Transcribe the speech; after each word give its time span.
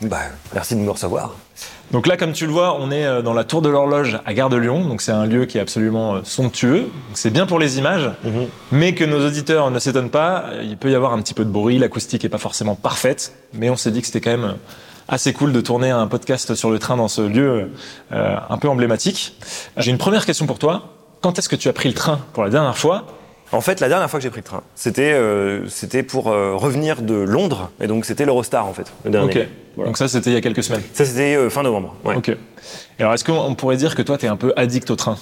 Bah, 0.00 0.18
merci 0.54 0.74
de 0.74 0.80
nous 0.80 0.92
recevoir. 0.92 1.34
Donc 1.90 2.06
là, 2.06 2.16
comme 2.16 2.32
tu 2.32 2.46
le 2.46 2.52
vois, 2.52 2.78
on 2.80 2.90
est 2.90 3.04
euh, 3.04 3.22
dans 3.22 3.32
la 3.32 3.44
tour 3.44 3.62
de 3.62 3.68
l'horloge 3.68 4.20
à 4.26 4.34
Gare 4.34 4.50
de 4.50 4.56
Lyon. 4.56 4.86
Donc 4.86 5.00
c'est 5.00 5.12
un 5.12 5.26
lieu 5.26 5.46
qui 5.46 5.58
est 5.58 5.60
absolument 5.60 6.16
euh, 6.16 6.20
somptueux. 6.22 6.88
C'est 7.14 7.30
bien 7.30 7.46
pour 7.46 7.58
les 7.58 7.78
images, 7.78 8.10
mais 8.70 8.94
que 8.94 9.04
nos 9.04 9.26
auditeurs 9.26 9.70
ne 9.70 9.78
s'étonnent 9.78 10.10
pas. 10.10 10.44
Il 10.62 10.76
peut 10.76 10.90
y 10.90 10.94
avoir 10.94 11.12
un 11.14 11.20
petit 11.22 11.34
peu 11.34 11.44
de 11.44 11.50
bruit, 11.50 11.78
l'acoustique 11.78 12.24
est 12.24 12.28
pas 12.28 12.38
forcément 12.38 12.74
parfaite, 12.74 13.32
mais 13.54 13.70
on 13.70 13.76
s'est 13.76 13.90
dit 13.90 14.00
que 14.00 14.06
c'était 14.06 14.20
quand 14.20 14.36
même 14.36 14.56
assez 15.08 15.32
cool 15.32 15.52
de 15.52 15.60
tourner 15.60 15.90
un 15.90 16.06
podcast 16.06 16.54
sur 16.54 16.70
le 16.70 16.78
train 16.78 16.96
dans 16.96 17.08
ce 17.08 17.22
lieu 17.22 17.70
euh, 18.12 18.36
un 18.48 18.58
peu 18.58 18.68
emblématique. 18.68 19.34
J'ai 19.78 19.90
une 19.90 19.98
première 19.98 20.26
question 20.26 20.46
pour 20.46 20.58
toi. 20.58 20.94
Quand 21.22 21.38
est-ce 21.38 21.48
que 21.48 21.56
tu 21.56 21.68
as 21.68 21.72
pris 21.72 21.88
le 21.88 21.94
train 21.94 22.20
pour 22.34 22.44
la 22.44 22.50
dernière 22.50 22.76
fois? 22.76 23.06
En 23.50 23.60
fait, 23.60 23.80
la 23.80 23.88
dernière 23.88 24.10
fois 24.10 24.18
que 24.18 24.22
j'ai 24.22 24.30
pris 24.30 24.40
le 24.40 24.44
train, 24.44 24.62
c'était 24.74 25.12
euh, 25.12 25.66
c'était 25.68 26.02
pour 26.02 26.28
euh, 26.28 26.54
revenir 26.54 27.00
de 27.00 27.14
Londres, 27.14 27.70
et 27.80 27.86
donc 27.86 28.04
c'était 28.04 28.26
l'Eurostar 28.26 28.66
en 28.66 28.74
fait, 28.74 28.92
le 29.04 29.10
dernier. 29.10 29.48
Donc 29.76 29.96
ça, 29.96 30.08
c'était 30.08 30.30
il 30.30 30.34
y 30.34 30.36
a 30.36 30.40
quelques 30.40 30.62
semaines. 30.62 30.82
Ça 30.92 31.04
c'était 31.04 31.36
euh, 31.36 31.48
fin 31.48 31.62
novembre. 31.62 31.94
Ouais. 32.04 32.16
Ok. 32.16 32.36
Alors, 32.98 33.14
est-ce 33.14 33.24
qu'on 33.24 33.54
pourrait 33.54 33.76
dire 33.76 33.94
que 33.94 34.02
toi, 34.02 34.18
tu 34.18 34.26
es 34.26 34.28
un 34.28 34.36
peu 34.36 34.52
addict 34.56 34.90
au 34.90 34.96
train? 34.96 35.16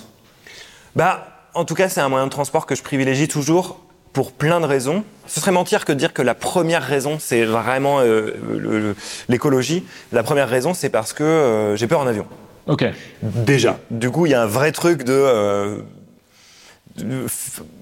Bah, 0.97 1.29
en 1.55 1.65
tout 1.65 1.75
cas, 1.75 1.89
c'est 1.89 2.01
un 2.01 2.09
moyen 2.09 2.27
de 2.27 2.31
transport 2.31 2.67
que 2.67 2.75
je 2.75 2.83
privilégie 2.83 3.29
toujours 3.29 3.81
pour 4.13 4.33
plein 4.33 4.61
de 4.61 4.67
raisons. 4.67 5.05
Ce 5.27 5.41
serait 5.41 5.53
mentir 5.53 5.85
que 5.85 5.93
de 5.93 5.99
dire 5.99 6.15
que 6.15 6.23
la 6.23 6.35
première 6.35 6.83
raison, 6.83 7.19
c'est 7.21 7.45
vraiment 7.45 8.01
l'écologie. 9.29 9.85
La 10.13 10.23
première 10.23 10.49
raison, 10.49 10.73
c'est 10.73 10.89
parce 10.89 11.13
que 11.13 11.75
j'ai 11.77 11.87
peur 11.87 12.01
en 12.01 12.07
avion. 12.07 12.27
Ok. 12.67 12.87
Déjà. 13.23 13.79
Du 13.91 14.11
coup, 14.11 14.25
il 14.25 14.33
y 14.33 14.35
a 14.35 14.43
un 14.43 14.47
vrai 14.47 14.73
truc 14.73 15.03
de, 15.05 15.83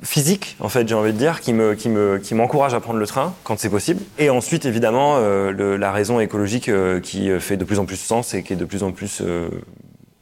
physique, 0.02 0.56
en 0.60 0.68
fait, 0.68 0.86
j'ai 0.88 0.94
envie 0.94 1.12
de 1.12 1.18
dire, 1.18 1.40
qui 1.40 1.52
me, 1.52 1.74
qui 1.74 1.88
me, 1.88 2.18
qui 2.18 2.34
m'encourage 2.34 2.74
à 2.74 2.80
prendre 2.80 2.98
le 2.98 3.06
train 3.06 3.34
quand 3.44 3.58
c'est 3.58 3.70
possible. 3.70 4.00
Et 4.18 4.30
ensuite, 4.30 4.64
évidemment, 4.64 5.16
euh, 5.18 5.50
le- 5.50 5.76
la 5.76 5.92
raison 5.92 6.20
écologique 6.20 6.68
euh, 6.68 7.00
qui 7.00 7.30
euh, 7.30 7.40
fait 7.40 7.56
de 7.56 7.64
plus 7.64 7.78
en 7.78 7.84
plus 7.84 7.96
sens 7.96 8.34
et 8.34 8.42
qui 8.42 8.52
est 8.52 8.56
de 8.56 8.64
plus 8.64 8.82
en 8.82 8.92
plus 8.92 9.20
euh, 9.22 9.48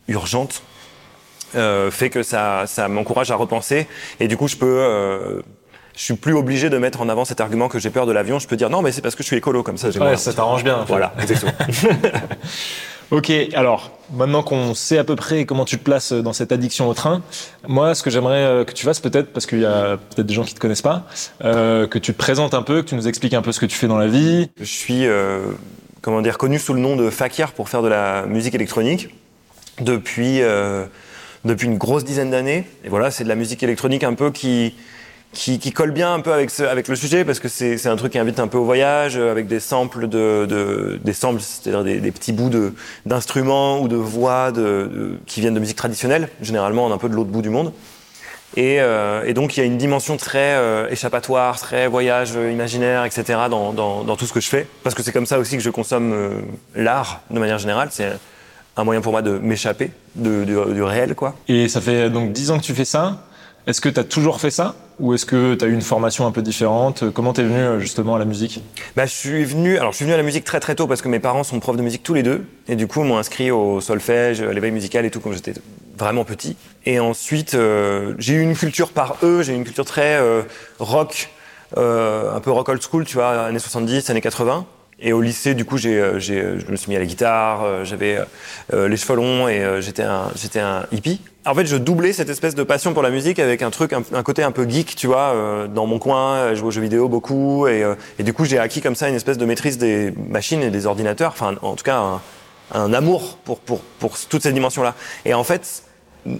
urgente. 0.08 0.62
euh, 1.54 1.90
fait 1.90 2.10
que 2.10 2.22
ça, 2.22 2.64
ça 2.66 2.88
m'encourage 2.88 3.30
à 3.30 3.36
repenser 3.36 3.86
et 4.20 4.26
du 4.28 4.36
coup 4.38 4.48
je 4.48 4.56
peux 4.56 4.66
euh, 4.80 5.42
je 5.94 6.02
suis 6.02 6.14
plus 6.14 6.32
obligé 6.32 6.70
de 6.70 6.78
mettre 6.78 7.02
en 7.02 7.08
avant 7.10 7.26
cet 7.26 7.42
argument 7.42 7.68
que 7.68 7.78
j'ai 7.78 7.90
peur 7.90 8.06
de 8.06 8.12
l'avion 8.12 8.38
je 8.38 8.48
peux 8.48 8.56
dire 8.56 8.70
non 8.70 8.80
mais 8.80 8.90
c'est 8.90 9.02
parce 9.02 9.14
que 9.14 9.22
je 9.22 9.26
suis 9.26 9.36
écolo 9.36 9.62
comme 9.62 9.76
ça 9.76 9.88
Ouais, 9.90 10.16
ça 10.16 10.32
t'arrange 10.32 10.64
bien. 10.64 10.78
en 10.78 10.86
fait. 10.86 10.92
voilà 10.92 11.12
exactement 11.20 11.52
Ok, 13.12 13.30
alors 13.52 13.90
maintenant 14.10 14.42
qu'on 14.42 14.72
sait 14.72 14.96
à 14.96 15.04
peu 15.04 15.16
près 15.16 15.44
comment 15.44 15.66
tu 15.66 15.76
te 15.76 15.84
places 15.84 16.14
dans 16.14 16.32
cette 16.32 16.50
addiction 16.50 16.88
au 16.88 16.94
train, 16.94 17.20
moi 17.68 17.94
ce 17.94 18.02
que 18.02 18.08
j'aimerais 18.08 18.42
euh, 18.42 18.64
que 18.64 18.72
tu 18.72 18.86
fasses 18.86 19.00
peut-être, 19.00 19.34
parce 19.34 19.44
qu'il 19.44 19.60
y 19.60 19.66
a 19.66 19.98
peut-être 19.98 20.26
des 20.26 20.32
gens 20.32 20.44
qui 20.44 20.54
te 20.54 20.58
connaissent 20.58 20.80
pas, 20.80 21.04
euh, 21.44 21.86
que 21.86 21.98
tu 21.98 22.14
te 22.14 22.18
présentes 22.18 22.54
un 22.54 22.62
peu, 22.62 22.80
que 22.80 22.88
tu 22.88 22.94
nous 22.94 23.08
expliques 23.08 23.34
un 23.34 23.42
peu 23.42 23.52
ce 23.52 23.60
que 23.60 23.66
tu 23.66 23.76
fais 23.76 23.86
dans 23.86 23.98
la 23.98 24.06
vie. 24.06 24.48
Je 24.58 24.64
suis 24.64 25.04
euh, 25.04 25.42
comment 26.00 26.22
dire 26.22 26.38
connu 26.38 26.58
sous 26.58 26.72
le 26.72 26.80
nom 26.80 26.96
de 26.96 27.10
Fakir 27.10 27.52
pour 27.52 27.68
faire 27.68 27.82
de 27.82 27.88
la 27.88 28.24
musique 28.24 28.54
électronique 28.54 29.10
depuis 29.82 30.40
depuis 31.44 31.66
une 31.66 31.76
grosse 31.76 32.04
dizaine 32.04 32.30
d'années. 32.30 32.66
Et 32.82 32.88
voilà, 32.88 33.10
c'est 33.10 33.24
de 33.24 33.28
la 33.28 33.34
musique 33.34 33.62
électronique 33.62 34.04
un 34.04 34.14
peu 34.14 34.30
qui 34.30 34.74
qui, 35.32 35.72
colle 35.72 35.92
bien 35.92 36.12
un 36.12 36.20
peu 36.20 36.32
avec 36.32 36.88
le 36.88 36.96
sujet 36.96 37.24
parce 37.24 37.40
que 37.40 37.48
c'est 37.48 37.86
un 37.86 37.96
truc 37.96 38.12
qui 38.12 38.18
invite 38.18 38.38
un 38.38 38.48
peu 38.48 38.58
au 38.58 38.64
voyage 38.64 39.16
euh, 39.16 39.30
avec 39.30 39.46
des 39.46 39.60
samples 39.60 40.06
c'est-à-dire 41.40 41.84
des, 41.84 42.12
petits 42.12 42.32
bouts 42.32 42.50
d'instruments 43.06 43.80
ou 43.80 43.88
de 43.88 43.96
voix 43.96 44.52
qui 45.26 45.40
viennent 45.40 45.54
de 45.54 45.60
musique 45.60 45.76
traditionnelle, 45.76 46.28
généralement 46.40 46.92
un 46.92 46.98
peu 46.98 47.08
de 47.08 47.14
l'autre 47.14 47.30
bout 47.30 47.42
du 47.42 47.50
monde. 47.50 47.72
Et, 48.54 48.80
euh, 48.80 49.32
donc 49.32 49.56
il 49.56 49.60
y 49.60 49.62
a 49.62 49.66
une 49.66 49.78
dimension 49.78 50.18
très 50.18 50.54
euh, 50.56 50.90
échappatoire, 50.90 51.58
très 51.58 51.88
voyage 51.88 52.32
imaginaire, 52.32 53.06
etc. 53.06 53.38
Dans, 53.48 54.16
tout 54.16 54.26
ce 54.26 54.32
que 54.32 54.40
je 54.40 54.48
fais. 54.48 54.66
Parce 54.82 54.94
que 54.94 55.02
c'est 55.02 55.12
comme 55.12 55.26
ça 55.26 55.38
aussi 55.38 55.56
que 55.56 55.62
je 55.62 55.70
consomme 55.70 56.42
l'art 56.74 57.22
de 57.30 57.38
manière 57.38 57.58
générale. 57.58 57.88
C'est 57.90 58.12
un 58.76 58.84
moyen 58.84 59.00
pour 59.00 59.12
moi 59.12 59.22
de 59.22 59.38
m'échapper 59.38 59.90
du- 60.14 60.82
réel, 60.82 61.14
quoi. 61.14 61.34
Et 61.48 61.68
ça 61.68 61.80
fait 61.80 62.10
donc 62.10 62.32
10 62.32 62.50
ans 62.50 62.58
que 62.58 62.64
tu 62.64 62.74
fais 62.74 62.84
ça. 62.84 63.22
Est-ce 63.64 63.80
que 63.80 63.88
tu 63.88 64.00
as 64.00 64.04
toujours 64.04 64.40
fait 64.40 64.50
ça 64.50 64.74
Ou 64.98 65.14
est-ce 65.14 65.24
que 65.24 65.54
tu 65.54 65.64
as 65.64 65.68
eu 65.68 65.72
une 65.72 65.82
formation 65.82 66.26
un 66.26 66.32
peu 66.32 66.42
différente? 66.42 67.08
Comment 67.12 67.32
t'es 67.32 67.44
venu 67.44 67.58
euh, 67.58 67.78
justement 67.78 68.16
à 68.16 68.18
la 68.18 68.24
musique? 68.24 68.60
Bah, 68.96 69.06
je 69.06 69.12
suis 69.12 69.44
venu, 69.44 69.78
à 69.78 70.16
la 70.16 70.22
musique 70.24 70.42
très 70.42 70.58
très 70.58 70.74
tôt 70.74 70.88
parce 70.88 71.00
que 71.00 71.06
mes 71.06 71.20
parents 71.20 71.44
sont 71.44 71.60
profs 71.60 71.76
de 71.76 71.82
musique 71.82 72.02
tous 72.02 72.14
les 72.14 72.24
deux 72.24 72.44
et 72.66 72.74
du 72.74 72.88
coup 72.88 73.04
m'ont 73.04 73.18
inscrit 73.18 73.52
au 73.52 73.80
solfège, 73.80 74.40
à 74.42 74.52
l'éveil 74.52 74.72
musical 74.72 75.04
et 75.04 75.12
tout 75.12 75.20
quand 75.20 75.30
j'étais 75.30 75.54
vraiment 75.96 76.24
petit. 76.24 76.56
Et 76.86 76.98
ensuite 76.98 77.54
euh, 77.54 78.14
j'ai 78.18 78.34
eu 78.34 78.42
une 78.42 78.56
culture 78.56 78.90
par 78.90 79.18
eux, 79.22 79.42
j'ai 79.42 79.52
eu 79.52 79.56
une 79.56 79.64
culture 79.64 79.84
très 79.84 80.16
euh, 80.16 80.42
rock, 80.80 81.30
un 81.76 82.40
peu 82.42 82.50
rock 82.50 82.68
old 82.68 82.82
school, 82.82 83.04
tu 83.04 83.14
vois, 83.14 83.44
années 83.44 83.60
70, 83.60 84.10
années 84.10 84.20
80. 84.20 84.66
Et 85.04 85.12
au 85.12 85.20
lycée, 85.20 85.54
du 85.54 85.64
coup, 85.64 85.78
j'ai, 85.78 85.98
euh, 85.98 86.20
j'ai, 86.20 86.40
euh, 86.40 86.60
je 86.60 86.70
me 86.70 86.76
suis 86.76 86.88
mis 86.88 86.96
à 86.96 87.00
la 87.00 87.06
guitare, 87.06 87.64
euh, 87.64 87.84
j'avais 87.84 88.18
les 88.72 88.96
cheveux 88.96 89.16
longs 89.16 89.48
et 89.48 89.80
j'étais 89.80 90.04
un, 90.04 90.30
j'étais 90.36 90.60
un 90.60 90.86
hippie. 90.92 91.20
En 91.44 91.54
fait, 91.54 91.66
je 91.66 91.76
doublais 91.76 92.12
cette 92.12 92.28
espèce 92.28 92.54
de 92.54 92.62
passion 92.62 92.94
pour 92.94 93.02
la 93.02 93.10
musique 93.10 93.38
avec 93.38 93.62
un 93.62 93.70
truc, 93.70 93.92
un, 93.92 94.22
côté 94.22 94.44
un 94.44 94.52
peu 94.52 94.68
geek, 94.68 94.94
tu 94.94 95.08
vois, 95.08 95.66
dans 95.68 95.86
mon 95.86 95.98
coin, 95.98 96.50
je 96.50 96.54
jouais 96.54 96.68
aux 96.68 96.70
jeux 96.70 96.80
vidéo 96.80 97.08
beaucoup 97.08 97.66
et, 97.66 97.84
et 98.18 98.22
du 98.22 98.32
coup, 98.32 98.44
j'ai 98.44 98.58
acquis 98.58 98.80
comme 98.80 98.94
ça 98.94 99.08
une 99.08 99.16
espèce 99.16 99.38
de 99.38 99.44
maîtrise 99.44 99.76
des 99.76 100.14
machines 100.28 100.62
et 100.62 100.70
des 100.70 100.86
ordinateurs, 100.86 101.32
enfin, 101.32 101.56
en 101.62 101.74
tout 101.74 101.84
cas, 101.84 101.96
un, 101.96 102.20
un 102.72 102.92
amour 102.94 103.38
pour, 103.44 103.58
pour, 103.58 103.80
pour 103.98 104.18
toute 104.18 104.42
cette 104.42 104.54
dimension-là. 104.54 104.94
Et 105.24 105.34
en 105.34 105.44
fait, 105.44 105.82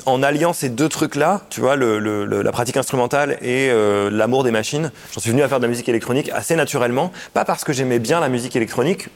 en 0.06 0.22
alliant 0.22 0.52
ces 0.52 0.68
deux 0.68 0.88
trucs-là, 0.88 1.42
tu 1.50 1.60
vois, 1.60 1.76
la 1.76 2.52
pratique 2.52 2.76
instrumentale 2.76 3.38
et 3.42 3.68
euh, 3.70 4.10
l'amour 4.10 4.44
des 4.44 4.50
machines, 4.50 4.92
j'en 5.12 5.20
suis 5.20 5.30
venu 5.30 5.42
à 5.42 5.48
faire 5.48 5.58
de 5.58 5.64
la 5.64 5.68
musique 5.68 5.88
électronique 5.88 6.30
assez 6.32 6.54
naturellement. 6.54 7.12
Pas 7.34 7.44
parce 7.44 7.64
que 7.64 7.72
j'aimais 7.72 7.98
bien 7.98 8.20
la 8.20 8.28
musique 8.28 8.54
électronique, 8.54 9.08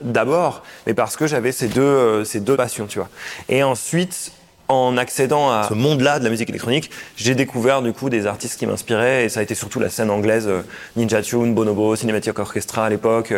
d'abord, 0.00 0.62
mais 0.86 0.94
parce 0.94 1.16
que 1.16 1.26
j'avais 1.26 1.52
ces 1.52 1.68
deux, 1.68 1.82
euh, 1.82 2.24
ces 2.24 2.40
deux 2.40 2.56
passions, 2.56 2.86
tu 2.86 2.98
vois. 2.98 3.08
Et 3.50 3.62
ensuite, 3.62 4.32
en 4.68 4.96
accédant 4.96 5.50
à 5.50 5.66
ce 5.68 5.74
monde-là 5.74 6.18
de 6.18 6.24
la 6.24 6.30
musique 6.30 6.48
électronique, 6.48 6.90
j'ai 7.16 7.34
découvert 7.34 7.82
du 7.82 7.92
coup 7.92 8.08
des 8.08 8.26
artistes 8.26 8.58
qui 8.58 8.66
m'inspiraient 8.66 9.26
et 9.26 9.28
ça 9.28 9.40
a 9.40 9.42
été 9.42 9.54
surtout 9.54 9.78
la 9.78 9.90
scène 9.90 10.08
anglaise, 10.08 10.46
euh, 10.48 10.62
Ninja 10.96 11.20
Tune, 11.20 11.52
Bonobo, 11.52 11.96
Cinematic 11.96 12.38
Orchestra 12.38 12.86
à 12.86 12.88
l'époque, 12.88 13.34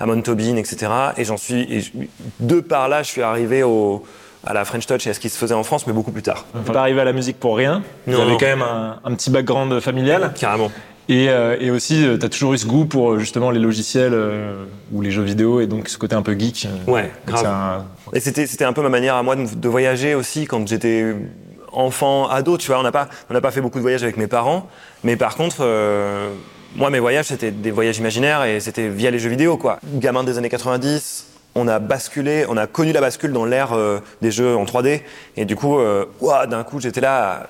Amon 0.00 0.22
Tobin, 0.22 0.56
etc. 0.56 0.90
Et 1.18 1.24
j'en 1.24 1.36
suis, 1.36 1.92
de 2.40 2.60
par 2.60 2.88
là, 2.88 3.02
je 3.02 3.08
suis 3.08 3.22
arrivé 3.22 3.62
au, 3.62 4.02
à 4.44 4.52
la 4.52 4.64
French 4.64 4.86
Touch 4.86 5.06
et 5.06 5.10
à 5.10 5.14
ce 5.14 5.20
qui 5.20 5.28
se 5.28 5.36
faisait 5.38 5.54
en 5.54 5.62
France, 5.62 5.86
mais 5.86 5.92
beaucoup 5.92 6.12
plus 6.12 6.22
tard. 6.22 6.44
T'es 6.66 6.72
pas 6.72 6.80
arrivé 6.80 7.00
à 7.00 7.04
la 7.04 7.12
musique 7.12 7.38
pour 7.38 7.56
rien. 7.56 7.82
Non. 8.06 8.22
avais 8.22 8.32
quand 8.38 8.46
même 8.46 8.62
un, 8.62 8.98
un 9.04 9.14
petit 9.14 9.30
background 9.30 9.78
familial. 9.80 10.32
Carrément. 10.38 10.70
Et, 11.08 11.28
euh, 11.28 11.56
et 11.60 11.70
aussi, 11.70 12.04
tu 12.18 12.24
as 12.24 12.28
toujours 12.28 12.54
eu 12.54 12.58
ce 12.58 12.66
goût 12.66 12.84
pour 12.86 13.12
euh, 13.12 13.18
justement 13.18 13.50
les 13.50 13.58
logiciels 13.58 14.14
euh, 14.14 14.64
ou 14.92 15.00
les 15.02 15.10
jeux 15.10 15.22
vidéo 15.22 15.60
et 15.60 15.66
donc 15.66 15.88
ce 15.88 15.98
côté 15.98 16.14
un 16.14 16.22
peu 16.22 16.38
geek. 16.38 16.66
euh, 16.66 16.90
Ouais, 16.90 17.10
grave. 17.26 17.46
un- 17.46 17.84
Et 18.14 18.20
c'était, 18.20 18.46
c'était 18.46 18.64
un 18.64 18.72
peu 18.72 18.82
ma 18.82 18.88
manière 18.88 19.16
à 19.16 19.22
moi 19.22 19.34
de, 19.36 19.46
de 19.52 19.68
voyager 19.68 20.14
aussi 20.14 20.46
quand 20.46 20.66
j'étais 20.68 21.14
enfant, 21.72 22.28
ado, 22.28 22.56
tu 22.56 22.68
vois. 22.68 22.78
On 22.78 22.82
n'a 22.84 22.92
pas, 22.92 23.08
on 23.30 23.40
pas 23.40 23.50
fait 23.50 23.60
beaucoup 23.60 23.78
de 23.78 23.82
voyages 23.82 24.02
avec 24.04 24.16
mes 24.16 24.26
parents, 24.28 24.68
mais 25.04 25.16
par 25.16 25.36
contre, 25.36 25.56
euh, 25.60 26.30
moi, 26.76 26.88
mes 26.90 27.00
voyages, 27.00 27.26
c'était 27.26 27.50
des 27.50 27.70
voyages 27.70 27.98
imaginaires 27.98 28.44
et 28.44 28.60
c'était 28.60 28.88
via 28.88 29.10
les 29.10 29.18
jeux 29.18 29.28
vidéo, 29.30 29.56
quoi. 29.56 29.78
Gamin 29.94 30.22
des 30.24 30.38
années 30.38 30.48
90, 30.50 31.26
on 31.54 31.68
a 31.68 31.78
basculé, 31.78 32.46
on 32.48 32.56
a 32.56 32.66
connu 32.66 32.92
la 32.92 33.00
bascule 33.00 33.32
dans 33.32 33.44
l'ère 33.44 33.72
euh, 33.72 34.00
des 34.22 34.30
jeux 34.30 34.56
en 34.56 34.64
3D, 34.64 35.02
et 35.36 35.44
du 35.44 35.56
coup, 35.56 35.78
euh, 35.78 36.06
d'un 36.48 36.64
coup, 36.64 36.80
j'étais 36.80 37.00
là 37.00 37.46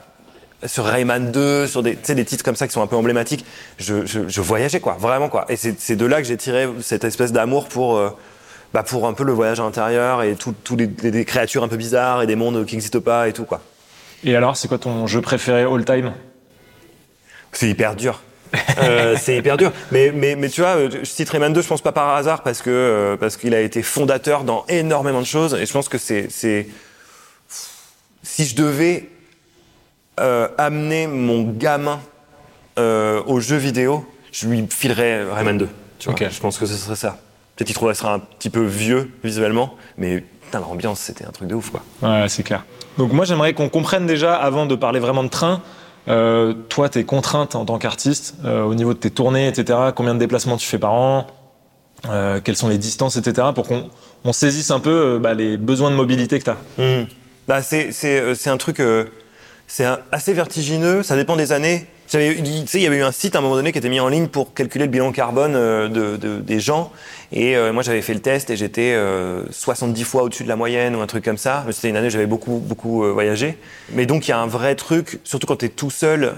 sur 0.64 0.84
Rayman 0.84 1.30
2, 1.32 1.66
sur 1.66 1.82
des, 1.82 1.94
des 1.96 2.24
titres 2.24 2.44
comme 2.44 2.56
ça 2.56 2.66
qui 2.66 2.72
sont 2.72 2.82
un 2.82 2.86
peu 2.86 2.96
emblématiques. 2.96 3.44
Je, 3.78 4.06
je, 4.06 4.28
je 4.28 4.40
voyageais, 4.40 4.80
quoi, 4.80 4.96
vraiment, 4.98 5.28
quoi. 5.28 5.44
Et 5.48 5.56
c'est, 5.56 5.96
de 5.96 6.06
là 6.06 6.18
que 6.20 6.26
j'ai 6.28 6.36
tiré 6.36 6.68
cette 6.80 7.04
espèce 7.04 7.32
d'amour 7.32 7.68
pour. 7.68 7.96
euh, 7.96 8.10
bah 8.74 8.82
pour 8.82 9.06
un 9.06 9.12
peu 9.12 9.22
le 9.22 9.32
voyage 9.32 9.60
à 9.60 9.64
l'intérieur 9.64 10.22
et 10.22 10.34
tous 10.34 10.76
les, 10.76 10.86
des 10.86 11.24
créatures 11.26 11.62
un 11.62 11.68
peu 11.68 11.76
bizarres 11.76 12.22
et 12.22 12.26
des 12.26 12.36
mondes 12.36 12.64
qui 12.64 12.74
n'existent 12.74 13.02
pas 13.02 13.28
et 13.28 13.34
tout 13.34 13.44
quoi. 13.44 13.60
Et 14.24 14.34
alors, 14.34 14.56
c'est 14.56 14.66
quoi 14.66 14.78
ton 14.78 15.06
jeu 15.06 15.20
préféré 15.20 15.64
all 15.64 15.84
time? 15.84 16.14
C'est 17.52 17.68
hyper 17.68 17.94
dur. 17.96 18.22
Euh, 18.78 19.16
c'est 19.18 19.36
hyper 19.36 19.56
dur. 19.56 19.72
Mais, 19.90 20.12
mais, 20.14 20.36
mais 20.36 20.48
tu 20.48 20.60
vois, 20.60 20.76
euh, 20.76 20.90
je 20.90 21.04
cite 21.04 21.28
Rayman 21.30 21.52
2, 21.52 21.62
je 21.62 21.68
pense 21.68 21.80
pas 21.80 21.92
par 21.92 22.14
hasard 22.14 22.42
parce 22.42 22.60
que 22.60 22.70
euh, 22.70 23.16
parce 23.16 23.36
qu'il 23.36 23.54
a 23.54 23.60
été 23.60 23.82
fondateur 23.82 24.44
dans 24.44 24.64
énormément 24.68 25.20
de 25.20 25.26
choses 25.26 25.54
et 25.54 25.66
je 25.66 25.72
pense 25.72 25.88
que 25.88 25.98
c'est 25.98 26.28
c'est 26.30 26.68
si 28.22 28.44
je 28.44 28.54
devais 28.54 29.08
euh, 30.20 30.48
amener 30.58 31.06
mon 31.06 31.42
gamin 31.42 32.00
euh, 32.78 33.22
aux 33.26 33.40
jeux 33.40 33.56
vidéo, 33.56 34.06
je 34.30 34.46
lui 34.48 34.66
filerais 34.70 35.24
Rayman 35.24 35.58
2. 35.58 35.68
Tu 35.98 36.10
vois. 36.10 36.14
Ok. 36.14 36.26
Je 36.30 36.40
pense 36.40 36.58
que 36.58 36.66
ce 36.66 36.74
serait 36.74 36.96
ça. 36.96 37.18
Peut-être 37.56 37.66
qu'il 37.66 37.74
trouverait 37.74 37.94
ça 37.94 38.12
un 38.12 38.18
petit 38.18 38.50
peu 38.50 38.64
vieux 38.64 39.10
visuellement, 39.24 39.76
mais 39.98 40.24
putain, 40.44 40.60
l'ambiance, 40.60 41.00
c'était 41.00 41.24
un 41.24 41.30
truc 41.30 41.48
de 41.48 41.54
ouf, 41.54 41.70
quoi. 41.70 41.82
Ouais, 42.02 42.28
c'est 42.28 42.42
clair. 42.42 42.64
Donc 42.98 43.12
moi, 43.12 43.24
j'aimerais 43.24 43.54
qu'on 43.54 43.68
comprenne 43.68 44.06
déjà, 44.06 44.34
avant 44.34 44.66
de 44.66 44.74
parler 44.74 45.00
vraiment 45.00 45.24
de 45.24 45.28
train, 45.28 45.62
euh, 46.08 46.52
toi, 46.68 46.88
tes 46.88 47.04
contraintes 47.04 47.54
en 47.54 47.64
tant 47.64 47.78
qu'artiste, 47.78 48.34
euh, 48.44 48.62
au 48.62 48.74
niveau 48.74 48.92
de 48.94 48.98
tes 48.98 49.10
tournées, 49.10 49.48
etc., 49.48 49.78
combien 49.94 50.14
de 50.14 50.18
déplacements 50.18 50.56
tu 50.56 50.66
fais 50.66 50.78
par 50.78 50.92
an, 50.92 51.26
euh, 52.08 52.40
quelles 52.42 52.56
sont 52.56 52.68
les 52.68 52.78
distances, 52.78 53.16
etc., 53.16 53.48
pour 53.54 53.68
qu'on 53.68 53.88
on 54.24 54.32
saisisse 54.32 54.70
un 54.70 54.80
peu 54.80 55.18
bah, 55.20 55.34
les 55.34 55.56
besoins 55.56 55.90
de 55.90 55.96
mobilité 55.96 56.38
que 56.38 56.44
tu 56.44 56.50
as. 56.50 56.56
Bah, 57.46 57.62
c'est, 57.62 58.48
un 58.48 58.56
truc, 58.56 58.82
c'est 59.66 59.86
assez 60.10 60.32
vertigineux, 60.32 61.02
ça 61.02 61.16
dépend 61.16 61.36
des 61.36 61.52
années. 61.52 61.86
Il 62.14 62.80
y 62.80 62.86
avait 62.86 62.96
eu 62.98 63.02
un 63.02 63.12
site 63.12 63.34
à 63.36 63.38
un 63.38 63.42
moment 63.42 63.54
donné 63.54 63.72
qui 63.72 63.78
était 63.78 63.88
mis 63.88 64.00
en 64.00 64.08
ligne 64.08 64.26
pour 64.28 64.54
calculer 64.54 64.84
le 64.86 64.90
bilan 64.90 65.12
carbone 65.12 65.54
euh, 65.56 65.88
de, 65.88 66.16
de- 66.16 66.40
des 66.40 66.60
gens. 66.60 66.92
Et 67.32 67.56
euh, 67.56 67.72
moi, 67.72 67.82
j'avais 67.82 68.02
fait 68.02 68.14
le 68.14 68.20
test 68.20 68.50
et 68.50 68.56
j'étais 68.56 68.92
euh, 68.94 69.44
70 69.50 70.04
fois 70.04 70.22
au-dessus 70.24 70.44
de 70.44 70.48
la 70.48 70.56
moyenne 70.56 70.94
ou 70.96 71.00
un 71.00 71.06
truc 71.06 71.24
comme 71.24 71.38
ça. 71.38 71.64
C'était 71.70 71.88
une 71.88 71.96
année 71.96 72.08
où 72.08 72.10
j'avais 72.10 72.26
beaucoup, 72.26 72.58
beaucoup 72.58 73.04
euh, 73.04 73.12
voyagé. 73.12 73.56
Mais 73.92 74.04
donc, 74.06 74.26
il 74.26 74.30
y 74.30 74.34
a 74.34 74.38
un 74.38 74.46
vrai 74.46 74.74
truc, 74.74 75.20
surtout 75.24 75.46
quand 75.46 75.56
tu 75.56 75.64
es 75.66 75.68
tout 75.70 75.90
seul, 75.90 76.34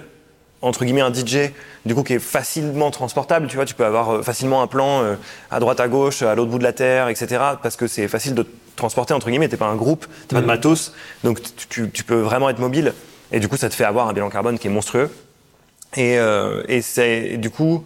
entre 0.63 0.85
guillemets, 0.85 1.01
un 1.03 1.13
DJ, 1.13 1.51
du 1.85 1.95
coup, 1.95 2.03
qui 2.05 2.15
est 2.15 2.19
facilement 2.21 2.91
transportable. 2.91 3.49
Tu 3.49 3.57
vois, 3.57 3.65
tu 3.65 3.75
peux 3.75 3.85
avoir 3.85 4.11
euh, 4.17 4.23
facilement 4.23 4.63
un 4.63 4.67
plan 4.67 5.03
euh, 5.03 5.15
à 5.51 5.59
droite, 5.61 5.81
à 5.81 5.89
gauche, 5.89 6.23
à 6.23 6.35
l'autre 6.35 6.51
bout 6.51 6.59
de 6.59 6.63
la 6.65 6.73
terre, 6.73 7.09
etc. 7.09 7.27
Parce 7.63 7.77
que 7.77 7.87
c'est 7.87 8.07
facile 8.09 8.35
de 8.35 8.45
te 8.45 8.49
transporter, 8.77 9.13
entre 9.13 9.29
guillemets. 9.29 9.49
T'es 9.49 9.57
pas 9.57 9.67
un 9.67 9.77
groupe, 9.77 10.07
t'as 10.29 10.37
pas 10.37 10.43
de 10.43 10.47
matos. 10.47 10.93
Donc, 11.25 11.41
tu 11.69 12.05
peux 12.07 12.21
vraiment 12.21 12.49
être 12.49 12.61
mobile. 12.61 12.93
Et 13.33 13.41
du 13.41 13.49
coup, 13.49 13.57
ça 13.57 13.69
te 13.69 13.75
fait 13.75 13.85
avoir 13.85 14.09
un 14.09 14.13
bilan 14.13 14.31
carbone 14.31 14.59
qui 14.59 14.69
est 14.69 14.71
monstrueux. 14.71 15.11
Et, 15.95 16.19
euh, 16.19 16.63
et 16.69 16.83
c'est 16.83 17.37
du 17.37 17.51
coup, 17.51 17.85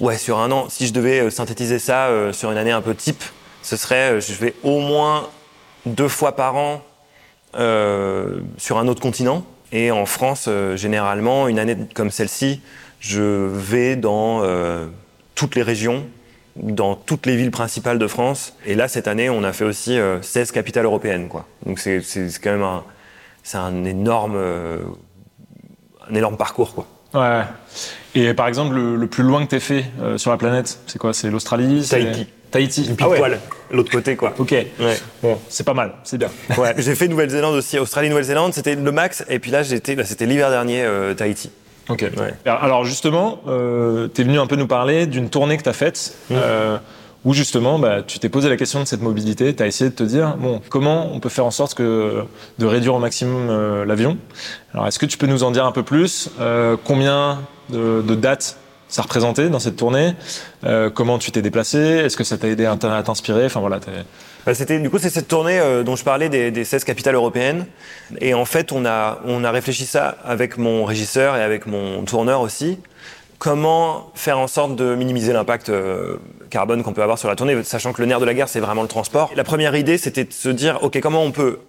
ouais, 0.00 0.16
sur 0.16 0.38
un 0.38 0.50
an, 0.52 0.68
si 0.68 0.86
je 0.86 0.92
devais 0.92 1.20
euh, 1.20 1.30
synthétiser 1.30 1.78
ça 1.78 2.06
euh, 2.06 2.32
sur 2.32 2.50
une 2.50 2.58
année 2.58 2.70
un 2.70 2.82
peu 2.82 2.94
type, 2.94 3.22
ce 3.62 3.76
serait, 3.76 4.20
je 4.20 4.32
vais 4.34 4.54
au 4.62 4.78
moins 4.80 5.28
deux 5.86 6.08
fois 6.08 6.36
par 6.36 6.56
an 6.56 6.82
sur 7.54 8.78
un 8.78 8.88
autre 8.88 9.00
continent. 9.00 9.44
Et 9.72 9.90
en 9.90 10.06
France, 10.06 10.48
généralement, 10.76 11.48
une 11.48 11.58
année 11.58 11.76
comme 11.94 12.10
celle-ci, 12.10 12.60
je 13.00 13.48
vais 13.48 13.96
dans 13.96 14.42
toutes 15.34 15.54
les 15.54 15.62
régions, 15.62 16.04
dans 16.56 16.96
toutes 16.96 17.26
les 17.26 17.36
villes 17.36 17.50
principales 17.50 17.98
de 17.98 18.06
France. 18.06 18.56
Et 18.66 18.74
là, 18.74 18.88
cette 18.88 19.08
année, 19.08 19.30
on 19.30 19.44
a 19.44 19.52
fait 19.52 19.64
aussi 19.64 19.98
euh, 19.98 20.20
16 20.20 20.52
capitales 20.52 20.84
européennes. 20.84 21.28
Quoi. 21.28 21.46
Donc 21.64 21.78
c'est 21.78 22.02
quand 22.42 22.50
même 22.50 22.62
un, 22.62 22.84
un 23.54 23.84
énorme, 23.84 24.36
un 26.10 26.14
énorme 26.14 26.36
parcours. 26.36 26.74
Quoi. 26.74 26.86
Ouais. 27.14 27.42
Et 28.14 28.34
par 28.34 28.48
exemple, 28.48 28.74
le, 28.74 28.96
le 28.96 29.06
plus 29.06 29.22
loin 29.22 29.44
que 29.44 29.50
t'aies 29.50 29.60
fait 29.60 29.84
euh, 30.00 30.18
sur 30.18 30.30
la 30.30 30.36
planète, 30.36 30.78
c'est 30.86 30.98
quoi? 30.98 31.12
C'est 31.12 31.30
l'Australie 31.30 31.86
Tahiti. 31.88 32.26
Tahiti. 32.50 32.82
Pile 32.82 32.96
Ah 33.00 33.08
ouais. 33.08 33.18
poil, 33.18 33.38
l'autre 33.70 33.90
côté. 33.90 34.16
Quoi. 34.16 34.32
Ok. 34.38 34.50
Ouais. 34.52 34.66
Bon, 35.22 35.38
c'est 35.48 35.64
pas 35.64 35.74
mal, 35.74 35.92
c'est 36.04 36.18
bien. 36.18 36.30
Ouais, 36.58 36.74
j'ai 36.78 36.94
fait 36.94 37.08
Nouvelle-Zélande 37.08 37.54
aussi, 37.54 37.78
Australie, 37.78 38.08
Nouvelle-Zélande, 38.08 38.54
c'était 38.54 38.74
le 38.74 38.92
max. 38.92 39.24
Et 39.28 39.38
puis 39.38 39.50
là, 39.50 39.62
j'étais, 39.62 39.94
bah, 39.94 40.04
c'était 40.04 40.26
l'hiver 40.26 40.50
dernier, 40.50 40.82
euh, 40.84 41.14
Tahiti. 41.14 41.50
Ok. 41.90 42.04
Ouais. 42.18 42.34
Alors 42.44 42.84
justement, 42.84 43.40
euh, 43.48 44.08
tu 44.14 44.20
es 44.20 44.24
venu 44.24 44.38
un 44.38 44.46
peu 44.46 44.56
nous 44.56 44.66
parler 44.66 45.06
d'une 45.06 45.30
tournée 45.30 45.56
que 45.56 45.62
tu 45.62 45.68
as 45.70 45.74
faite, 45.74 46.14
euh, 46.30 46.76
où 47.24 47.34
justement 47.34 47.78
bah, 47.78 48.02
tu 48.06 48.18
t'es 48.18 48.28
posé 48.28 48.48
la 48.48 48.56
question 48.56 48.80
de 48.80 48.84
cette 48.86 49.02
mobilité, 49.02 49.54
tu 49.54 49.62
as 49.62 49.66
essayé 49.66 49.90
de 49.90 49.94
te 49.94 50.02
dire, 50.04 50.36
bon, 50.38 50.60
comment 50.68 51.10
on 51.12 51.20
peut 51.20 51.28
faire 51.28 51.46
en 51.46 51.50
sorte 51.50 51.74
que, 51.74 52.22
de 52.58 52.66
réduire 52.66 52.94
au 52.94 52.98
maximum 53.00 53.48
euh, 53.50 53.84
l'avion? 53.84 54.16
Alors 54.72 54.86
est-ce 54.86 54.98
que 54.98 55.06
tu 55.06 55.18
peux 55.18 55.26
nous 55.26 55.42
en 55.42 55.50
dire 55.50 55.64
un 55.66 55.72
peu 55.72 55.82
plus 55.82 56.30
Euh, 56.40 56.76
Combien 56.84 57.40
de, 57.70 58.02
dates 58.14 58.56
ça 58.88 59.02
représentait 59.02 59.48
dans 59.50 59.58
cette 59.58 59.76
tournée? 59.76 60.14
Euh, 60.64 60.90
Comment 60.90 61.18
tu 61.18 61.30
t'es 61.32 61.42
déplacé? 61.42 61.78
Est-ce 61.78 62.16
que 62.16 62.24
ça 62.24 62.38
t'a 62.38 62.48
aidé 62.48 62.64
à 62.66 62.76
t'in- 62.76 62.92
à 62.92 63.02
t'inspirer? 63.02 63.44
Enfin 63.46 63.60
voilà, 63.60 63.80
Bah, 64.46 64.54
c'était, 64.54 64.78
du 64.78 64.88
coup, 64.88 64.98
c'est 64.98 65.10
cette 65.10 65.28
tournée 65.28 65.60
dont 65.84 65.96
je 65.96 66.04
parlais 66.04 66.28
des, 66.30 66.50
des 66.50 66.64
16 66.64 66.84
capitales 66.84 67.16
européennes. 67.16 67.66
Et 68.20 68.32
en 68.32 68.44
fait, 68.46 68.72
on 68.72 68.86
a, 68.86 69.18
on 69.26 69.44
a 69.44 69.50
réfléchi 69.50 69.84
ça 69.84 70.16
avec 70.24 70.56
mon 70.56 70.84
régisseur 70.86 71.36
et 71.36 71.42
avec 71.42 71.66
mon 71.66 72.02
tourneur 72.04 72.40
aussi. 72.40 72.78
Comment 73.38 74.10
faire 74.14 74.38
en 74.38 74.48
sorte 74.48 74.74
de 74.74 74.96
minimiser 74.96 75.32
l'impact 75.32 75.68
euh, 75.68 76.16
carbone 76.50 76.82
qu'on 76.82 76.92
peut 76.92 77.02
avoir 77.02 77.18
sur 77.18 77.28
la 77.28 77.36
tournée, 77.36 77.62
sachant 77.62 77.92
que 77.92 78.02
le 78.02 78.06
nerf 78.08 78.18
de 78.18 78.24
la 78.24 78.34
guerre, 78.34 78.48
c'est 78.48 78.58
vraiment 78.58 78.82
le 78.82 78.88
transport. 78.88 79.30
La 79.36 79.44
première 79.44 79.76
idée, 79.76 79.96
c'était 79.96 80.24
de 80.24 80.32
se 80.32 80.48
dire, 80.48 80.80
OK, 80.82 80.98
comment 81.00 81.22
on 81.22 81.30
peut 81.30 81.60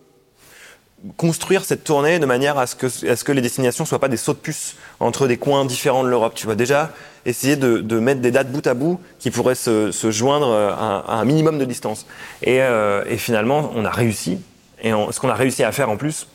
construire 1.16 1.64
cette 1.64 1.84
tournée 1.84 2.20
de 2.20 2.26
manière 2.26 2.58
à 2.58 2.66
ce 2.68 2.76
que, 2.76 3.32
les 3.32 3.42
destinations 3.42 3.86
soient 3.86 4.00
pas 4.00 4.08
des 4.08 4.18
sauts 4.18 4.34
de 4.34 4.40
puce 4.40 4.76
entre 5.00 5.28
des 5.28 5.38
coins 5.38 5.64
différents 5.64 6.04
de 6.04 6.10
l'Europe. 6.10 6.34
Tu 6.36 6.46
vois, 6.46 6.56
déjà, 6.56 6.92
essayer 7.26 7.56
de, 7.56 8.00
mettre 8.00 8.22
des 8.22 8.32
dates 8.32 8.52
bout 8.52 8.66
à 8.66 8.74
bout 8.74 9.00
qui 9.20 9.30
pourraient 9.30 9.56
se, 9.56 9.92
joindre 10.10 10.52
à, 10.52 11.00
à 11.00 11.16
un 11.16 11.26
minimum 11.26 11.60
de 11.60 11.66
distance. 11.66 12.08
Et, 12.42 12.62
euh, 12.62 13.04
et 13.08 13.18
finalement, 13.18 13.72
on 13.76 13.86
a 13.86 13.92
réussi. 13.92 14.40
Et 14.82 14.94
on- 14.94 15.12
ce 15.12 15.20
qu'on 15.20 15.30
a 15.30 15.36
réussi 15.36 15.64
à 15.64 15.72
faire 15.72 15.90
en 15.90 15.98
plus, 15.98 16.28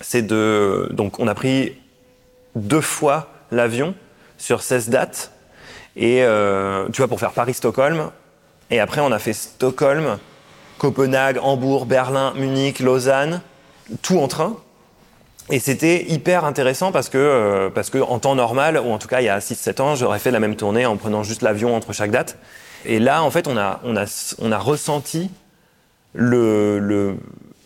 c'est 0.00 0.22
de. 0.22 0.88
Donc, 0.92 1.18
on 1.18 1.28
a 1.28 1.34
pris 1.34 1.72
deux 2.54 2.80
fois 2.80 3.30
l'avion 3.50 3.94
sur 4.40 4.62
16 4.62 4.88
dates. 4.88 5.30
Et 5.96 6.22
euh, 6.24 6.88
tu 6.92 6.98
vois, 6.98 7.08
pour 7.08 7.20
faire 7.20 7.32
Paris-Stockholm. 7.32 8.10
Et 8.70 8.80
après, 8.80 9.00
on 9.00 9.12
a 9.12 9.18
fait 9.18 9.32
Stockholm, 9.32 10.18
Copenhague, 10.78 11.38
Hambourg, 11.42 11.86
Berlin, 11.86 12.32
Munich, 12.36 12.80
Lausanne, 12.80 13.42
tout 14.02 14.18
en 14.18 14.28
train. 14.28 14.56
Et 15.50 15.58
c'était 15.58 16.04
hyper 16.08 16.44
intéressant 16.44 16.92
parce 16.92 17.08
que, 17.08 17.18
euh, 17.18 17.70
parce 17.70 17.90
que 17.90 17.98
en 17.98 18.20
temps 18.20 18.36
normal, 18.36 18.78
ou 18.78 18.92
en 18.92 18.98
tout 18.98 19.08
cas 19.08 19.20
il 19.20 19.24
y 19.24 19.28
a 19.28 19.40
6-7 19.40 19.80
ans, 19.80 19.94
j'aurais 19.96 20.20
fait 20.20 20.30
la 20.30 20.38
même 20.38 20.54
tournée 20.54 20.86
en 20.86 20.96
prenant 20.96 21.24
juste 21.24 21.42
l'avion 21.42 21.74
entre 21.74 21.92
chaque 21.92 22.12
date. 22.12 22.38
Et 22.84 23.00
là, 23.00 23.22
en 23.24 23.30
fait, 23.30 23.48
on 23.48 23.56
a, 23.56 23.80
on 23.84 23.96
a, 23.96 24.04
on 24.40 24.52
a 24.52 24.58
ressenti 24.58 25.30
le, 26.14 26.78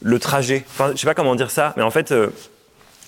le, 0.03 0.19
trajet. 0.19 0.65
Enfin, 0.67 0.93
je 0.94 1.00
sais 1.00 1.06
pas 1.06 1.15
comment 1.15 1.35
dire 1.35 1.50
ça, 1.50 1.75
mais 1.77 1.82
en 1.82 1.91
fait, 1.91 2.11
euh, 2.11 2.31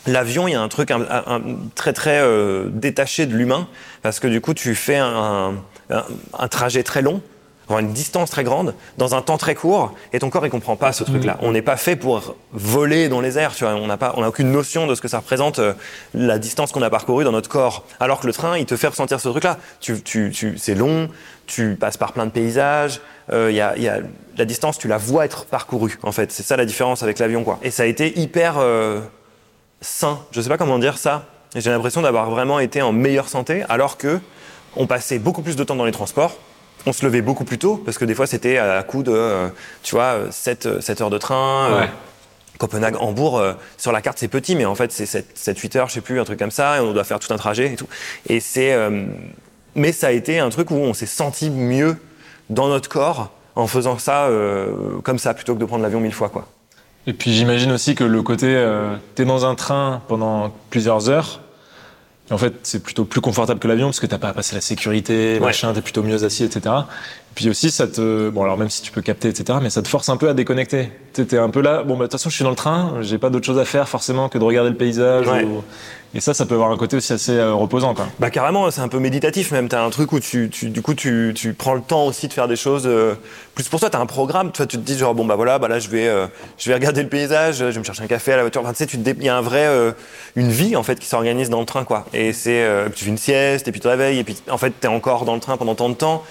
l'avion, 0.07 0.49
il 0.49 0.53
y 0.53 0.55
a 0.55 0.61
un 0.61 0.69
truc 0.69 0.91
un, 0.91 1.01
un- 1.03 1.43
très 1.75 1.93
très 1.93 2.21
euh, 2.21 2.67
détaché 2.71 3.27
de 3.27 3.35
l'humain 3.35 3.69
parce 4.03 4.21
que 4.21 4.29
du 4.29 4.41
coup, 4.41 4.55
tu 4.55 4.75
fais 4.75 4.97
un, 4.99 5.55
un, 5.91 6.05
un 6.39 6.49
trajet 6.49 6.83
très 6.83 7.03
long. 7.03 7.21
une 7.69 7.93
distance 7.93 8.31
très 8.31 8.45
grande 8.45 8.75
dans 8.97 9.17
un 9.17 9.23
temps 9.23 9.39
très 9.39 9.57
court 9.57 9.93
et 10.13 10.21
ton 10.21 10.31
corps 10.31 10.47
il 10.47 10.51
comprend 10.51 10.77
pas 10.77 10.93
ce 10.93 11.03
truc 11.03 11.25
là 11.25 11.37
on 11.43 11.51
n'est 11.51 11.63
pas 11.63 11.77
fait 11.77 11.97
pour 11.97 12.37
voler 12.53 13.09
dans 13.09 13.21
les 13.21 13.39
airs 13.39 13.55
tu 13.57 13.65
vois. 13.65 13.75
On 13.75 13.89
n'a 13.89 13.97
pas 13.97 14.15
on 14.17 14.21
n'a 14.21 14.29
aucune 14.29 14.53
notion 14.53 14.87
de 14.87 14.95
ce 14.95 15.01
que 15.01 15.09
ça 15.09 15.19
représente 15.19 15.59
euh, 15.59 15.73
la 16.15 16.39
distance 16.39 16.71
qu'on 16.71 16.83
a 16.83 16.91
parcourue 16.91 17.25
dans 17.25 17.33
notre 17.33 17.49
corps. 17.49 17.85
Alors 17.99 18.21
que 18.21 18.29
le 18.29 18.33
train 18.33 18.57
il 18.57 18.67
te 18.67 18.77
fait 18.77 18.87
ressentir 18.87 19.19
ce 19.19 19.29
truc 19.31 19.43
là 19.43 19.59
tu, 19.81 20.01
tu, 20.01 20.31
tu, 20.33 20.59
c'est 20.59 20.77
long 20.77 21.09
tu 21.49 21.75
passes 21.75 21.97
par 21.97 22.13
plein 22.13 22.27
de 22.27 22.31
paysages 22.31 23.01
euh, 23.33 23.51
il 23.51 23.57
y 23.57 23.61
a, 23.61 23.77
y 23.77 23.89
a 23.89 23.99
la 24.39 24.45
distance 24.45 24.79
tu 24.79 24.87
la 24.87 24.99
vois 24.99 25.25
être 25.25 25.47
parcourue 25.47 25.99
en 26.05 26.13
fait. 26.13 26.31
C'est 26.31 26.45
ça 26.45 26.57
la 26.57 26.67
différence 26.67 27.03
avec 27.03 27.19
l'avion 27.19 27.43
quoi. 27.43 27.59
Et 27.65 27.73
ça 27.73 27.83
a 27.83 27.87
été 27.87 28.17
hyper 28.17 28.59
euh, 28.59 29.01
sain 29.81 30.21
je 30.33 30.41
sais 30.41 30.49
pas 30.49 30.59
comment 30.59 30.79
dire 30.79 30.99
ça 30.99 31.25
j'ai 31.55 31.71
l'impression 31.71 32.03
d'avoir 32.03 32.31
vraiment 32.31 32.59
été 32.61 32.83
en 32.83 32.93
meilleure 32.93 33.29
santé 33.29 33.65
alors 33.69 33.97
que 33.99 34.21
on 34.77 34.87
passait 34.87 35.19
beaucoup 35.19 35.43
plus 35.43 35.57
de 35.57 35.65
temps 35.65 35.77
dans 35.77 35.85
les 35.85 35.93
transports 35.93 36.37
on 36.87 36.93
se 36.93 37.05
levait 37.05 37.23
beaucoup 37.23 37.45
plus 37.45 37.59
tôt 37.59 37.77
parce 37.85 37.99
que 37.99 38.05
des 38.05 38.15
fois 38.15 38.27
c'était 38.27 38.59
à 38.59 38.83
coup 38.83 39.03
de 39.03 39.13
euh, 39.13 39.49
tu 39.83 39.95
vois 39.95 40.31
7, 40.31 40.81
7 40.81 41.01
heures 41.01 41.11
de 41.11 41.19
train 41.19 41.71
euh, 41.71 41.81
Ouais. 41.81 41.89
Copenhague, 42.59 42.97
Hambourg, 42.99 43.39
euh, 43.39 43.53
sur 43.77 43.93
la 43.93 44.01
carte 44.01 44.19
c'est 44.19 44.29
petit, 44.29 44.57
mais 44.57 44.65
en 44.65 44.75
fait 44.75 44.93
c'est 44.93 45.05
7-8 45.05 45.79
heures, 45.79 45.89
je 45.89 45.95
sais 45.95 46.01
plus, 46.01 46.21
un 46.21 46.25
truc 46.25 46.39
comme 46.39 46.51
ça, 46.51 46.77
et 46.77 46.81
on 46.81 46.93
doit 46.93 47.05
faire 47.05 47.19
tout 47.19 47.33
un 47.33 47.37
trajet 47.37 47.73
et 47.73 47.77
tout. 47.77 47.89
Et 48.29 48.41
c'est, 48.41 48.73
euh, 48.73 49.05
mais 49.75 49.93
ça 49.93 50.09
a 50.09 50.11
été 50.13 50.39
un 50.39 50.51
truc 50.51 50.71
où 50.71 50.77
on 50.77 50.95
s'est 50.95 51.07
senti 51.07 51.51
mieux 51.51 51.97
dans 52.51 52.69
notre 52.69 52.89
corps 52.89 53.31
en 53.55 53.67
faisant 53.67 53.99
ça 53.99 54.27
euh, 54.27 54.99
comme 55.03 55.19
ça, 55.19 55.35
plutôt 55.35 55.55
que 55.55 55.61
de 55.61 55.65
prendre 55.65 55.83
l'avion 55.83 56.01
mille 56.01 56.15
fois, 56.15 56.29
quoi. 56.29 56.47
Et 57.07 57.13
puis 57.13 57.33
j'imagine 57.33 57.71
aussi 57.73 57.95
que 57.95 58.05
le 58.05 58.23
côté, 58.23 58.47
euh, 58.49 58.95
t'es 59.15 59.25
dans 59.25 59.45
un 59.47 59.55
train 59.55 60.03
pendant 60.09 60.53
plusieurs 60.71 61.09
heures, 61.09 61.41
et 62.31 62.33
en 62.33 62.39
fait 62.39 62.55
c'est 62.65 62.83
plutôt 62.83 63.05
plus 63.05 63.21
confortable 63.21 63.61
que 63.61 63.69
l'avion 63.69 63.87
parce 63.87 64.01
que 64.01 64.07
t'as 64.07 64.19
pas 64.19 64.31
à 64.31 64.33
passer 64.33 64.55
la 64.57 64.61
sécurité, 64.61 65.35
Ouais. 65.35 65.47
machin, 65.47 65.73
t'es 65.73 65.83
plutôt 65.83 66.03
mieux 66.03 66.25
assis, 66.25 66.43
etc. 66.45 66.75
Puis 67.37 67.49
aussi 67.51 67.71
ça 67.71 67.87
te, 67.87 68.29
bon 68.31 68.43
alors 68.43 68.57
même 68.59 68.71
si 68.71 68.83
tu 68.83 68.91
peux 68.91 69.03
capter, 69.03 69.29
etc. 69.29 69.59
Mais 69.63 69.71
ça 69.71 69.83
te 69.83 69.89
force 69.89 70.09
un 70.09 70.17
peu 70.17 70.29
à 70.29 70.35
déconnecter. 70.35 70.89
T'es 71.13 71.39
un 71.39 71.51
peu 71.51 71.61
là, 71.61 71.83
bon 71.85 71.95
bah 71.95 72.01
de 72.01 72.03
toute 72.05 72.13
façon 72.13 72.29
je 72.31 72.35
suis 72.35 72.45
dans 72.45 72.51
le 72.51 72.57
train, 72.57 72.95
j'ai 73.03 73.19
pas 73.19 73.31
d'autre 73.31 73.47
chose 73.47 73.59
à 73.59 73.65
faire 73.65 73.89
forcément 73.89 74.29
que 74.29 74.39
de 74.39 74.45
regarder 74.45 74.71
le 74.71 74.77
paysage. 74.77 75.29
Ouais. 75.29 75.45
ou- 75.45 75.63
Et 76.15 76.21
ça, 76.21 76.33
ça 76.33 76.47
peut 76.47 76.55
avoir 76.55 76.71
un 76.71 76.79
côté 76.79 76.97
aussi 76.97 77.13
assez 77.13 77.33
euh, 77.33 77.53
reposant, 77.53 77.93
quoi. 77.95 78.07
Bah 78.19 78.31
carrément, 78.31 78.71
c'est 78.71 78.81
un 78.81 78.89
peu 78.89 78.99
méditatif 79.01 79.51
même. 79.51 79.69
T'as 79.69 79.85
un 79.85 79.91
truc 79.91 80.13
où 80.13 80.21
tu, 80.21 80.49
tu 80.51 80.71
du 80.71 80.81
coup 80.81 80.95
tu, 80.95 81.33
tu 81.35 81.53
prends 81.53 81.75
le 81.75 81.83
temps 81.83 82.07
aussi 82.07 82.27
de 82.29 82.33
faire 82.33 82.49
des 82.49 82.57
choses. 82.57 82.85
euh, 82.87 83.15
plus 83.55 83.69
pour 83.69 83.81
toi, 83.81 83.91
t'as 83.91 83.99
un 84.01 84.07
programme. 84.07 84.51
Toi, 84.53 84.65
tu 84.67 84.79
te 84.79 84.83
dis 84.83 84.97
genre 84.97 85.15
bon 85.15 85.27
bah 85.27 85.37
voilà, 85.37 85.59
bah 85.59 85.69
là 85.69 85.79
je 85.79 85.89
vais, 85.91 86.07
euh, 86.09 86.27
je 86.57 86.71
vais 86.71 86.75
regarder 86.75 87.03
le 87.03 87.09
paysage, 87.11 87.57
je 87.59 87.65
vais 87.67 87.79
me 87.79 87.85
chercher 87.85 88.03
un 88.03 88.07
café 88.07 88.33
à 88.33 88.37
la 88.37 88.43
voiture. 88.45 88.63
Enfin, 88.63 88.73
tu 88.73 88.87
sais, 88.89 88.97
dé- 88.97 89.15
il 89.19 89.25
y 89.27 89.29
a 89.29 89.37
un 89.37 89.43
vrai, 89.43 89.67
une 90.37 90.51
vie 90.51 90.75
en 90.77 90.83
fait 90.83 90.99
qui 90.99 91.07
s'organise 91.07 91.51
dans 91.51 91.61
le 91.61 91.67
train 91.67 91.85
quoi. 91.85 92.07
Et 92.15 92.33
c'est, 92.33 92.67
tu 92.95 93.05
fais 93.05 93.11
une 93.11 93.19
sieste 93.19 93.69
et 93.69 93.73
puis 93.73 93.81
tu 93.81 93.85
te 93.85 93.89
réveilles 93.89 94.19
et 94.21 94.25
puis 94.25 94.37
en 94.51 94.57
fait 94.59 94.73
t'es 94.81 94.89
encore 94.89 95.27
dans 95.27 95.35
le 95.35 95.41
train 95.41 95.59
pendant 95.59 95.75
tant 95.75 95.91
de 95.91 95.95
temps. 95.95 96.23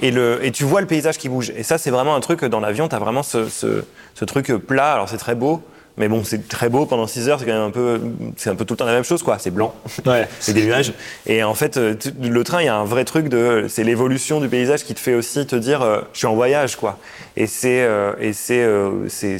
Et, 0.00 0.10
le, 0.10 0.38
et 0.44 0.52
tu 0.52 0.64
vois 0.64 0.80
le 0.80 0.86
paysage 0.86 1.18
qui 1.18 1.28
bouge. 1.28 1.52
Et 1.56 1.62
ça, 1.62 1.76
c'est 1.78 1.90
vraiment 1.90 2.14
un 2.14 2.20
truc 2.20 2.44
dans 2.44 2.60
l'avion. 2.60 2.86
T'as 2.88 2.98
vraiment 3.00 3.22
ce, 3.22 3.48
ce, 3.48 3.84
ce 4.14 4.24
truc 4.24 4.52
plat. 4.66 4.92
Alors 4.92 5.08
c'est 5.08 5.16
très 5.18 5.34
beau, 5.34 5.62
Mais 5.98 6.08
bon, 6.08 6.22
c'est 6.24 6.48
très 6.48 6.68
beau 6.68 6.86
pendant 6.86 7.06
6 7.08 7.28
heures, 7.28 7.40
c'est 7.40 7.44
quand 7.46 7.52
même 7.52 7.62
un 7.68 7.70
peu, 7.70 8.00
c'est 8.36 8.48
un 8.48 8.54
peu 8.54 8.64
tout 8.64 8.74
le 8.74 8.78
temps 8.78 8.86
la 8.86 8.92
même 8.94 9.04
chose, 9.04 9.22
quoi. 9.22 9.38
C'est 9.38 9.50
blanc, 9.50 9.74
Ouais. 10.06 10.28
c'est 10.40 10.54
des 10.54 10.64
nuages. 10.64 10.92
Et 11.26 11.42
en 11.42 11.54
fait, 11.54 11.76
euh, 11.76 11.94
tu- 11.94 12.12
le 12.22 12.44
train, 12.44 12.62
il 12.62 12.66
y 12.66 12.68
a 12.68 12.76
un 12.76 12.84
vrai 12.84 13.04
truc 13.04 13.28
de, 13.28 13.66
c'est 13.68 13.82
l'évolution 13.84 14.40
du 14.40 14.48
paysage 14.48 14.84
qui 14.84 14.94
te 14.94 15.00
fait 15.00 15.14
aussi 15.14 15.44
te 15.46 15.56
dire, 15.56 15.82
euh, 15.82 16.00
je 16.12 16.18
suis 16.18 16.26
en 16.28 16.34
voyage, 16.34 16.76
quoi. 16.76 16.96
Et 17.36 17.46
c'est, 17.48 17.82
euh, 17.82 18.12
et 18.20 18.32
c'est, 18.32 18.62
euh, 18.62 19.08
c'est, 19.08 19.38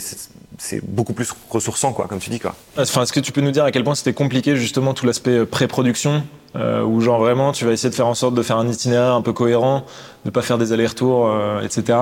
c'est- 0.62 0.80
beaucoup 0.84 1.12
plus 1.14 1.32
ressourçant, 1.48 1.92
quoi, 1.92 2.06
comme 2.06 2.18
tu 2.18 2.28
dis, 2.30 2.38
quoi. 2.38 2.54
Enfin, 2.76 3.02
est-ce 3.02 3.12
que 3.12 3.20
tu 3.20 3.32
peux 3.32 3.40
nous 3.40 3.50
dire 3.50 3.64
à 3.64 3.70
quel 3.72 3.82
point 3.82 3.94
c'était 3.94 4.12
compliqué 4.12 4.54
justement 4.56 4.92
tout 4.94 5.06
l'aspect 5.06 5.30
euh, 5.38 5.46
pré-production 5.46 6.22
euh, 6.56 6.82
où 6.82 7.00
genre 7.00 7.20
vraiment 7.20 7.52
tu 7.52 7.64
vas 7.64 7.70
essayer 7.70 7.90
de 7.90 7.94
faire 7.94 8.08
en 8.08 8.14
sorte 8.14 8.34
de 8.34 8.42
faire 8.42 8.56
un 8.56 8.66
itinéraire 8.68 9.14
un 9.14 9.22
peu 9.22 9.32
cohérent, 9.32 9.84
de 10.24 10.30
pas 10.30 10.42
faire 10.42 10.58
des 10.58 10.72
allers-retours, 10.72 11.28
euh, 11.28 11.60
etc. 11.62 11.96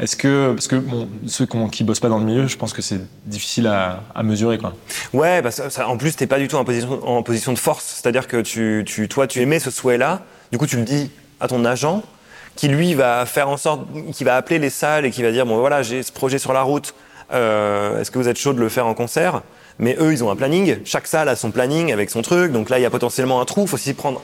Est-ce 0.00 0.16
que 0.16 0.52
parce 0.54 0.66
que 0.66 0.74
bon, 0.76 1.08
ceux 1.28 1.46
qui, 1.46 1.56
qui 1.70 1.84
bossent 1.84 2.00
pas 2.00 2.08
dans 2.08 2.18
le 2.18 2.24
milieu, 2.24 2.46
je 2.48 2.56
pense 2.56 2.72
que 2.72 2.82
c'est 2.82 3.00
difficile 3.26 3.66
à, 3.68 4.00
à 4.14 4.22
mesurer 4.24 4.58
quoi. 4.58 4.72
Ouais, 5.12 5.40
bah 5.40 5.50
ça, 5.52 5.70
ça- 5.70 5.88
en 5.88 5.96
plus, 5.96 6.16
t'es 6.16 6.26
pas 6.26 6.38
du 6.40 6.48
tout 6.48 6.56
en 6.56 6.64
position, 6.64 7.00
en 7.08 7.22
position 7.22 7.52
de 7.52 7.58
force. 7.58 8.00
C'est-à-dire 8.02 8.26
que 8.26 8.40
tu, 8.40 8.82
tu, 8.86 9.08
toi, 9.08 9.26
tu 9.28 9.40
aimais 9.40 9.60
ce 9.60 9.70
souhait-là. 9.70 10.22
Du 10.50 10.58
coup, 10.58 10.66
tu 10.66 10.76
le 10.76 10.82
dis 10.82 11.08
à 11.40 11.46
ton 11.46 11.64
agent, 11.64 12.02
qui 12.56 12.66
lui 12.68 12.94
va 12.94 13.24
faire 13.24 13.48
en 13.48 13.56
sorte, 13.56 13.82
qui 14.12 14.24
va 14.24 14.34
appeler 14.36 14.58
les 14.58 14.68
salles 14.70 15.06
et 15.06 15.10
qui 15.12 15.22
va 15.22 15.30
dire 15.30 15.46
bon 15.46 15.58
voilà, 15.60 15.82
j'ai 15.82 16.02
ce 16.02 16.10
projet 16.12 16.38
sur 16.38 16.52
la 16.52 16.62
route. 16.62 16.92
Euh, 17.32 18.00
Est-ce 18.00 18.10
que 18.10 18.18
vous 18.18 18.28
êtes 18.28 18.38
chaud 18.38 18.52
de 18.52 18.60
le 18.60 18.68
faire 18.68 18.86
en 18.86 18.94
concert? 18.94 19.42
Mais 19.78 19.96
eux, 20.00 20.12
ils 20.12 20.22
ont 20.22 20.30
un 20.30 20.36
planning. 20.36 20.78
Chaque 20.84 21.06
salle 21.06 21.28
a 21.28 21.36
son 21.36 21.50
planning 21.50 21.92
avec 21.92 22.10
son 22.10 22.22
truc. 22.22 22.52
Donc 22.52 22.70
là, 22.70 22.78
il 22.78 22.82
y 22.82 22.86
a 22.86 22.90
potentiellement 22.90 23.40
un 23.40 23.44
trou. 23.44 23.66
Faut 23.66 23.76
s'y 23.78 23.94
prendre 23.94 24.22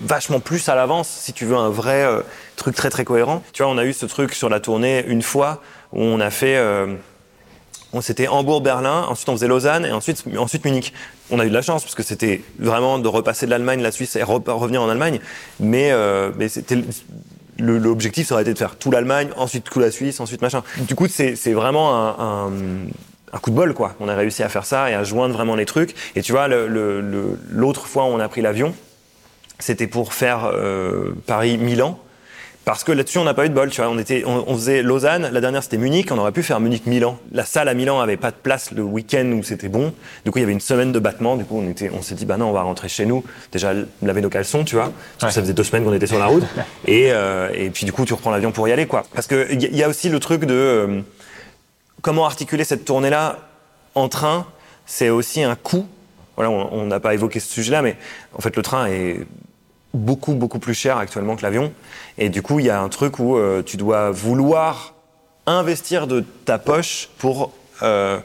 vachement 0.00 0.40
plus 0.40 0.68
à 0.68 0.74
l'avance 0.74 1.08
si 1.08 1.32
tu 1.32 1.44
veux 1.46 1.56
un 1.56 1.70
vrai 1.70 2.04
euh, 2.04 2.20
truc 2.56 2.74
très 2.74 2.90
très 2.90 3.04
cohérent. 3.04 3.42
Tu 3.52 3.62
vois, 3.62 3.72
on 3.72 3.78
a 3.78 3.84
eu 3.84 3.92
ce 3.92 4.06
truc 4.06 4.34
sur 4.34 4.48
la 4.48 4.60
tournée 4.60 5.04
une 5.06 5.22
fois 5.22 5.62
où 5.92 6.02
on 6.02 6.20
a 6.20 6.30
fait. 6.30 6.56
euh, 6.56 6.94
on 7.92 8.00
c'était 8.00 8.26
Hambourg-Berlin, 8.26 9.06
ensuite 9.08 9.28
on 9.28 9.32
faisait 9.34 9.46
Lausanne 9.46 9.86
et 9.86 9.92
ensuite, 9.92 10.24
ensuite 10.36 10.64
Munich. 10.64 10.92
On 11.30 11.38
a 11.38 11.46
eu 11.46 11.48
de 11.48 11.54
la 11.54 11.62
chance 11.62 11.84
parce 11.84 11.94
que 11.94 12.02
c'était 12.02 12.42
vraiment 12.58 12.98
de 12.98 13.06
repasser 13.06 13.46
de 13.46 13.52
l'Allemagne, 13.52 13.80
la 13.82 13.92
Suisse 13.92 14.16
et 14.16 14.22
re- 14.22 14.50
revenir 14.50 14.82
en 14.82 14.88
Allemagne. 14.88 15.20
Mais, 15.60 15.92
euh, 15.92 16.32
mais 16.36 16.48
c'était 16.48 16.76
l'objectif, 17.58 18.28
ça 18.28 18.34
aurait 18.34 18.42
été 18.42 18.52
de 18.52 18.58
faire 18.58 18.76
tout 18.76 18.90
l'Allemagne, 18.90 19.30
ensuite 19.36 19.64
tout 19.64 19.80
la 19.80 19.90
Suisse, 19.90 20.20
ensuite 20.20 20.42
machin. 20.42 20.62
Du 20.78 20.94
coup, 20.94 21.06
c'est 21.08 21.52
vraiment 21.52 21.94
un, 21.94 22.50
un, 23.32 23.38
coup 23.38 23.50
de 23.50 23.56
bol, 23.56 23.74
quoi. 23.74 23.94
On 24.00 24.08
a 24.08 24.14
réussi 24.14 24.42
à 24.42 24.48
faire 24.48 24.64
ça 24.64 24.90
et 24.90 24.94
à 24.94 25.04
joindre 25.04 25.34
vraiment 25.34 25.56
les 25.56 25.66
trucs. 25.66 25.94
Et 26.16 26.22
tu 26.22 26.32
vois, 26.32 26.48
l'autre 26.48 27.86
fois 27.86 28.04
où 28.04 28.08
on 28.08 28.20
a 28.20 28.28
pris 28.28 28.42
l'avion, 28.42 28.74
c'était 29.58 29.86
pour 29.86 30.14
faire 30.14 30.50
euh, 30.52 31.12
Paris-Milan. 31.26 31.98
Parce 32.64 32.82
que 32.82 32.92
là-dessus, 32.92 33.18
on 33.18 33.24
n'a 33.24 33.34
pas 33.34 33.44
eu 33.44 33.50
de 33.50 33.54
bol, 33.54 33.68
tu 33.68 33.82
vois. 33.82 33.90
On, 33.90 33.98
était, 33.98 34.24
on, 34.26 34.44
on 34.46 34.54
faisait 34.54 34.82
Lausanne, 34.82 35.28
la 35.30 35.40
dernière 35.40 35.62
c'était 35.62 35.76
Munich, 35.76 36.10
on 36.10 36.18
aurait 36.18 36.32
pu 36.32 36.42
faire 36.42 36.60
Munich-Milan. 36.60 37.18
La 37.32 37.44
salle 37.44 37.68
à 37.68 37.74
Milan 37.74 38.00
avait 38.00 38.16
pas 38.16 38.30
de 38.30 38.36
place 38.36 38.70
le 38.70 38.82
week-end 38.82 39.26
où 39.38 39.42
c'était 39.42 39.68
bon. 39.68 39.92
Du 40.24 40.30
coup, 40.30 40.38
il 40.38 40.42
y 40.42 40.44
avait 40.44 40.52
une 40.52 40.60
semaine 40.60 40.90
de 40.90 40.98
battement. 40.98 41.36
Du 41.36 41.44
coup, 41.44 41.60
on, 41.62 41.68
était, 41.68 41.90
on 41.92 42.00
s'est 42.00 42.14
dit, 42.14 42.24
bah 42.24 42.38
non, 42.38 42.48
on 42.48 42.52
va 42.52 42.62
rentrer 42.62 42.88
chez 42.88 43.04
nous. 43.04 43.22
Déjà, 43.52 43.72
laver 44.02 44.22
nos 44.22 44.30
caleçons, 44.30 44.64
tu 44.64 44.76
vois. 44.76 44.92
Parce 45.18 45.32
que 45.32 45.34
ça 45.34 45.42
faisait 45.42 45.52
deux 45.52 45.64
semaines 45.64 45.84
qu'on 45.84 45.92
était 45.92 46.06
sur 46.06 46.18
la 46.18 46.26
route. 46.26 46.44
et, 46.86 47.12
euh, 47.12 47.50
et 47.54 47.68
puis, 47.68 47.84
du 47.84 47.92
coup, 47.92 48.06
tu 48.06 48.14
reprends 48.14 48.30
l'avion 48.30 48.50
pour 48.50 48.66
y 48.66 48.72
aller, 48.72 48.86
quoi. 48.86 49.04
Parce 49.14 49.26
que 49.26 49.46
il 49.50 49.62
y, 49.62 49.76
y 49.76 49.82
a 49.82 49.88
aussi 49.88 50.08
le 50.08 50.18
truc 50.18 50.46
de 50.46 50.54
euh, 50.54 51.00
comment 52.00 52.24
articuler 52.24 52.64
cette 52.64 52.86
tournée-là 52.86 53.40
en 53.94 54.08
train. 54.08 54.46
C'est 54.86 55.10
aussi 55.10 55.42
un 55.42 55.54
coût. 55.54 55.86
Voilà, 56.36 56.50
on 56.50 56.86
n'a 56.86 56.98
pas 56.98 57.14
évoqué 57.14 57.38
ce 57.38 57.48
sujet-là, 57.52 57.80
mais 57.80 57.96
en 58.36 58.40
fait, 58.40 58.56
le 58.56 58.62
train 58.62 58.86
est 58.86 59.20
beaucoup 59.94 60.34
beaucoup 60.34 60.58
plus 60.58 60.74
cher 60.74 60.98
actuellement 60.98 61.36
que 61.36 61.42
l'avion. 61.42 61.72
Et 62.18 62.28
du 62.28 62.42
coup 62.42 62.58
il 62.60 62.66
y 62.66 62.70
a 62.70 62.80
un 62.80 62.88
truc 62.88 63.18
où 63.18 63.36
euh, 63.36 63.62
tu 63.62 63.76
dois 63.76 64.10
vouloir 64.10 64.94
investir 65.46 66.06
de 66.06 66.24
ta 66.44 66.58
poche 66.58 67.08
pour 67.18 67.52
euh, 67.82 68.18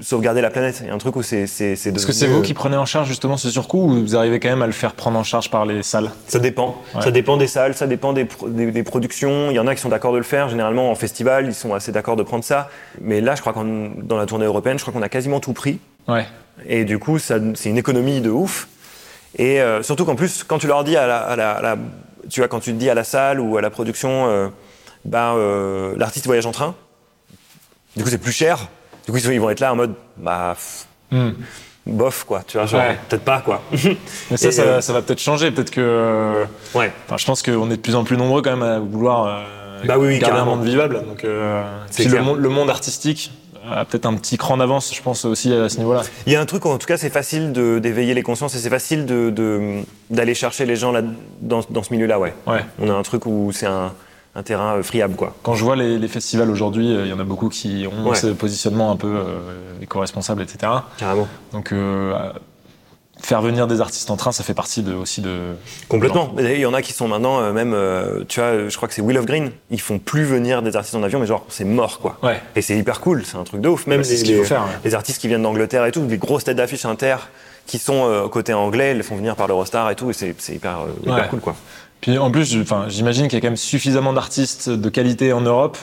sauvegarder 0.00 0.40
la 0.40 0.50
planète. 0.50 0.78
Il 0.80 0.88
y 0.88 0.90
a 0.90 0.94
un 0.94 0.98
truc 0.98 1.14
où 1.16 1.22
c'est 1.22 1.46
c'est 1.46 1.76
c'est 1.76 1.94
Est-ce 1.94 2.06
que 2.06 2.12
c'est 2.12 2.24
devenu, 2.24 2.38
vous 2.38 2.42
euh, 2.42 2.46
qui 2.46 2.54
prenez 2.54 2.76
en 2.76 2.84
charge 2.86 3.06
justement 3.08 3.36
ce 3.36 3.48
surcoût 3.50 3.78
ou 3.84 4.00
vous 4.00 4.16
arrivez 4.16 4.40
quand 4.40 4.48
même 4.48 4.62
à 4.62 4.66
le 4.66 4.72
faire 4.72 4.94
prendre 4.94 5.18
en 5.18 5.22
charge 5.22 5.50
par 5.50 5.66
les 5.66 5.82
salles? 5.84 6.10
Ça 6.26 6.38
dépend. 6.40 6.76
Ouais. 6.94 7.02
ça 7.02 7.10
dépend 7.12 7.36
des 7.36 7.46
salles 7.46 7.74
ça 7.74 7.86
dépend 7.86 8.12
des, 8.12 8.24
pro- 8.24 8.48
des, 8.48 8.72
des 8.72 8.82
productions. 8.82 9.50
Il 9.50 9.54
y 9.54 9.58
en 9.60 9.66
a 9.68 9.74
qui 9.74 9.80
sont 9.80 9.88
d'accord 9.88 10.12
de 10.12 10.18
le 10.18 10.24
faire. 10.24 10.48
Généralement 10.48 10.90
en 10.90 10.94
festival 10.96 11.46
ils 11.46 11.54
sont 11.54 11.74
assez 11.74 11.92
d'accord 11.92 12.16
de 12.16 12.22
prendre 12.24 12.42
ça. 12.44 12.68
Mais 13.00 13.20
là 13.20 13.34
je 13.36 13.40
crois 13.40 13.52
qu'en 13.52 13.64
dans 13.64 14.16
la 14.16 14.26
tournée 14.26 14.46
européenne 14.46 14.78
je 14.78 14.82
crois 14.84 14.92
qu'on 14.92 15.02
a 15.02 15.08
quasiment 15.08 15.38
tout 15.40 15.52
pris. 15.52 15.78
Ouais. 16.08 16.26
Et 16.68 16.84
du 16.84 16.98
coup, 17.00 17.18
ça- 17.18 17.38
c'est 17.54 17.68
une 17.70 17.78
économie 17.78 18.20
de 18.20 18.30
ouf. 18.30 18.68
Et 19.36 19.60
euh, 19.60 19.82
surtout 19.82 20.04
qu'en 20.04 20.14
plus, 20.16 20.44
quand 20.44 20.58
tu 20.58 20.66
leur 20.66 20.84
dis 20.84 20.96
à 20.96 21.06
la, 21.06 21.18
à 21.18 21.36
la- 21.36 21.52
à 21.52 21.62
la- 21.62 21.76
tu 22.30 22.40
vois, 22.40 22.48
quand 22.48 22.60
tu 22.60 22.72
dis 22.72 22.88
à 22.88 22.94
la 22.94 23.04
salle 23.04 23.40
ou 23.40 23.56
à 23.56 23.60
la 23.60 23.70
production, 23.70 24.26
euh, 24.28 24.48
ben, 25.04 25.34
euh, 25.36 25.94
l'artiste 25.96 26.26
voyage 26.26 26.46
en 26.46 26.52
train. 26.52 26.74
Du 27.96 28.02
coup, 28.04 28.10
c'est 28.10 28.18
plus 28.18 28.32
cher. 28.32 28.68
Du 29.06 29.12
coup, 29.12 29.18
ils 29.18 29.40
vont 29.40 29.50
être 29.50 29.60
là 29.60 29.72
en 29.72 29.76
mode, 29.76 29.94
bah, 30.16 30.54
pff, 30.56 30.86
Hmm. 31.10 31.32
bof, 31.86 32.24
quoi. 32.24 32.42
Tu 32.46 32.56
vois, 32.56 32.66
genre, 32.66 32.80
Ouais. 32.80 32.98
peut-être 33.08 33.24
pas, 33.24 33.40
quoi. 33.40 33.62
Mais 34.30 34.36
ça, 34.36 34.48
euh, 34.62 34.80
ça 34.80 34.92
va 34.92 35.02
peut-être 35.02 35.20
changer. 35.20 35.50
Peut-être 35.50 35.70
que. 35.70 36.44
ouais. 36.74 36.90
Enfin, 37.06 37.16
je 37.18 37.26
pense 37.26 37.42
qu'on 37.42 37.70
est 37.70 37.76
de 37.76 37.80
plus 37.82 37.94
en 37.94 38.04
plus 38.04 38.16
nombreux 38.16 38.40
quand 38.42 38.56
même 38.56 38.62
à 38.62 38.78
vouloir 38.78 39.44
Bah 39.84 39.96
oui, 39.98 40.06
oui, 40.08 40.18
garder 40.18 40.38
un 40.40 40.44
monde 40.46 40.64
vivable. 40.64 41.02
Donc, 41.06 41.26
C'est 41.90 42.08
monde, 42.20 42.38
le 42.38 42.48
monde 42.48 42.70
artistique 42.70 43.30
a 43.70 43.84
peut-être 43.84 44.06
un 44.06 44.14
petit 44.14 44.36
cran 44.36 44.56
d'avance, 44.56 44.94
je 44.94 45.00
pense 45.02 45.24
aussi 45.24 45.52
à 45.52 45.68
ce 45.68 45.78
niveau-là. 45.78 46.02
Il 46.26 46.32
y 46.32 46.36
a 46.36 46.40
un 46.40 46.46
truc, 46.46 46.64
où, 46.64 46.68
en 46.68 46.78
tout 46.78 46.86
cas, 46.86 46.96
c'est 46.96 47.10
facile 47.10 47.52
d'éveiller 47.52 48.14
les 48.14 48.22
consciences 48.22 48.54
et 48.54 48.58
c'est 48.58 48.70
facile 48.70 49.06
de- 49.06 49.82
d'aller 50.10 50.34
chercher 50.34 50.66
les 50.66 50.76
gens 50.76 50.92
là, 50.92 51.02
dans, 51.40 51.60
dans 51.70 51.82
ce 51.82 51.92
milieu-là, 51.92 52.18
ouais. 52.18 52.34
Ouais. 52.46 52.64
On 52.80 52.88
a 52.90 52.94
un 52.94 53.02
truc 53.02 53.26
où 53.26 53.50
c'est 53.52 53.66
un, 53.66 53.92
un 54.34 54.42
terrain 54.42 54.76
euh, 54.76 54.82
friable, 54.82 55.14
quoi. 55.16 55.34
Quand 55.42 55.54
je 55.54 55.64
vois 55.64 55.76
les, 55.76 55.98
les 55.98 56.08
festivals 56.08 56.50
aujourd'hui, 56.50 56.94
euh, 56.94 57.04
il 57.06 57.10
y 57.10 57.12
en 57.12 57.20
a 57.20 57.24
beaucoup 57.24 57.48
qui 57.48 57.86
ont 57.90 58.08
Ouais. 58.10 58.16
ce 58.16 58.26
positionnement 58.28 58.90
un 58.90 58.96
peu 58.96 59.14
euh, 59.16 59.50
éco-responsable, 59.82 60.42
etc. 60.42 60.72
Carrément. 60.98 61.28
Donc, 61.52 61.72
euh, 61.72 62.12
faire 63.24 63.40
venir 63.42 63.66
des 63.66 63.80
artistes 63.80 64.10
en 64.10 64.16
train, 64.16 64.32
ça 64.32 64.44
fait 64.44 64.54
partie 64.54 64.82
de, 64.82 64.94
aussi 64.94 65.20
de. 65.20 65.54
Complètement. 65.88 66.34
Il 66.38 66.58
y 66.58 66.66
en 66.66 66.74
a 66.74 66.82
qui 66.82 66.92
sont 66.92 67.08
maintenant 67.08 67.40
euh, 67.40 67.52
même, 67.52 67.72
euh, 67.74 68.24
tu 68.28 68.40
vois, 68.40 68.68
je 68.68 68.76
crois 68.76 68.88
que 68.88 68.94
c'est 68.94 69.02
Will 69.02 69.16
of 69.18 69.24
Green. 69.26 69.50
Ils 69.70 69.80
font 69.80 69.98
plus 69.98 70.24
venir 70.24 70.62
des 70.62 70.76
artistes 70.76 70.94
en 70.94 71.02
avion, 71.02 71.18
mais 71.20 71.26
genre 71.26 71.44
c'est 71.48 71.64
mort 71.64 72.00
quoi. 72.00 72.18
Ouais. 72.22 72.40
Et 72.56 72.62
c'est 72.62 72.76
hyper 72.76 73.00
cool, 73.00 73.24
c'est 73.24 73.36
un 73.36 73.44
truc 73.44 73.60
de 73.60 73.68
ouf. 73.68 73.86
Même 73.86 74.04
c'est 74.04 74.12
les, 74.12 74.16
ce 74.18 74.24
qu'il 74.24 74.34
faut 74.36 74.42
les- 74.42 74.48
faire, 74.48 74.62
ouais. 74.62 74.78
les 74.84 74.94
artistes 74.94 75.20
qui 75.20 75.28
viennent 75.28 75.42
d'Angleterre 75.42 75.84
et 75.86 75.92
tout, 75.92 76.00
des 76.04 76.18
grosses 76.18 76.44
têtes 76.44 76.56
d'affiche 76.56 76.84
inter 76.84 77.16
qui 77.66 77.78
sont 77.78 78.04
euh, 78.08 78.28
côté 78.28 78.52
anglais, 78.52 78.90
ils 78.92 78.96
les 78.98 79.02
font 79.02 79.16
venir 79.16 79.36
par 79.36 79.48
l'Eurostar 79.48 79.90
et 79.90 79.94
tout, 79.96 80.10
et 80.10 80.12
c'est 80.12 80.34
hyper, 80.54 80.80
euh, 80.80 80.86
hyper 81.02 81.14
Ouais. 81.14 81.28
cool 81.30 81.40
quoi. 81.40 81.54
Puis 82.02 82.18
en 82.18 82.30
plus, 82.30 82.58
j'imagine 82.88 83.28
qu'il 83.28 83.38
y 83.38 83.40
a 83.40 83.40
quand 83.40 83.46
même 83.48 83.56
suffisamment 83.56 84.12
d'artistes 84.12 84.68
de 84.68 84.88
qualité 84.90 85.32
en 85.32 85.40
Europe 85.40 85.78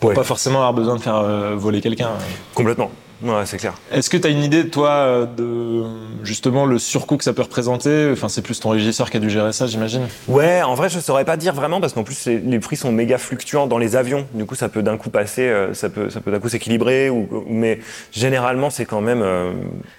pour 0.00 0.08
Ouais. 0.08 0.14
pas 0.16 0.24
forcément 0.24 0.58
avoir 0.58 0.72
besoin 0.74 0.96
de 0.96 1.00
faire 1.00 1.16
euh, 1.18 1.54
voler 1.56 1.80
quelqu'un. 1.80 2.08
Complètement. 2.54 2.90
Ouais, 3.22 3.42
c'est 3.44 3.58
clair. 3.58 3.74
Est-ce 3.92 4.08
que 4.08 4.16
tu 4.16 4.26
as 4.26 4.30
une 4.30 4.42
idée, 4.42 4.68
toi, 4.68 4.90
euh, 4.90 5.26
de 5.26 5.84
justement 6.24 6.64
le 6.64 6.78
surcoût 6.78 7.16
que 7.18 7.24
ça 7.24 7.32
peut 7.34 7.42
représenter? 7.42 8.08
Enfin, 8.12 8.28
c'est 8.28 8.40
plus 8.40 8.58
ton 8.60 8.70
régisseur 8.70 9.10
qui 9.10 9.18
a 9.18 9.20
dû 9.20 9.28
gérer 9.28 9.52
ça, 9.52 9.66
j'imagine. 9.66 10.06
Ouais, 10.26 10.62
en 10.62 10.74
vrai, 10.74 10.88
je 10.88 10.98
saurais 11.00 11.24
pas 11.26 11.36
dire 11.36 11.52
vraiment 11.54 11.80
parce 11.80 11.92
qu'en 11.92 12.02
plus 12.02 12.24
les, 12.26 12.38
les 12.38 12.58
prix 12.60 12.76
sont 12.76 12.92
méga 12.92 13.18
fluctuants 13.18 13.66
dans 13.66 13.76
les 13.78 13.94
avions. 13.96 14.26
Du 14.32 14.46
coup, 14.46 14.54
ça 14.54 14.68
peut 14.70 14.82
d'un 14.82 14.96
coup 14.96 15.10
passer, 15.10 15.42
euh, 15.48 15.74
ça 15.74 15.90
peut, 15.90 16.08
ça 16.08 16.20
peut 16.20 16.30
d'un 16.30 16.38
coup 16.40 16.48
s'équilibrer. 16.48 17.10
Ou, 17.10 17.28
mais 17.48 17.80
généralement, 18.10 18.70
c'est 18.70 18.86
quand 18.86 19.02
même, 19.02 19.20
euh, 19.22 19.52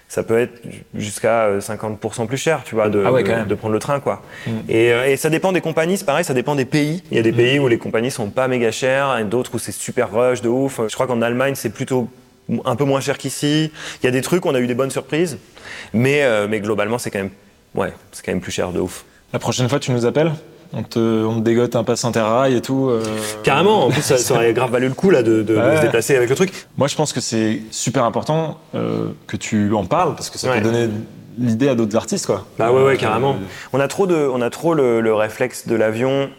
ça 0.08 0.24
peut 0.24 0.40
être 0.40 0.60
jusqu'à 0.96 1.44
euh, 1.46 1.60
50% 1.60 2.26
plus 2.26 2.38
cher, 2.38 2.62
tu 2.66 2.74
vois, 2.76 2.90
de, 2.90 3.04
Ah 3.06 3.12
ouais, 3.12 3.22
de- 3.24 3.28
quand 3.28 3.36
même. 3.36 3.48
de 3.48 3.56
prendre 3.56 3.74
le 3.74 3.80
train, 3.80 4.00
quoi. 4.00 4.24
Mm. 4.48 4.52
Et, 4.70 4.92
euh, 4.94 5.06
et 5.08 5.16
ça 5.18 5.30
dépend 5.30 5.52
des 5.52 5.62
compagnies. 5.62 5.98
C'est 5.98 6.06
pareil, 6.06 6.26
ça 6.26 6.34
dépend 6.34 6.56
des 6.56 6.66
pays. 6.66 7.04
Il 7.12 7.18
y 7.18 7.20
a 7.20 7.24
des 7.24 7.32
pays 7.32 7.60
où 7.60 7.68
les 7.68 7.78
compagnies 7.78 8.10
sont 8.12 8.30
pas 8.32 8.48
méga 8.48 8.72
chères 8.72 9.18
et 9.20 9.26
d'autres 9.26 9.54
où 9.56 9.60
c'est 9.60 9.72
super 9.72 10.12
rush 10.12 10.42
de 10.42 10.50
ouf. 10.50 10.80
Je 10.88 10.94
crois 10.96 11.06
qu'en 11.06 11.22
Allemagne, 11.22 11.54
c'est 11.56 11.70
plutôt 11.70 12.10
un 12.66 12.76
peu 12.76 12.84
moins 12.86 13.00
cher 13.02 13.18
qu'ici. 13.18 13.72
Il 14.02 14.06
y 14.06 14.10
a 14.10 14.12
des 14.12 14.22
trucs, 14.22 14.46
on 14.46 14.56
a 14.56 14.60
eu 14.60 14.68
des 14.68 14.74
bonnes 14.76 14.92
surprises, 14.92 15.38
mais, 15.94 16.24
euh, 16.24 16.48
mais 16.50 16.60
globalement, 16.60 16.98
c'est 16.98 17.12
quand 17.12 17.20
même, 17.20 17.32
ouais, 17.76 17.94
c'est 18.12 18.26
quand 18.26 18.32
même 18.32 18.42
plus 18.42 18.52
cher 18.52 18.72
de 18.72 18.80
ouf. 18.80 19.06
La 19.34 19.40
prochaine 19.40 19.70
fois, 19.70 19.80
tu 19.80 19.92
nous 19.92 20.06
appelles? 20.06 20.32
On 20.74 20.84
te, 20.84 21.00
on 21.00 21.36
te 21.40 21.44
dégote 21.44 21.76
un 21.76 21.84
pass 21.84 22.06
interrail 22.06 22.56
et 22.56 22.62
tout. 22.62 22.88
euh, 22.90 23.04
Carrément, 23.44 23.86
en 23.88 23.90
plus 23.90 24.02
ça, 24.02 24.18
ça 24.18 24.36
aurait 24.36 24.54
grave 24.54 24.72
valu 24.72 24.88
le 24.88 24.94
coup 24.94 25.10
là 25.10 25.22
de, 25.22 25.42
de- 25.44 25.56
se 25.56 25.82
déplacer 25.82 26.16
avec 26.16 26.30
le 26.30 26.36
truc. 26.36 26.54
Moi, 26.78 26.88
je 26.88 26.96
pense 26.96 27.12
que 27.12 27.20
c'est 27.20 27.60
super 27.72 28.06
important 28.06 28.58
euh, 28.74 29.08
que 29.28 29.36
tu 29.36 29.74
en 29.74 29.84
parles 29.86 30.16
parce 30.16 30.30
que 30.30 30.38
ça 30.38 30.50
Ouais. 30.50 30.62
peut 30.62 30.64
donner 30.72 30.90
l'idée 31.38 31.68
à 31.68 31.76
d'autres 31.76 31.98
artistes, 31.98 32.26
quoi. 32.26 32.46
Bah 32.58 32.72
ouais, 32.72 32.84
ouais, 32.84 32.96
carrément. 32.98 33.36
On 33.74 33.82
a 33.82 33.88
trop, 33.90 34.08
de, 34.08 34.16
on 34.16 34.42
a 34.42 34.50
trop 34.50 34.74
le, 34.74 35.02
le 35.02 35.14
réflexe 35.14 35.68
de 35.68 35.76
l'avion 35.76 36.30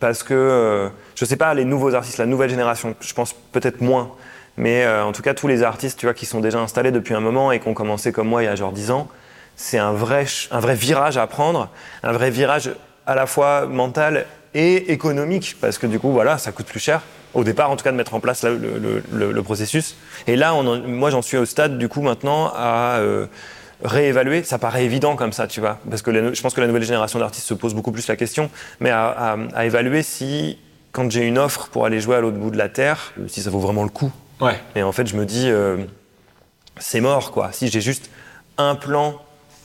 parce 0.00 0.22
que, 0.22 0.34
euh, 0.34 0.88
je 1.14 1.24
sais 1.24 1.36
pas, 1.36 1.54
les 1.54 1.64
nouveaux 1.64 1.94
artistes, 1.94 2.18
la 2.18 2.26
nouvelle 2.26 2.50
génération, 2.50 2.94
je 3.00 3.14
pense 3.14 3.34
peut-être 3.52 3.80
moins, 3.80 4.10
mais 4.58 4.84
euh, 4.84 5.04
en 5.04 5.12
tout 5.12 5.22
cas 5.22 5.32
tous 5.32 5.46
les 5.46 5.62
artistes 5.62 5.98
tu 5.98 6.06
vois, 6.06 6.14
qui 6.14 6.26
sont 6.26 6.40
déjà 6.40 6.58
installés 6.58 6.90
depuis 6.90 7.14
un 7.14 7.20
moment 7.20 7.52
et 7.52 7.60
qui 7.60 7.68
ont 7.68 7.74
commencé 7.74 8.12
comme 8.12 8.28
moi 8.28 8.42
il 8.42 8.46
y 8.46 8.48
a 8.48 8.56
genre 8.56 8.72
10 8.72 8.90
ans, 8.90 9.08
c'est 9.56 9.78
un 9.78 9.92
vrai, 9.92 10.26
un 10.50 10.60
vrai 10.60 10.74
virage 10.74 11.16
à 11.16 11.26
prendre, 11.26 11.70
un 12.02 12.12
vrai 12.12 12.30
virage 12.30 12.72
à 13.06 13.14
la 13.14 13.26
fois 13.26 13.66
mental 13.66 14.26
et 14.54 14.92
économique 14.92 15.56
parce 15.60 15.78
que 15.78 15.86
du 15.86 15.98
coup 15.98 16.10
voilà 16.10 16.38
ça 16.38 16.52
coûte 16.52 16.66
plus 16.66 16.80
cher 16.80 17.02
au 17.34 17.44
départ 17.44 17.70
en 17.70 17.76
tout 17.76 17.84
cas 17.84 17.92
de 17.92 17.96
mettre 17.96 18.14
en 18.14 18.20
place 18.20 18.44
le, 18.44 19.42
processus. 19.42 19.96
Et 20.26 20.34
là 20.34 20.52
moi 20.86 21.10
j'en 21.10 21.22
suis 21.22 21.36
au 21.36 21.44
stade 21.44 21.78
du 21.78 21.88
coup 21.88 22.02
maintenant 22.02 22.52
à 22.56 22.96
euh, 22.98 23.26
réévaluer. 23.84 24.42
Ça 24.42 24.58
paraît 24.58 24.84
évident 24.84 25.14
comme 25.14 25.32
ça 25.32 25.46
tu 25.46 25.60
vois 25.60 25.78
parce 25.88 26.02
que 26.02 26.34
je 26.34 26.42
pense 26.42 26.54
que 26.54 26.60
la 26.60 26.66
nouvelle 26.66 26.82
génération 26.82 27.20
d'artistes 27.20 27.46
se 27.46 27.54
pose 27.54 27.74
beaucoup 27.74 27.92
plus 27.92 28.08
la 28.08 28.16
question 28.16 28.50
mais 28.80 28.90
à 28.90 29.36
évaluer 29.64 30.02
si 30.02 30.58
quand 30.90 31.08
j'ai 31.12 31.26
une 31.26 31.38
offre 31.38 31.68
pour 31.68 31.86
aller 31.86 32.00
jouer 32.00 32.16
à 32.16 32.20
l'autre 32.20 32.38
bout 32.38 32.50
de 32.50 32.58
la 32.58 32.68
terre 32.68 33.12
si 33.28 33.40
ça 33.42 33.50
vaut 33.50 33.60
vraiment 33.60 33.84
le 33.84 33.90
coup 33.90 34.10
Ouais. 34.40 34.58
et 34.76 34.82
en 34.82 34.92
fait, 34.92 35.06
je 35.06 35.16
me 35.16 35.24
dis, 35.26 35.48
euh, 35.50 35.78
c'est 36.78 37.00
mort, 37.00 37.32
quoi. 37.32 37.50
Si 37.52 37.68
j'ai 37.68 37.80
juste 37.80 38.10
un 38.56 38.74
plan, 38.74 39.14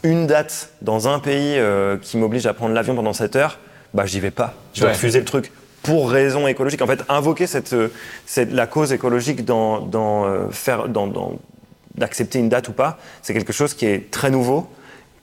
une 0.03 0.27
date 0.27 0.69
dans 0.81 1.07
un 1.07 1.19
pays 1.19 1.57
euh, 1.57 1.97
qui 1.97 2.17
m'oblige 2.17 2.45
à 2.45 2.53
prendre 2.53 2.73
l'avion 2.73 2.95
pendant 2.95 3.13
7 3.13 3.35
heures, 3.35 3.59
bah 3.93 4.05
j'y 4.05 4.19
vais 4.19 4.31
pas. 4.31 4.53
Je 4.73 4.81
vais 4.81 4.87
Ouais. 4.87 4.93
refuser 4.93 5.19
le 5.19 5.25
truc 5.25 5.51
pour 5.83 6.09
raison 6.09 6.47
écologique. 6.47 6.81
En 6.81 6.87
fait, 6.87 7.03
invoquer 7.09 7.45
cette, 7.47 7.73
euh, 7.73 7.89
cette- 8.25 8.51
la 8.51 8.67
cause 8.67 8.91
écologique 8.91 9.45
dans, 9.45 9.79
dans, 9.81 10.25
euh, 10.25 10.49
faire, 10.49 10.87
dans, 10.89 11.07
dans- 11.07 11.33
d'accepter 11.95 12.39
une 12.39 12.49
date 12.49 12.69
ou 12.69 12.73
pas, 12.73 12.97
c'est 13.21 13.33
quelque 13.33 13.53
chose 13.53 13.73
qui 13.75 13.85
est 13.85 14.09
très 14.09 14.31
nouveau, 14.31 14.67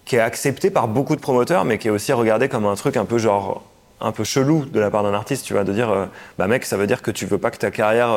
qui 0.04 0.16
est 0.16 0.20
accepté 0.20 0.70
par 0.70 0.86
beaucoup 0.86 1.16
de 1.16 1.20
promoteurs, 1.20 1.64
mais 1.64 1.78
qui 1.78 1.88
est 1.88 1.90
aussi 1.90 2.12
regardé 2.12 2.48
comme 2.48 2.64
un 2.66 2.76
truc 2.76 2.96
un 2.96 3.04
peu 3.04 3.18
genre 3.18 3.64
un 4.00 4.12
peu 4.12 4.22
chelou 4.24 4.64
de 4.64 4.80
la 4.80 4.90
part 4.90 5.02
d'un 5.02 5.12
artiste, 5.12 5.44
tu 5.44 5.52
vois, 5.52 5.64
de 5.64 5.72
dire, 5.72 5.90
euh, 5.90 6.06
bah 6.38 6.46
mec, 6.46 6.64
ça 6.64 6.76
veut 6.78 6.86
dire 6.86 7.02
que 7.02 7.10
tu 7.10 7.26
veux 7.26 7.36
pas 7.38 7.50
que 7.50 7.58
ta 7.58 7.70
carrière 7.70 8.10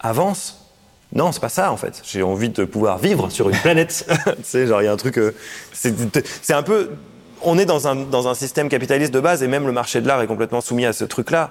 avance. 0.00 0.62
Non, 1.14 1.30
c'est 1.32 1.40
pas 1.40 1.48
ça 1.48 1.70
en 1.72 1.76
fait. 1.76 2.02
J'ai 2.04 2.22
envie 2.22 2.48
de 2.48 2.64
pouvoir 2.64 2.98
vivre 2.98 3.30
sur 3.30 3.48
une 3.48 3.56
planète. 3.56 4.06
tu 4.24 4.32
sais, 4.42 4.66
genre 4.66 4.82
il 4.82 4.86
y 4.86 4.88
a 4.88 4.92
un 4.92 4.96
truc. 4.96 5.18
euh, 5.18 5.34
c'est 5.72 6.52
un 6.54 6.62
peu. 6.62 6.90
On 7.42 7.58
est 7.58 7.66
dans 7.66 7.86
un, 7.86 7.94
dans 7.96 8.28
un 8.28 8.34
système 8.34 8.68
capitaliste 8.68 9.12
de 9.12 9.20
base 9.20 9.42
et 9.42 9.46
même 9.46 9.66
le 9.66 9.72
marché 9.72 10.00
de 10.00 10.08
l'art 10.08 10.20
est 10.22 10.26
complètement 10.26 10.60
soumis 10.60 10.86
à 10.86 10.92
ce 10.92 11.04
truc-là. 11.04 11.50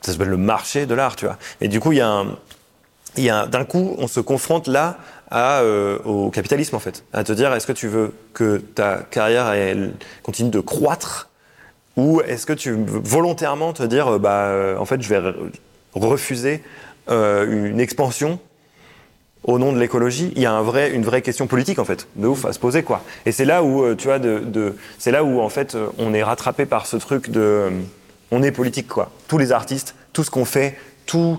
Ça 0.00 0.12
s'appelle 0.12 0.28
le 0.28 0.36
marché 0.36 0.86
de 0.86 0.94
l'art, 0.94 1.14
tu 1.14 1.26
vois. 1.26 1.36
Et 1.60 1.68
du 1.68 1.78
coup, 1.78 1.92
il 1.92 1.98
y 1.98 2.00
a 2.00 2.08
un, 2.08 3.46
d'un 3.46 3.64
coup, 3.64 3.94
on 3.98 4.08
se 4.08 4.20
confronte 4.20 4.66
là 4.66 4.98
à, 5.30 5.60
euh, 5.60 5.98
au 6.04 6.30
capitalisme 6.30 6.74
en 6.76 6.78
fait, 6.80 7.04
à 7.12 7.22
te 7.24 7.32
dire 7.32 7.52
est-ce 7.54 7.66
que 7.66 7.72
tu 7.72 7.88
veux 7.88 8.12
que 8.34 8.58
ta 8.58 8.98
carrière 9.10 9.50
elle 9.52 9.94
continue 10.22 10.50
de 10.50 10.60
croître 10.60 11.28
ou 11.96 12.20
est-ce 12.22 12.46
que 12.46 12.52
tu 12.52 12.72
veux 12.72 13.00
volontairement 13.02 13.72
te 13.72 13.82
dire 13.82 14.06
euh, 14.14 14.18
bah 14.18 14.76
en 14.78 14.84
fait 14.84 15.02
je 15.02 15.08
vais 15.08 15.18
re- 15.18 15.34
refuser 15.94 16.62
euh, 17.08 17.70
une 17.70 17.80
expansion 17.80 18.38
au 19.46 19.58
nom 19.58 19.72
de 19.72 19.78
l'écologie, 19.78 20.32
il 20.34 20.42
y 20.42 20.46
a 20.46 20.52
une 20.92 21.04
vraie 21.04 21.22
question 21.22 21.46
politique 21.46 21.78
en 21.78 21.84
fait, 21.84 22.08
de 22.16 22.26
ouf 22.26 22.44
à 22.44 22.52
se 22.52 22.58
poser 22.58 22.82
quoi. 22.82 23.02
Et 23.26 23.32
c'est 23.32 23.44
là 23.44 23.62
où 23.62 23.84
euh, 23.84 23.94
tu 23.94 24.08
vois, 24.08 24.18
de, 24.18 24.74
c'est 24.98 25.12
là 25.12 25.22
où 25.22 25.40
en 25.40 25.48
fait 25.48 25.74
euh, 25.74 25.86
on 25.98 26.12
est 26.14 26.22
rattrapé 26.22 26.66
par 26.66 26.86
ce 26.86 26.96
truc 26.96 27.30
de, 27.30 27.70
on 28.32 28.42
est 28.42 28.50
politique 28.50 28.88
quoi. 28.88 29.10
Tous 29.28 29.38
les 29.38 29.52
artistes, 29.52 29.94
tout 30.12 30.24
ce 30.24 30.30
qu'on 30.30 30.44
fait, 30.44 30.76
tout, 31.06 31.38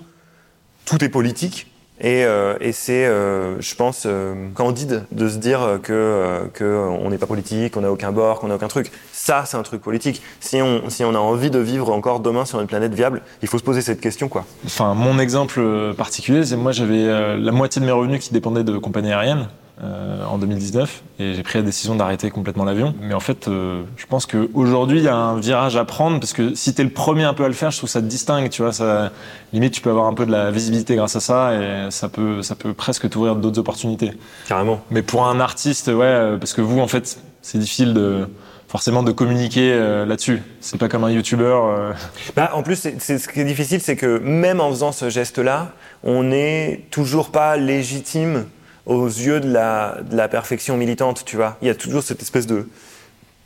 tout 0.86 1.04
est 1.04 1.10
politique. 1.10 1.70
Et, 2.00 2.25
euh, 2.25 2.56
et 2.62 2.74
c'est, 2.74 3.06
euh, 3.06 3.60
je 3.60 3.74
pense, 3.74 4.04
euh, 4.06 4.36
candide 4.54 5.06
de 5.12 5.27
se 5.27 5.38
dire 5.38 5.80
que, 5.82 5.94
euh, 5.94 6.46
que 6.54 6.63
on 6.63 7.10
n'est 7.10 7.18
pas 7.18 7.25
politique, 7.25 7.74
qu'on 7.74 7.82
n'a 7.82 7.92
aucun 7.92 8.12
bord, 8.12 8.39
qu'on 8.39 8.50
n'a 8.50 8.56
aucun 8.56 8.68
truc. 8.68 8.92
Ça, 9.12 9.44
c'est 9.46 9.58
un 9.58 9.63
truc 9.63 9.82
politique. 9.82 10.22
Si 10.39 10.62
on, 10.62 10.89
si 10.89 11.04
on 11.04 11.16
a 11.16 11.20
envie 11.20 11.50
de 11.50 11.60
vivre 11.60 11.92
encore 11.92 12.20
demain 12.20 12.46
sur 12.46 12.62
une 12.62 12.68
planète 12.68 12.94
viable, 12.94 13.24
il 13.42 13.48
faut 13.48 13.58
se 13.58 13.63
poser 13.63 13.82
cette 13.82 14.00
question 14.00 14.27
quoi. 14.30 14.46
Enfin, 14.66 14.94
mon 14.94 15.18
exemple 15.18 15.60
particulier, 15.98 16.46
c'est 16.46 16.56
moi 16.56 16.72
j'avais 16.72 17.38
la 17.38 17.51
moitié 17.51 17.82
de 17.82 17.86
mes 17.86 17.92
revenus 17.92 18.24
qui 18.24 18.34
dépendaient 18.34 18.63
de 18.63 18.77
compagnies 18.77 19.12
aériennes 19.12 19.48
euh, 19.84 20.25
en 20.25 20.38
2019 20.39 21.03
et 21.19 21.34
j'ai 21.36 21.43
pris 21.43 21.60
la 21.60 21.63
décision 21.65 21.96
d'arrêter 21.96 22.31
complètement 22.31 22.63
l'avion. 22.65 22.96
Mais 23.00 23.13
en 23.13 23.19
fait, 23.19 23.48
euh, 23.48 23.84
je 23.96 24.05
pense 24.07 24.25
qu'aujourd'hui 24.25 25.00
il 25.00 25.03
y 25.03 25.07
a 25.07 25.15
un 25.15 25.39
virage 25.39 25.75
à 25.77 25.86
prendre 25.86 26.19
parce 26.19 26.34
que 26.34 26.55
si 26.55 26.74
t'es 26.74 26.84
le 26.84 26.89
premier 26.89 27.24
un 27.25 27.34
peu 27.36 27.43
à 27.43 27.48
le 27.48 27.53
faire, 27.53 27.69
je 27.69 27.77
trouve 27.77 27.88
que 27.88 27.91
ça 27.93 28.01
te 28.01 28.07
distingue, 28.07 28.50
tu 28.50 28.63
vois. 28.63 28.74
Ça, 28.74 29.12
limite, 29.53 29.74
tu 29.74 29.81
peux 29.81 29.91
avoir 29.91 30.07
un 30.07 30.13
peu 30.15 30.25
de 30.25 30.31
la 30.31 30.50
visibilité 30.50 30.96
grâce 30.96 31.15
à 31.15 31.19
ça 31.19 31.53
et 31.53 31.91
ça 31.91 32.10
peut, 32.10 32.41
ça 32.41 32.55
peut 32.55 32.74
presque 32.74 33.07
t'ouvrir 33.10 33.36
d'autres 33.36 33.60
opportunités. 33.60 34.13
Carrément. 34.48 34.81
Mais 34.89 35.01
pour 35.03 35.27
un 35.27 35.39
artiste, 35.39 35.88
ouais, 35.88 36.03
euh, 36.05 36.38
parce 36.38 36.53
que 36.53 36.62
vous, 36.62 36.79
en 36.79 36.88
fait, 36.88 37.19
c'est 37.43 37.60
difficile 37.60 37.93
de 37.93 38.27
forcément 38.67 39.01
de 39.03 39.12
communiquer 39.13 39.72
euh, 39.74 40.05
là-dessus. 40.05 40.41
C'est 40.60 40.77
pas 40.77 40.89
comme 40.89 41.03
un 41.05 41.12
youtubeur. 41.12 41.65
euh, 41.65 41.93
Bah, 42.36 42.51
en 42.53 42.63
plus, 42.63 42.75
c'est- 43.00 43.17
ce 43.17 43.27
qui 43.29 43.39
est 43.39 43.46
difficile, 43.46 43.79
c'est 43.79 43.96
que 43.96 44.17
même 44.19 44.60
en 44.60 44.69
faisant 44.72 44.91
ce 44.91 45.10
geste-là, 45.10 45.72
on 46.03 46.24
n'est 46.24 46.86
toujours 46.91 47.29
pas 47.31 47.55
légitime 47.55 48.46
aux 48.88 49.06
yeux 49.06 49.39
de 49.39 49.51
la, 49.51 49.98
de 50.10 50.15
la 50.17 50.27
perfection 50.27 50.77
militante, 50.77 51.24
tu 51.25 51.36
vois. 51.36 51.58
Il 51.62 51.67
y 51.67 51.72
a 51.72 51.75
toujours 51.75 52.01
cette 52.01 52.22
espèce 52.22 52.48
de, 52.48 52.67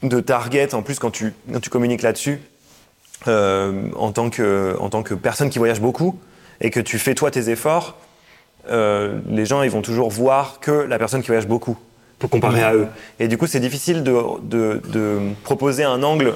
de 0.04 0.20
target, 0.22 0.74
en 0.74 0.82
plus, 0.84 1.00
quand 1.00 1.12
tu, 1.12 1.34
quand 1.52 1.60
tu 1.60 1.70
communiques 1.70 2.04
là-dessus, 2.04 2.40
euh, 3.28 3.84
en, 3.98 4.12
tant 4.12 4.30
que, 4.30 4.76
en 4.80 4.90
tant 4.90 5.04
que 5.04 5.14
personne 5.14 5.50
qui 5.50 5.60
voyage 5.60 5.82
beaucoup, 5.82 6.18
et 6.62 6.70
que 6.70 6.80
tu 6.80 6.98
fais 7.00 7.16
toi 7.16 7.32
tes 7.32 7.50
efforts, 7.50 7.98
euh, 8.70 9.20
les 9.30 9.46
gens, 9.46 9.64
ils 9.64 9.72
vont 9.72 9.82
toujours 9.82 10.10
voir 10.10 10.60
que 10.60 10.72
la 10.72 10.98
personne 11.00 11.22
qui 11.22 11.28
voyage 11.28 11.48
beaucoup, 11.48 11.78
pour 12.20 12.30
comparer 12.30 12.62
à 12.64 12.74
eux. 12.76 12.88
Et 13.20 13.28
du 13.28 13.38
coup, 13.38 13.48
c'est 13.48 13.60
difficile 13.60 14.04
de, 14.04 14.16
de, 14.44 14.80
de 14.90 15.20
proposer 15.44 15.84
un 15.84 16.04
angle 16.04 16.36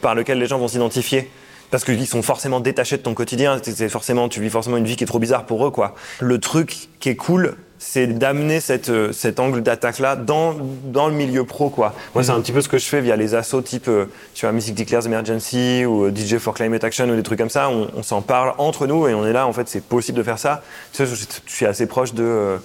par 0.00 0.16
lequel 0.16 0.38
les 0.38 0.46
gens 0.46 0.58
vont 0.58 0.66
s'identifier. 0.68 1.30
Parce 1.70 1.84
qu'ils 1.84 2.06
sont 2.06 2.22
forcément 2.22 2.60
détachés 2.60 2.96
de 2.98 3.02
ton 3.02 3.14
quotidien, 3.14 3.58
C'est- 3.62 3.72
c'est 3.76 3.88
forcément, 3.88 4.28
tu 4.28 4.40
vis 4.40 4.50
forcément 4.50 4.76
une 4.76 4.84
vie 4.84 4.96
qui 4.96 5.04
est 5.04 5.06
trop 5.08 5.18
bizarre 5.18 5.46
pour 5.46 5.64
eux. 5.66 5.70
Quoi. 5.70 5.94
Le 6.20 6.38
truc 6.38 6.88
qui 7.00 7.08
est 7.08 7.16
cool, 7.16 7.56
c'est 7.86 8.06
d'amener 8.06 8.60
cette, 8.60 8.88
euh, 8.88 9.12
cet 9.12 9.38
angle 9.38 9.62
d'attaque-là 9.62 10.16
dans, 10.16 10.54
dans 10.84 11.06
le 11.06 11.14
milieu 11.14 11.44
pro. 11.44 11.68
Quoi. 11.68 11.94
Moi, 12.14 12.24
c'est 12.24 12.30
un 12.30 12.40
petit 12.40 12.52
peu 12.52 12.62
ce 12.62 12.68
que 12.68 12.78
je 12.78 12.86
fais 12.86 13.00
via 13.02 13.14
les 13.14 13.34
assos 13.34 13.60
type 13.60 13.90
tu 14.34 14.46
vois, 14.46 14.52
Music 14.52 14.74
Declares 14.74 15.06
Emergency 15.06 15.84
ou 15.84 16.06
euh, 16.06 16.12
DJ 16.14 16.38
for 16.38 16.54
Climate 16.54 16.82
Action 16.82 17.08
ou 17.08 17.14
des 17.14 17.22
trucs 17.22 17.38
comme 17.38 17.50
ça. 17.50 17.68
On, 17.68 17.88
on 17.94 18.02
s'en 18.02 18.22
parle 18.22 18.54
entre 18.58 18.86
nous 18.86 19.06
et 19.06 19.14
on 19.14 19.26
est 19.26 19.32
là, 19.32 19.46
en 19.46 19.52
fait, 19.52 19.68
c'est 19.68 19.84
possible 19.84 20.16
de 20.18 20.22
faire 20.22 20.38
ça. 20.38 20.62
Tu 20.92 20.98
sais, 20.98 21.06
je, 21.06 21.14
je 21.14 21.52
suis 21.54 21.66
assez 21.66 21.86
proche 21.86 22.14
de... 22.14 22.24
euh, 22.24 22.56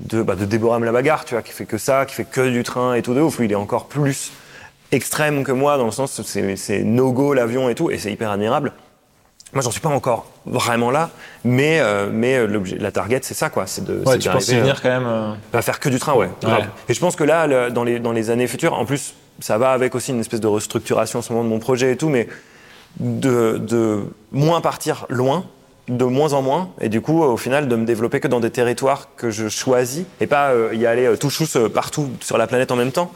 de, 0.00 0.22
bah, 0.22 0.36
de 0.36 0.44
Déborah 0.44 0.78
Mlabagar, 0.78 1.24
tu 1.24 1.34
vois, 1.34 1.42
qui 1.42 1.52
fait 1.52 1.64
que 1.66 1.76
ça, 1.76 2.06
qui 2.06 2.14
fait 2.14 2.24
que 2.24 2.48
du 2.48 2.62
train 2.62 2.94
et 2.94 3.02
tout 3.02 3.14
de 3.14 3.20
ouf. 3.20 3.38
Lui, 3.38 3.46
il 3.46 3.52
est 3.52 3.56
encore 3.56 3.86
plus 3.88 4.30
extrême 4.92 5.42
que 5.42 5.52
moi, 5.52 5.76
dans 5.76 5.86
le 5.86 5.90
sens 5.90 6.22
c'est 6.22 6.82
no-go 6.84 7.34
l'avion 7.34 7.68
et 7.68 7.74
tout, 7.74 7.90
et 7.90 7.98
c'est 7.98 8.12
hyper 8.12 8.30
admirable. 8.30 8.72
Moi, 9.54 9.62
j'en 9.62 9.70
suis 9.70 9.80
pas 9.80 9.88
encore 9.88 10.26
vraiment 10.44 10.90
là, 10.90 11.10
mais, 11.44 11.80
euh, 11.80 12.10
mais 12.12 12.36
euh, 12.36 12.62
la 12.78 12.92
target, 12.92 13.20
c'est 13.22 13.34
ça, 13.34 13.48
quoi. 13.48 13.66
C'est 13.66 13.84
de, 13.84 14.02
Ouais, 14.04 14.18
tu 14.18 14.28
penses 14.28 14.46
venir 14.60 14.82
quand 14.82 14.88
même. 14.90 15.06
euh, 15.06 15.32
euh, 15.54 15.62
faire 15.62 15.80
que 15.80 15.88
du 15.88 15.98
train, 15.98 16.14
ouais. 16.14 16.28
Et 16.88 16.94
je 16.94 17.00
pense 17.00 17.16
que 17.16 17.24
là, 17.24 17.46
le- 17.46 17.70
dans, 17.70 17.84
les, 17.84 17.98
dans 17.98 18.12
les 18.12 18.28
années 18.30 18.46
futures, 18.46 18.74
en 18.74 18.84
plus, 18.84 19.14
ça 19.40 19.56
va 19.56 19.70
avec 19.72 19.94
aussi 19.94 20.10
une 20.12 20.20
espèce 20.20 20.40
de 20.40 20.46
restructuration 20.48 21.20
en 21.20 21.22
ce 21.22 21.32
moment 21.32 21.44
de 21.44 21.48
mon 21.48 21.60
projet 21.60 21.92
et 21.92 21.96
tout, 21.96 22.08
mais 22.10 22.28
de, 23.00 23.58
de 23.58 24.04
moins 24.32 24.60
partir 24.60 25.06
loin, 25.08 25.44
de 25.88 26.04
moins 26.04 26.32
en 26.34 26.42
moins, 26.42 26.70
et 26.80 26.88
du 26.90 27.00
coup, 27.00 27.22
au 27.22 27.36
final, 27.38 27.68
de 27.68 27.76
me 27.76 27.86
développer 27.86 28.20
que 28.20 28.28
dans 28.28 28.40
des 28.40 28.50
territoires 28.50 29.08
que 29.16 29.30
je 29.30 29.48
choisis, 29.48 30.04
et 30.20 30.26
pas 30.26 30.50
euh, 30.50 30.74
y 30.74 30.84
aller 30.86 31.06
euh, 31.06 31.16
tout 31.16 31.30
chousse 31.30 31.56
euh, 31.56 31.68
partout 31.68 32.10
sur 32.20 32.36
la 32.36 32.46
planète 32.46 32.70
en 32.70 32.76
même 32.76 32.92
temps. 32.92 33.10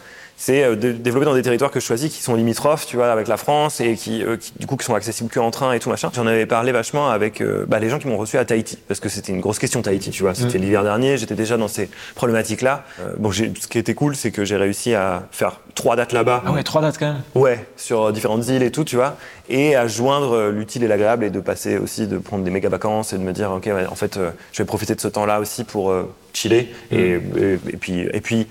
C'est 0.45 0.65
euh, 0.65 0.75
de- 0.75 0.91
développer 0.91 1.25
dans 1.25 1.35
des 1.37 1.43
territoires 1.43 1.71
que 1.71 1.79
je 1.79 1.85
choisis 1.87 2.13
qui 2.13 2.21
sont 2.21 2.35
limitrophes, 2.35 2.85
tu 2.85 2.97
vois, 2.97 3.13
avec 3.13 3.29
la 3.29 3.37
France 3.37 3.81
et 3.81 3.95
qui, 3.95 4.25
euh, 4.25 4.37
qui, 4.37 4.53
du 4.59 4.67
coup, 4.67 4.77
qui 4.77 4.85
sont 4.85 4.97
accessibles 4.97 5.31
que 5.31 5.39
en 5.39 5.53
train 5.53 5.73
et 5.73 5.79
tout 5.79 5.89
machin. 5.89 6.11
J'en 6.13 6.27
avais 6.27 6.47
parlé 6.47 6.73
vachement 6.73 7.11
avec 7.11 7.41
euh, 7.41 7.65
bah, 7.69 7.79
les 7.79 7.89
gens 7.89 8.01
qui 8.01 8.09
m'ont 8.09 8.17
reçu 8.17 8.39
à 8.39 8.45
Tahiti, 8.45 8.77
parce 8.89 8.99
que 8.99 9.09
c'était 9.09 9.31
une 9.31 9.39
grosse 9.41 9.61
question 9.61 9.83
Tahiti, 9.83 10.11
tu 10.11 10.25
vois. 10.25 10.35
C'était 10.35 10.59
l'hiver 10.59 10.83
dernier, 10.83 11.17
j'étais 11.17 11.37
déjà 11.37 11.57
dans 11.57 11.69
ces 11.69 11.89
problématiques-là. 12.17 12.83
Euh, 12.99 13.13
bon, 13.19 13.31
ce 13.31 13.45
qui 13.69 13.79
était 13.79 13.95
cool, 13.95 14.17
c'est 14.17 14.33
que 14.33 14.45
j'ai 14.45 14.57
réussi 14.57 14.95
à 14.95 15.29
faire 15.31 15.61
trois 15.77 15.95
dates 15.95 16.13
là-bas. 16.13 16.43
Ah 16.45 16.51
ouais, 16.51 16.65
trois 16.65 16.83
dates 16.83 16.99
quand 16.99 17.13
même. 17.13 17.23
Ouais, 17.37 17.65
sur 17.77 18.13
différentes 18.13 18.49
îles 18.49 18.65
et 18.65 18.73
tout, 18.73 18.83
tu 18.83 18.97
vois, 18.97 19.17
et 19.49 19.77
à 19.77 19.87
joindre 19.87 20.49
l'utile 20.49 20.83
et 20.83 20.89
l'agréable 20.89 21.23
et 21.25 21.31
de 21.31 21.39
passer 21.39 21.79
aussi, 21.79 22.09
de 22.09 22.19
prendre 22.19 22.43
des 22.43 22.51
méga 22.51 22.69
vacances 22.69 23.13
et 23.13 23.17
de 23.17 23.23
me 23.23 23.33
dire, 23.33 23.53
ok, 23.53 23.67
ouais, 23.67 23.87
en 23.87 23.95
fait, 23.95 24.19
je 24.53 24.59
vais 24.61 24.67
profiter 24.67 24.97
de 24.97 25.01
ce 25.01 25.07
temps-là 25.09 25.39
aussi 25.39 25.63
pour 25.63 25.95
chiller 26.33 26.75
et, 26.91 27.13
et, 27.13 27.21
et 27.69 27.77
puis 27.79 28.01
et 28.13 28.21
puis 28.21 28.49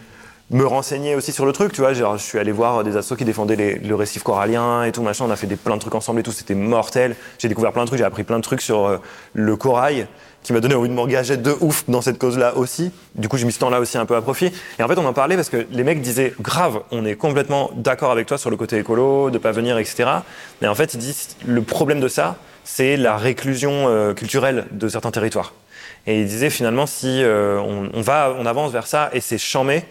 me 0.51 0.65
renseigner 0.65 1.15
aussi 1.15 1.31
sur 1.31 1.45
le 1.45 1.53
truc, 1.53 1.71
tu 1.71 1.81
vois. 1.81 1.93
Genre, 1.93 2.17
je 2.17 2.23
suis 2.23 2.37
allé 2.37 2.51
voir 2.51 2.83
des 2.83 2.97
assos 2.97 3.15
qui 3.15 3.25
défendaient 3.25 3.79
le 3.81 3.95
récif 3.95 4.21
corallien 4.21 4.83
et 4.83 4.91
tout 4.91 5.01
machin. 5.01 5.25
On 5.27 5.31
a 5.31 5.35
fait 5.35 5.47
des, 5.47 5.55
plein 5.55 5.75
de 5.75 5.81
trucs 5.81 5.95
ensemble 5.95 6.19
et 6.19 6.23
tout, 6.23 6.31
c'était 6.31 6.55
mortel. 6.55 7.15
J'ai 7.39 7.47
découvert 7.47 7.71
plein 7.71 7.83
de 7.83 7.87
trucs, 7.87 7.99
j'ai 7.99 8.05
appris 8.05 8.23
plein 8.23 8.37
de 8.37 8.43
trucs 8.43 8.61
sur 8.61 8.85
euh, 8.85 8.97
le 9.33 9.55
corail 9.55 10.07
qui 10.43 10.53
m'a 10.53 10.59
donné 10.59 10.75
envie 10.75 10.89
de 10.89 10.93
m'engager 10.93 11.37
de 11.37 11.55
ouf 11.61 11.83
dans 11.87 12.01
cette 12.01 12.17
cause-là 12.17 12.57
aussi. 12.57 12.91
Du 13.15 13.29
coup, 13.29 13.37
j'ai 13.37 13.45
mis 13.45 13.51
ce 13.51 13.59
temps-là 13.59 13.79
aussi 13.79 13.97
un 13.97 14.05
peu 14.05 14.15
à 14.15 14.21
profit. 14.21 14.51
Et 14.79 14.83
en 14.83 14.87
fait, 14.87 14.97
on 14.97 15.05
en 15.05 15.13
parlait 15.13 15.35
parce 15.35 15.49
que 15.49 15.67
les 15.71 15.83
mecs 15.83 16.01
disaient 16.01 16.33
grave, 16.41 16.81
on 16.91 17.05
est 17.05 17.15
complètement 17.15 17.71
d'accord 17.75 18.11
avec 18.11 18.25
toi 18.25 18.37
sur 18.37 18.49
le 18.49 18.57
côté 18.57 18.77
écolo, 18.77 19.29
de 19.29 19.37
pas 19.37 19.51
venir, 19.51 19.77
etc. 19.77 20.09
Mais 20.61 20.67
en 20.67 20.75
fait, 20.75 20.95
ils 20.95 20.99
disent 20.99 21.35
le 21.45 21.61
problème 21.61 21.99
de 21.99 22.07
ça, 22.07 22.37
c'est 22.63 22.97
la 22.97 23.17
réclusion 23.17 23.87
euh, 23.87 24.13
culturelle 24.13 24.65
de 24.71 24.87
certains 24.87 25.11
territoires. 25.11 25.53
Et 26.07 26.21
ils 26.21 26.27
disaient 26.27 26.49
finalement 26.49 26.87
si 26.87 27.21
euh, 27.23 27.59
on 27.59 28.01
va, 28.01 28.35
on 28.39 28.45
avance 28.47 28.71
vers 28.71 28.87
ça 28.87 29.11
et 29.13 29.21
c'est 29.21 29.37
chamé. 29.37 29.85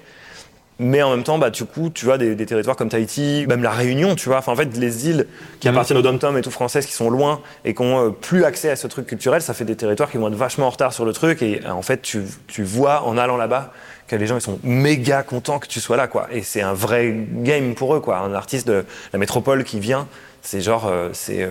Mais 0.83 1.03
en 1.03 1.11
même 1.11 1.25
temps, 1.25 1.37
bah, 1.37 1.51
du 1.51 1.67
coup, 1.67 1.91
tu 1.91 2.07
vois, 2.07 2.17
des, 2.17 2.35
des 2.35 2.47
territoires 2.47 2.75
comme 2.75 2.89
Tahiti, 2.89 3.45
même 3.47 3.63
la 3.63 3.71
Réunion, 3.71 4.15
tu 4.15 4.31
vois, 4.31 4.39
enfin, 4.39 4.53
en 4.53 4.57
fait, 4.57 4.75
les 4.79 5.11
îles 5.11 5.27
qui 5.61 5.69
appartiennent 5.69 5.99
au 5.99 6.03
dom-tom 6.03 6.39
et 6.39 6.41
tout 6.41 6.51
françaises, 6.51 6.87
qui 6.87 6.95
sont 6.95 7.11
loin 7.11 7.43
et 7.67 7.75
qui 7.75 7.83
ont 7.83 8.07
euh, 8.07 8.09
plus 8.09 8.45
accès 8.45 8.71
à 8.71 8.77
ce 8.77 8.87
truc 8.87 9.07
culturel, 9.07 9.43
ça 9.43 9.53
fait 9.53 9.67
des 9.67 9.77
territoires 9.77 10.11
qui 10.11 10.17
vont 10.17 10.29
être 10.29 10.35
vachement 10.35 10.69
en 10.69 10.71
retard 10.71 10.95
sur 10.95 11.05
le 11.05 11.13
truc. 11.13 11.43
Et 11.43 11.61
euh, 11.67 11.71
en 11.73 11.83
fait, 11.83 12.01
tu, 12.01 12.23
tu 12.47 12.63
vois 12.63 13.03
en 13.05 13.19
allant 13.19 13.37
là-bas 13.37 13.75
que 14.09 14.17
les 14.17 14.27
gens, 14.27 14.37
ils 14.37 14.41
sont 14.41 14.59
méga 14.63 15.23
contents 15.23 15.59
que 15.59 15.67
tu 15.67 15.81
sois 15.81 15.99
là, 15.99 16.09
quoi. 16.09 16.29
Et 16.33 16.43
c'est 16.43 16.63
un 16.63 16.73
vrai 16.73 17.15
game 17.15 17.75
pour 17.75 17.95
eux, 17.95 18.01
quoi. 18.01 18.17
Un 18.17 18.33
artiste 18.33 18.67
de 18.67 18.87
la 19.13 19.19
métropole 19.19 19.65
qui 19.65 19.81
vient, 19.81 20.09
c'est 20.41 20.63
genre, 20.63 20.87
euh, 20.87 21.11
c'est 21.13 21.47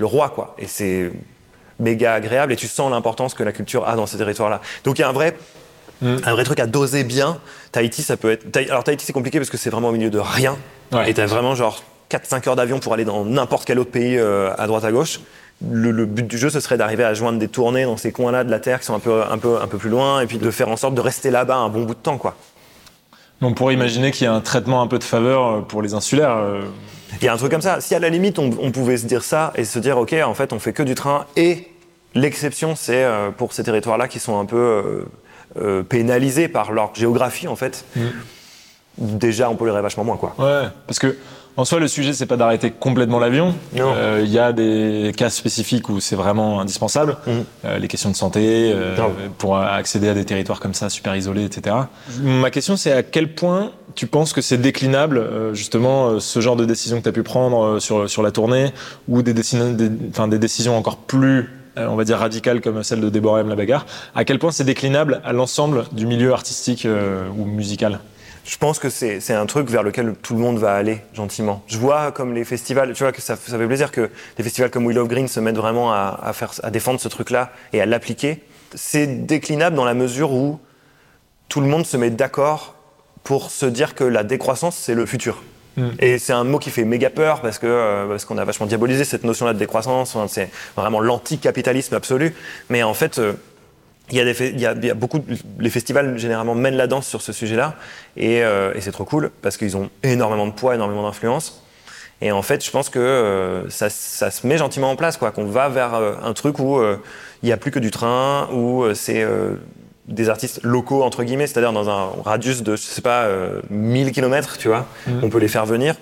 le 0.00 0.06
roi, 0.06 0.30
quoi. 0.30 0.56
Et 0.58 0.66
c'est 0.66 1.12
méga 1.78 2.14
agréable 2.14 2.52
et 2.52 2.56
tu 2.56 2.66
sens 2.66 2.90
l'importance 2.90 3.34
que 3.34 3.44
la 3.44 3.52
culture 3.52 3.86
a 3.86 3.94
dans 3.94 4.06
ces 4.06 4.18
territoires-là. 4.18 4.60
Donc 4.82 4.98
il 4.98 5.02
y 5.02 5.04
a 5.04 5.08
un 5.08 5.12
vrai, 5.12 5.36
un 6.02 6.32
vrai 6.32 6.44
truc 6.44 6.60
à 6.60 6.66
doser 6.66 7.04
bien. 7.04 7.38
Tahiti, 7.72 8.02
ça 8.02 8.16
peut 8.16 8.30
être. 8.30 8.44
Alors 8.70 8.84
Tahiti, 8.84 9.04
c'est 9.04 9.12
compliqué 9.12 9.38
parce 9.38 9.50
que 9.50 9.56
c'est 9.56 9.70
vraiment 9.70 9.88
au 9.88 9.92
milieu 9.92 10.10
de 10.10 10.18
rien. 10.18 10.56
Ouais. 10.92 11.10
Et 11.10 11.14
t'as 11.14 11.26
vraiment 11.26 11.54
genre 11.54 11.82
4-5 12.10 12.48
heures 12.48 12.56
d'avion 12.56 12.78
pour 12.78 12.92
aller 12.94 13.04
dans 13.04 13.24
n'importe 13.24 13.64
quel 13.64 13.78
autre 13.78 13.90
pays 13.90 14.16
euh, 14.18 14.50
à 14.58 14.66
droite 14.66 14.84
à 14.84 14.92
gauche. 14.92 15.20
le, 15.68 15.90
le 15.90 16.04
but 16.06 16.26
du 16.26 16.38
jeu, 16.38 16.50
ce 16.50 16.60
serait 16.60 16.76
d'arriver 16.76 17.02
à 17.04 17.14
joindre 17.14 17.38
des 17.38 17.48
tournées 17.48 17.84
dans 17.84 17.96
ces 17.96 18.12
coins-là 18.12 18.44
de 18.44 18.50
la 18.50 18.60
Terre 18.60 18.78
qui 18.80 18.86
sont 18.86 18.94
un 18.94 18.98
peu, 19.00 19.22
un, 19.28 19.38
peu, 19.38 19.60
un 19.60 19.66
peu 19.66 19.78
plus 19.78 19.88
loin, 19.90 20.20
et 20.20 20.26
puis 20.26 20.38
de 20.38 20.50
faire 20.50 20.68
en 20.68 20.76
sorte 20.76 20.94
de 20.94 21.00
rester 21.00 21.30
là-bas 21.30 21.56
un 21.56 21.68
bon 21.70 21.82
bout 21.84 21.94
de 21.94 22.00
temps, 22.00 22.18
quoi. 22.18 22.36
On 23.42 23.52
pourrait 23.54 23.74
imaginer 23.74 24.10
qu'il 24.12 24.24
y 24.24 24.28
a 24.28 24.32
un 24.32 24.40
traitement 24.40 24.80
un 24.82 24.86
peu 24.86 24.98
de 24.98 25.04
faveur 25.04 25.46
euh, 25.46 25.60
pour 25.62 25.82
les 25.82 25.94
insulaires. 25.94 26.36
euh, 26.36 26.62
Il 27.20 27.24
y 27.24 27.28
a 27.28 27.32
un 27.32 27.36
truc 27.36 27.50
comme 27.50 27.60
ça. 27.62 27.80
Si 27.80 27.94
à 27.94 27.98
la 27.98 28.08
limite, 28.10 28.38
on, 28.38 28.50
on 28.60 28.70
pouvait 28.70 28.96
se 28.98 29.06
dire 29.06 29.22
ça 29.24 29.52
et 29.56 29.64
se 29.64 29.78
dire, 29.78 29.98
OK, 29.98 30.14
en 30.24 30.34
fait, 30.34 30.52
on 30.52 30.58
fait 30.58 30.72
que 30.72 30.82
du 30.82 30.94
train 30.94 31.26
et 31.36 31.66
l'exception, 32.14 32.74
c'est 32.76 33.04
pour 33.36 33.52
ces 33.52 33.62
territoires-là 33.64 34.08
qui 34.08 34.18
sont 34.20 34.38
un 34.38 34.46
peu 34.46 35.04
euh, 35.60 35.82
pénalisés 35.82 36.48
par 36.48 36.72
leur 36.72 36.94
géographie, 36.94 37.48
en 37.48 37.56
fait. 37.56 37.84
Déjà, 38.98 39.50
on 39.50 39.56
polluerait 39.56 39.82
vachement 39.82 40.04
moins, 40.04 40.16
quoi. 40.16 40.34
Ouais, 40.38 40.68
parce 40.86 40.98
que 40.98 41.16
en 41.58 41.64
soi, 41.64 41.80
le 41.80 41.88
sujet, 41.88 42.12
c'est 42.12 42.26
pas 42.26 42.36
d'arrêter 42.36 42.70
complètement 42.70 43.18
l'avion. 43.18 43.54
Non. 43.74 43.92
Euh, 43.96 44.20
Il 44.22 44.30
y 44.30 44.38
a 44.38 44.52
des 44.52 45.12
cas 45.16 45.30
spécifiques 45.30 45.88
où 45.88 46.00
c'est 46.00 46.16
vraiment 46.16 46.60
indispensable. 46.60 47.16
Mhm. 47.26 47.44
Euh, 47.64 47.78
les 47.78 47.88
questions 47.88 48.10
de 48.10 48.16
santé, 48.16 48.72
euh, 48.74 48.94
pour 49.38 49.56
accéder 49.58 50.08
à 50.10 50.14
des 50.14 50.26
territoires 50.26 50.60
comme 50.60 50.74
ça, 50.74 50.90
super 50.90 51.16
isolés, 51.16 51.44
etc. 51.44 51.74
Ma 52.22 52.50
question, 52.50 52.76
c'est 52.76 52.92
à 52.92 53.02
quel 53.02 53.34
point 53.34 53.70
tu 53.94 54.06
penses 54.06 54.34
que 54.34 54.42
c'est 54.42 54.58
déclinable, 54.58 55.54
justement, 55.54 56.20
ce 56.20 56.40
genre 56.40 56.56
de 56.56 56.66
décision 56.66 56.98
que 56.98 57.02
tu 57.04 57.08
as 57.08 57.12
pu 57.12 57.22
prendre 57.22 57.78
sur, 57.80 58.08
sur 58.10 58.22
la 58.22 58.30
tournée, 58.32 58.72
ou 59.08 59.22
des, 59.22 59.32
décisions- 59.32 59.72
des, 59.72 59.90
enfin, 60.10 60.28
des 60.28 60.38
décisions 60.38 60.76
encore 60.76 60.98
plus, 60.98 61.48
on 61.76 61.96
va 61.96 62.04
dire, 62.04 62.18
radicales 62.18 62.60
comme 62.60 62.82
celle 62.82 63.00
de 63.00 63.08
Déborah 63.08 63.40
M. 63.40 63.48
La 63.48 63.56
Bagarre. 63.56 63.86
À 64.14 64.24
quel 64.24 64.38
point 64.38 64.50
c'est 64.50 64.64
déclinable 64.64 65.20
à 65.24 65.32
l'ensemble 65.32 65.84
du 65.92 66.06
milieu 66.06 66.32
artistique 66.32 66.86
euh, 66.86 67.28
ou 67.30 67.44
musical? 67.44 68.00
Je 68.44 68.56
pense 68.58 68.78
que 68.78 68.88
c'est 68.90 69.34
un 69.34 69.46
truc 69.46 69.68
vers 69.68 69.82
lequel 69.82 70.14
tout 70.22 70.34
le 70.34 70.40
monde 70.40 70.58
va 70.58 70.74
aller 70.74 71.00
gentiment. 71.14 71.64
Je 71.66 71.78
vois 71.78 72.12
comme 72.12 72.32
les 72.32 72.44
festivals, 72.44 72.92
tu 72.92 73.02
vois 73.02 73.10
que 73.10 73.20
ça, 73.20 73.34
fait 73.34 73.66
plaisir 73.66 73.90
que 73.90 74.08
des 74.36 74.44
festivals 74.44 74.70
comme 74.70 74.86
Willow 74.86 75.08
Green 75.08 75.26
se 75.26 75.40
mettent 75.40 75.56
vraiment 75.56 75.92
à 75.92 76.32
faire, 76.32 76.52
à 76.62 76.70
défendre 76.70 77.00
ce 77.00 77.08
truc-là 77.08 77.50
et 77.72 77.80
à 77.80 77.86
l'appliquer. 77.86 78.44
C'est 78.72 79.26
déclinable 79.26 79.74
dans 79.74 79.84
la 79.84 79.94
mesure 79.94 80.32
où 80.32 80.60
tout 81.48 81.60
le 81.60 81.66
monde 81.66 81.86
se 81.86 81.96
met 81.96 82.10
d'accord 82.10 82.76
pour 83.24 83.50
se 83.50 83.66
dire 83.66 83.96
que 83.96 84.04
la 84.04 84.22
décroissance 84.22 84.76
c'est 84.76 84.94
le 84.94 85.06
futur. 85.06 85.42
Mm. 85.76 85.88
Et 85.98 86.18
c'est 86.18 86.32
un 86.32 86.44
mot 86.44 86.58
qui 86.58 86.70
fait 86.70 86.84
méga 86.84 87.10
peur 87.10 87.40
parce 87.40 87.58
que 87.58 87.66
euh, 87.66 88.08
parce 88.08 88.24
qu'on 88.24 88.38
a 88.38 88.44
vachement 88.44 88.66
diabolisé 88.66 89.04
cette 89.04 89.24
notion-là 89.24 89.52
de 89.52 89.58
décroissance. 89.58 90.16
C'est 90.28 90.50
vraiment 90.76 91.00
l'anticapitalisme 91.00 91.94
absolu. 91.94 92.34
Mais 92.70 92.82
en 92.82 92.94
fait, 92.94 93.18
euh, 93.18 93.34
il 94.10 94.16
y, 94.16 94.20
a 94.20 94.24
des 94.24 94.48
il, 94.48 94.60
y 94.60 94.66
a, 94.66 94.94
beaucoup, 94.94 95.24
les 95.58 95.70
festivals 95.70 96.16
généralement 96.16 96.54
mènent 96.54 96.76
la 96.76 96.86
danse 96.86 97.08
sur 97.08 97.22
ce 97.22 97.32
sujet-là, 97.32 97.74
et, 98.16 98.44
euh, 98.44 98.72
et 98.74 98.80
c'est 98.80 98.92
trop 98.92 99.04
cool 99.04 99.32
parce 99.42 99.56
qu'ils 99.56 99.76
ont 99.76 99.90
énormément 100.04 100.46
de 100.46 100.52
poids, 100.52 100.76
énormément 100.76 101.02
d'influence. 101.02 101.64
Et 102.20 102.30
en 102.30 102.40
fait, 102.40 102.64
je 102.64 102.70
pense 102.70 102.88
que 102.88 103.66
ça, 103.68 103.90
ça 103.90 104.30
se 104.30 104.46
met 104.46 104.56
gentiment 104.56 104.90
en 104.90 104.96
place, 104.96 105.16
quoi, 105.16 105.32
qu'on 105.32 105.44
va 105.44 105.68
vers 105.68 105.92
un 105.94 106.32
truc 106.32 106.60
où 106.60 106.80
il 106.80 107.46
n'y 107.46 107.52
a 107.52 107.58
plus 107.58 107.70
que 107.70 107.78
du 107.78 107.90
train, 107.90 108.48
où 108.52 108.86
c'est 108.94 109.22
des 110.08 110.28
artistes 110.28 110.60
locaux 110.62 111.02
entre 111.02 111.24
guillemets, 111.24 111.46
c'est-à-dire 111.46 111.72
dans 111.72 111.88
un 111.90 112.10
radius 112.24 112.62
de, 112.62 112.76
je 112.76 112.82
sais 112.82 113.02
pas, 113.02 113.24
euh, 113.24 113.60
1000 113.70 114.12
km, 114.12 114.56
tu 114.58 114.68
vois, 114.68 114.86
on 115.22 115.28
peut 115.30 115.38
les 115.38 115.48
faire 115.48 115.66
venir. 115.66 115.94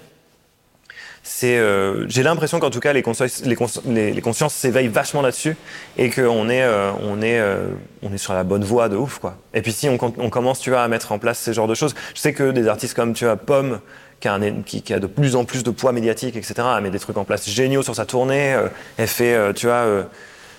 C'est, 1.26 1.56
euh, 1.56 2.04
j'ai 2.08 2.22
l'impression 2.22 2.60
qu'en 2.60 2.68
tout 2.68 2.80
cas 2.80 2.92
les 2.92 3.00
consciences, 3.02 3.42
les, 3.46 3.56
cons- 3.56 3.66
les- 3.86 4.12
les 4.12 4.20
consciences 4.20 4.52
s'éveillent 4.52 4.88
vachement 4.88 5.22
là-dessus 5.22 5.56
et 5.96 6.10
qu'on 6.10 6.50
est, 6.50 6.62
euh, 6.62 6.90
on 7.02 7.22
est, 7.22 7.38
euh, 7.40 7.68
on 8.02 8.12
est 8.12 8.18
sur 8.18 8.34
la 8.34 8.44
bonne 8.44 8.62
voie 8.62 8.90
de 8.90 8.96
ouf 8.96 9.20
quoi. 9.20 9.36
Et 9.54 9.62
puis 9.62 9.72
si 9.72 9.88
on, 9.88 9.96
com- 9.96 10.12
on 10.18 10.28
commence, 10.28 10.60
tu 10.60 10.68
vois, 10.68 10.82
à 10.82 10.88
mettre 10.88 11.12
en 11.12 11.18
place 11.18 11.38
ces 11.38 11.54
genres 11.54 11.66
de 11.66 11.74
choses, 11.74 11.94
je 12.14 12.20
sais 12.20 12.34
que 12.34 12.50
des 12.50 12.68
artistes 12.68 12.94
comme 12.94 13.14
tu 13.14 13.24
vois 13.24 13.36
Pomme, 13.36 13.80
qui 14.20 14.28
a, 14.28 14.34
un 14.34 14.62
qui, 14.62 14.82
qui 14.82 14.92
a 14.92 14.98
de 15.00 15.06
plus 15.06 15.34
en 15.34 15.44
plus 15.46 15.64
de 15.64 15.70
poids 15.70 15.92
médiatique, 15.92 16.36
etc., 16.36 16.54
elle 16.76 16.82
met 16.82 16.90
des 16.90 16.98
trucs 16.98 17.16
en 17.16 17.24
place 17.24 17.48
géniaux 17.48 17.82
sur 17.82 17.94
sa 17.94 18.04
tournée. 18.04 18.52
euh, 18.52 18.68
elle 18.98 19.08
fait, 19.08 19.34
euh, 19.34 19.52
tu 19.54 19.64
vois, 19.66 19.76
euh, 19.76 20.02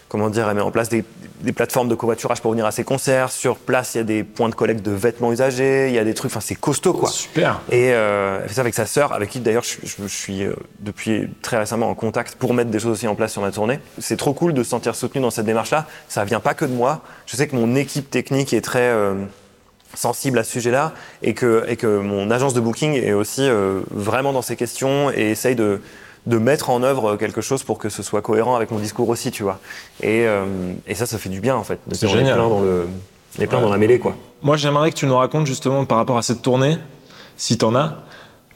comment 0.07 0.29
dire, 0.29 0.47
elle 0.47 0.55
met 0.55 0.61
en 0.61 0.71
place 0.71 0.87
des, 0.89 1.03
des 1.41 1.51
plateformes 1.51 1.89
de 1.89 1.95
covoiturage 1.95 2.41
pour 2.41 2.51
venir 2.51 2.65
à 2.65 2.71
ses 2.71 2.83
concerts. 2.83 3.31
Sur 3.31 3.57
place, 3.57 3.95
il 3.95 3.97
y 3.97 4.01
a 4.01 4.03
des 4.03 4.23
points 4.23 4.49
de 4.49 4.55
collecte 4.55 4.81
de 4.85 4.91
vêtements 4.91 5.31
usagés, 5.31 5.87
il 5.89 5.93
y 5.95 5.99
a 5.99 6.03
des 6.03 6.13
trucs, 6.13 6.31
enfin 6.31 6.39
c'est 6.39 6.55
costaud 6.55 6.93
quoi. 6.93 7.09
Super. 7.09 7.61
Et 7.71 7.91
euh, 7.93 8.39
elle 8.41 8.47
fait 8.49 8.55
ça 8.55 8.61
avec 8.61 8.73
sa 8.75 8.85
sœur, 8.85 9.13
avec 9.13 9.29
qui 9.29 9.39
d'ailleurs 9.39 9.63
je, 9.63 9.77
je- 9.83 10.03
je 10.03 10.07
suis 10.07 10.43
euh, 10.43 10.53
depuis 10.79 11.27
très 11.41 11.57
récemment 11.57 11.89
en 11.89 11.95
contact 11.95 12.35
pour 12.35 12.53
mettre 12.53 12.69
des 12.69 12.79
choses 12.79 12.91
aussi 12.91 13.07
en 13.07 13.15
place 13.15 13.31
sur 13.33 13.41
ma 13.41 13.51
tournée. 13.51 13.79
C'est 13.99 14.17
trop 14.17 14.33
cool 14.33 14.53
de 14.53 14.63
se 14.63 14.69
sentir 14.69 14.95
soutenu 14.95 15.21
dans 15.21 15.31
cette 15.31 15.45
démarche-là. 15.45 15.85
Ça 16.07 16.23
vient 16.23 16.39
pas 16.39 16.53
que 16.53 16.65
de 16.65 16.73
moi. 16.73 17.01
Je 17.25 17.35
sais 17.35 17.47
que 17.47 17.55
mon 17.55 17.75
équipe 17.75 18.09
technique 18.09 18.53
est 18.53 18.61
très 18.61 18.89
euh, 18.89 19.15
sensible 19.95 20.37
à 20.39 20.43
ce 20.43 20.51
sujet-là 20.51 20.93
et 21.23 21.33
que, 21.33 21.63
et 21.67 21.77
que 21.77 21.99
mon 21.99 22.29
agence 22.31 22.53
de 22.53 22.59
booking 22.59 22.93
est 22.93 23.13
aussi 23.13 23.47
vraiment 23.91 24.33
dans 24.33 24.41
ces 24.41 24.55
questions 24.57 25.09
et 25.11 25.31
essaye 25.31 25.55
de, 25.55 25.81
de 26.25 26.37
mettre 26.37 26.69
en 26.69 26.81
œuvre 26.83 27.15
quelque 27.17 27.41
chose 27.41 27.63
pour 27.63 27.77
que 27.77 27.89
ce 27.89 28.01
soit 28.03 28.21
cohérent 28.21 28.55
avec 28.55 28.71
mon 28.71 28.79
discours 28.79 29.09
aussi, 29.09 29.31
tu 29.31 29.43
vois. 29.43 29.59
Et, 30.01 30.25
euh, 30.27 30.45
et 30.87 30.95
ça, 30.95 31.05
ça 31.05 31.17
fait 31.17 31.29
du 31.29 31.39
bien 31.39 31.55
en 31.55 31.63
fait. 31.63 31.79
C'est 31.91 32.07
génial. 32.07 32.35
plein 32.35 32.49
dans 32.49 32.61
le, 32.61 32.87
on 33.37 33.41
est 33.41 33.47
plein 33.47 33.57
Ouais. 33.59 33.63
dans 33.65 33.69
la 33.71 33.77
mêlée, 33.77 33.99
quoi. 33.99 34.15
Moi, 34.41 34.57
j'aimerais 34.57 34.91
que 34.91 34.95
tu 34.95 35.05
nous 35.05 35.15
racontes 35.17 35.45
justement 35.47 35.85
par 35.85 35.97
rapport 35.97 36.17
à 36.17 36.21
cette 36.23 36.41
tournée, 36.41 36.77
si 37.37 37.57
t'en 37.57 37.75
as, 37.75 37.97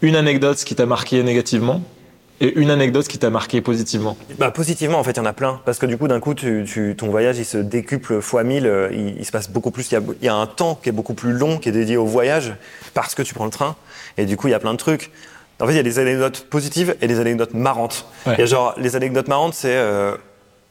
une 0.01 0.15
anecdote 0.15 0.57
qui 0.63 0.75
t'a 0.75 0.85
marqué 0.85 1.21
négativement 1.23 1.81
et 2.41 2.57
une 2.57 2.69
anecdote 2.71 3.05
qui 3.07 3.17
t'a 3.17 3.29
marqué 3.29 3.59
positivement. 3.59 4.15
Bah, 4.37 4.49
positivement, 4.49 4.97
en 4.97 5.03
fait, 5.03 5.11
il 5.11 5.17
y 5.17 5.19
en 5.19 5.25
a 5.25 5.33
plein. 5.33 5.59
Parce 5.65 5.77
que 5.77 5.85
du 5.85 5.97
coup, 5.97 6.07
d'un 6.07 6.21
coup, 6.21 6.33
tu, 6.33 6.63
tu- 6.65 6.95
ton 6.95 7.09
voyage, 7.09 7.37
il 7.37 7.43
se 7.43 7.57
décuple 7.57 8.21
fois 8.21 8.43
1000. 8.45 8.65
euh, 8.65 8.89
Il, 8.93 9.17
il 9.19 9.25
se 9.25 9.31
passe 9.31 9.49
beaucoup 9.49 9.71
plus. 9.71 9.91
Il 9.91 9.95
y, 9.95 9.97
a, 9.97 10.01
il 10.21 10.25
y 10.25 10.29
a 10.29 10.35
un 10.35 10.47
temps 10.47 10.79
qui 10.81 10.87
est 10.87 10.93
beaucoup 10.93 11.13
plus 11.13 11.33
long, 11.33 11.57
qui 11.57 11.67
est 11.67 11.73
dédié 11.73 11.97
au 11.97 12.05
voyage, 12.05 12.53
parce 12.93 13.13
que 13.13 13.21
tu 13.23 13.33
prends 13.33 13.43
le 13.45 13.51
train. 13.51 13.75
Et 14.17 14.25
du 14.25 14.37
coup, 14.37 14.47
il 14.47 14.51
y 14.51 14.53
a 14.53 14.59
plein 14.59 14.71
de 14.71 14.77
trucs. 14.77 15.11
En 15.61 15.65
fait, 15.65 15.73
il 15.73 15.77
y 15.77 15.79
a 15.79 15.83
des 15.83 15.99
anecdotes 15.99 16.45
positives 16.49 16.95
et 17.01 17.07
des 17.07 17.19
anecdotes 17.19 17.53
marrantes. 17.53 18.05
Ouais. 18.25 18.35
Il 18.37 18.39
y 18.39 18.43
a 18.43 18.45
genre, 18.45 18.73
les 18.77 18.95
anecdotes 18.95 19.27
marrantes, 19.27 19.53
c'est 19.53 19.75
euh, 19.75 20.15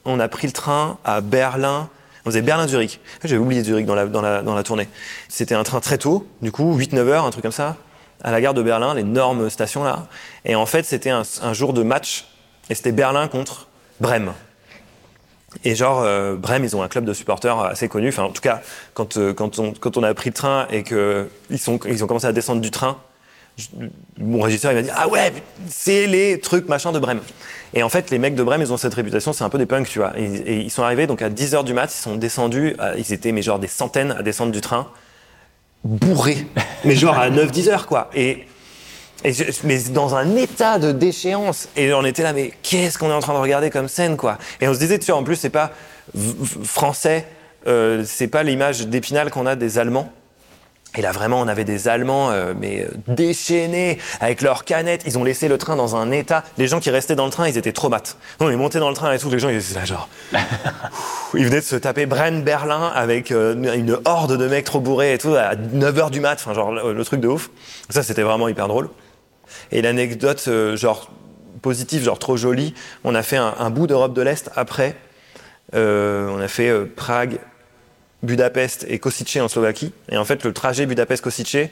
on 0.05 0.19
a 0.19 0.29
pris 0.29 0.47
le 0.47 0.53
train 0.53 0.99
à 1.05 1.21
Berlin. 1.21 1.89
On 2.25 2.31
faisait 2.31 2.43
Berlin-Zurich. 2.43 3.01
J'avais 3.23 3.41
oublié 3.41 3.63
Zurich 3.63 3.87
dans 3.87 3.95
la, 3.95 4.07
dans 4.07 4.23
la, 4.23 4.43
dans 4.43 4.55
la 4.55 4.63
tournée. 4.63 4.89
C'était 5.29 5.55
un 5.55 5.63
train 5.63 5.81
très 5.81 5.99
tôt, 5.99 6.27
du 6.43 6.53
coup, 6.53 6.77
8-9 6.79 6.99
heures, 7.09 7.25
un 7.25 7.31
truc 7.31 7.43
comme 7.43 7.53
ça, 7.53 7.77
à 8.23 8.31
la 8.31 8.41
gare 8.41 8.55
de 8.55 8.63
Berlin, 8.63 8.95
l'énorme 8.95 9.51
station 9.51 9.85
là. 9.85 10.07
Et 10.45 10.55
en 10.55 10.67
fait, 10.67 10.85
c'était 10.85 11.11
un, 11.11 11.23
un 11.43 11.53
jour 11.53 11.73
de 11.73 11.83
match, 11.83 12.27
et 12.71 12.75
c'était 12.75 12.93
Berlin 12.93 13.29
contre 13.29 13.69
Brême. 14.01 14.33
Et 15.65 15.75
genre, 15.75 16.03
euh, 16.03 16.37
Brême, 16.37 16.65
ils 16.65 16.77
ont 16.77 16.83
un 16.83 16.89
club 16.89 17.05
de 17.05 17.13
supporters 17.13 17.59
assez 17.61 17.89
connu. 17.89 18.09
Enfin, 18.09 18.25
en 18.25 18.31
tout 18.31 18.43
cas, 18.43 18.61
quand, 18.95 19.17
euh, 19.17 19.33
quand, 19.33 19.59
on, 19.59 19.73
quand 19.73 19.97
on 19.97 20.03
a 20.03 20.13
pris 20.13 20.31
le 20.31 20.35
train 20.35 20.67
et 20.71 20.83
qu'ils 20.83 21.29
ils 21.51 21.71
ont 21.71 22.07
commencé 22.07 22.27
à 22.27 22.33
descendre 22.33 22.61
du 22.61 22.71
train, 22.71 22.99
mon 24.19 24.41
régisseur, 24.41 24.73
il 24.73 24.77
m'a 24.77 24.83
dit 24.83 24.91
Ah 24.95 25.09
ouais, 25.09 25.33
c'est 25.69 26.07
les 26.07 26.41
trucs 26.41 26.69
machin 26.69 26.93
de 26.93 26.99
Brême. 26.99 27.21
Et 27.75 27.83
en 27.83 27.89
fait, 27.89 28.11
les 28.11 28.19
mecs 28.19 28.35
de 28.35 28.43
Brême, 28.43 28.63
ils 28.63 28.73
ont 28.73 28.77
cette 28.77 28.95
réputation, 28.95 29.33
c'est 29.33 29.45
un 29.45 29.49
peu 29.49 29.59
des 29.59 29.67
punks, 29.67 29.89
tu 29.89 29.99
vois. 29.99 30.13
Et, 30.19 30.61
ils 30.61 30.71
sont 30.71 30.83
arrivés, 30.83 31.07
donc 31.07 31.23
à 31.23 31.29
10h 31.29 31.65
du 31.65 31.75
mat, 31.75 31.93
ils 31.93 32.01
sont 32.01 32.17
descendus, 32.17 32.77
ils 32.97 33.13
étaient, 33.13 33.33
mais 33.33 33.43
genre 33.43 33.59
des 33.59 33.69
centaines 33.69 34.13
à 34.13 34.23
descendre 34.23 34.53
du 34.53 34.61
train, 34.61 34.89
bourrés. 35.85 36.47
mais 36.85 36.95
genre 36.95 37.19
à 37.19 37.31
9-10 37.31 37.69
heures, 37.69 37.87
quoi. 37.87 38.11
Et, 38.15 38.47
mais 39.65 39.79
dans 39.93 40.15
un 40.15 40.37
état 40.37 40.79
de 40.79 40.93
déchéance. 40.93 41.69
Et 41.77 41.93
on 41.93 42.05
était 42.05 42.23
là, 42.23 42.33
mais 42.33 42.53
qu'est-ce 42.63 42.99
qu'on 42.99 43.11
est 43.11 43.15
en 43.15 43.21
train 43.21 43.35
de 43.35 43.39
regarder 43.39 43.71
comme 43.71 43.89
scène, 43.89 44.17
quoi 44.17 44.39
Et 44.61 44.69
on 44.69 44.75
se 44.75 44.79
disait, 44.79 44.99
tu 44.99 45.11
vois, 45.11 45.21
en 45.21 45.25
plus, 45.25 45.37
c'est 45.37 45.51
pas 45.51 45.73
français, 46.65 47.27
euh, 47.67 48.05
c'est 48.07 48.29
pas 48.29 48.43
l'image 48.43 48.87
d'Épinal 48.87 49.31
qu'on 49.31 49.47
a 49.47 49.57
des 49.57 49.79
Allemands. 49.79 50.13
Et 50.97 51.03
là, 51.03 51.13
vraiment, 51.13 51.41
on 51.41 51.49
avait 51.49 51.65
des 51.65 51.87
Allemands, 51.87 52.31
euh, 52.31 52.55
mais 52.59 52.81
euh, 52.83 52.89
déchaînés, 53.09 53.99
avec 54.21 54.41
leurs 54.41 54.65
canettes. 54.65 55.03
Ils 55.07 55.19
ont 55.19 55.25
laissé 55.25 55.47
le 55.47 55.59
train 55.59 55.77
dans 55.77 55.97
un 55.97 56.11
état. 56.11 56.43
Les 56.57 56.67
gens 56.67 56.81
qui 56.81 56.91
restaient 56.91 57.15
dans 57.15 57.27
le 57.27 57.31
train, 57.31 57.47
ils 57.47 57.59
étaient 57.59 57.73
traumates. 57.73 58.17
On 58.41 58.51
est 58.51 58.57
monté 58.57 58.79
dans 58.79 58.89
le 58.89 58.95
train 58.95 59.13
et 59.13 59.19
tout, 59.19 59.29
les 59.29 59.39
gens, 59.39 59.51
ils 59.51 59.59
étaient 59.59 59.79
là, 59.79 59.85
genre. 59.85 60.09
Ils 61.35 61.45
venaient 61.45 61.61
de 61.61 61.65
se 61.65 61.77
taper 61.77 62.07
Brenne-Berlin 62.07 62.91
avec 62.95 63.33
euh, 63.33 63.55
une 63.75 63.99
horde 64.07 64.39
de 64.39 64.49
mecs 64.49 64.65
trop 64.65 64.81
bourrés 64.81 65.13
et 65.13 65.19
tout, 65.19 65.35
à 65.35 65.57
9h 65.57 66.11
du 66.11 66.21
mat, 66.21 66.35
enfin, 66.41 66.55
genre, 66.55 66.73
le, 66.73 66.95
le 66.95 67.05
truc 67.05 67.21
de 67.21 67.29
ouf. 67.29 67.51
Ça, 67.91 68.03
c'était 68.03 68.23
vraiment 68.23 68.49
hyper 68.49 68.67
drôle. 68.67 68.89
Et 69.71 69.83
l'anecdote, 69.83 70.43
euh, 70.49 70.75
genre, 70.75 71.11
positive, 71.61 72.03
genre 72.03 72.19
trop 72.19 72.39
jolie, 72.39 72.73
on 73.05 73.15
a 73.15 73.23
fait 73.23 73.37
un, 73.37 73.55
un 73.59 73.69
bout 73.69 73.87
d'Europe 73.87 74.15
de 74.15 74.23
l'Est 74.23 74.51
après. 74.57 74.97
On 75.75 76.41
a 76.41 76.49
fait 76.49 76.73
Prague, 76.87 77.41
Budapest 78.23 78.85
et 78.89 78.99
Kosice 78.99 79.37
en 79.37 79.49
Slovaquie. 79.49 79.93
Et 80.11 80.17
en 80.17 80.25
fait, 80.25 80.45
le 80.45 80.53
trajet 80.53 80.87
Budapest-Kosice, 80.87 81.69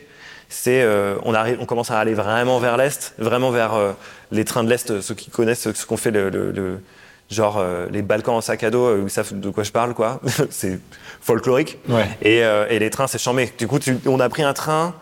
c'est 0.48 0.82
euh, 0.82 1.16
on 1.24 1.34
arrive, 1.34 1.58
on 1.60 1.66
commence 1.66 1.90
à 1.90 1.98
aller 1.98 2.14
vraiment 2.14 2.58
vers 2.60 2.76
l'est, 2.76 3.14
vraiment 3.18 3.50
vers 3.50 3.74
euh, 3.74 3.92
les 4.30 4.44
trains 4.44 4.62
de 4.64 4.70
l'est. 4.70 5.00
Ceux 5.00 5.14
qui 5.14 5.30
connaissent 5.30 5.72
ce 5.72 5.86
qu'on 5.86 5.96
fait, 5.96 6.10
le, 6.12 6.30
le- 6.30 6.52
le- 6.52 6.80
genre 7.28 7.56
euh, 7.58 7.86
les 7.90 8.02
Balkans 8.02 8.36
en 8.36 8.40
sac 8.40 8.62
à 8.62 8.70
dos, 8.70 9.02
ils 9.04 9.10
savent 9.10 9.38
de 9.40 9.50
quoi 9.50 9.64
je 9.64 9.72
parle, 9.72 9.92
quoi. 9.94 10.20
c'est 10.50 10.78
folklorique. 11.20 11.78
Ouais. 11.88 12.06
Et, 12.22 12.38
et 12.38 12.78
les 12.78 12.90
trains, 12.90 13.08
c'est 13.08 13.18
chambé. 13.18 13.52
Du 13.58 13.66
coup, 13.66 13.80
tu- 13.80 13.98
on 14.06 14.20
a 14.20 14.28
pris 14.28 14.44
un 14.44 14.52
train 14.52 14.94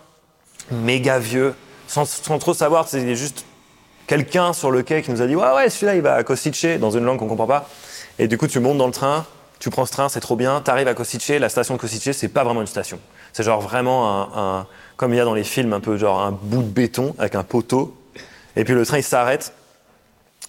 méga 0.70 1.18
vieux, 1.18 1.52
sans, 1.86 2.06
sans 2.06 2.38
trop 2.38 2.54
savoir. 2.54 2.88
C'est 2.88 3.14
juste 3.14 3.44
quelqu'un 4.06 4.54
sur 4.54 4.70
le 4.70 4.82
quai 4.82 5.02
qui 5.02 5.10
nous 5.10 5.20
a 5.22 5.26
dit 5.26 5.34
ouais 5.36 5.50
ouais 5.54 5.70
celui-là 5.70 5.94
il 5.96 6.02
va 6.02 6.14
à 6.16 6.22
Kosice 6.24 6.78
dans 6.78 6.90
une 6.90 7.04
langue 7.04 7.18
qu'on 7.18 7.28
comprend 7.28 7.46
pas. 7.46 7.68
Et 8.18 8.28
du 8.28 8.38
coup, 8.38 8.46
tu 8.46 8.60
montes 8.60 8.78
dans 8.78 8.86
le 8.86 8.92
train, 8.92 9.26
tu 9.64 9.70
prends 9.70 9.86
ce 9.86 9.92
train, 9.92 10.10
c'est 10.10 10.20
trop 10.20 10.36
bien, 10.36 10.60
t'arrives 10.60 10.88
à 10.88 10.92
Kosice, 10.92 11.30
la 11.30 11.48
station 11.48 11.76
de 11.76 11.80
Kosice, 11.80 12.12
c'est 12.12 12.28
pas 12.28 12.44
vraiment 12.44 12.60
une 12.60 12.66
station. 12.66 12.98
C'est 13.32 13.42
genre 13.42 13.62
vraiment 13.62 14.10
un, 14.36 14.58
un- 14.60 14.66
comme 14.98 15.14
il 15.14 15.16
y 15.16 15.20
a 15.20 15.24
dans 15.24 15.32
les 15.32 15.42
films, 15.42 15.72
un 15.72 15.80
peu 15.80 15.96
genre 15.96 16.20
un 16.20 16.32
bout 16.32 16.60
de 16.62 16.68
béton 16.68 17.14
avec 17.18 17.34
un 17.34 17.44
poteau. 17.44 17.96
Et 18.56 18.64
puis 18.64 18.74
le 18.74 18.84
train 18.84 18.98
il 18.98 19.02
s'arrête. 19.02 19.54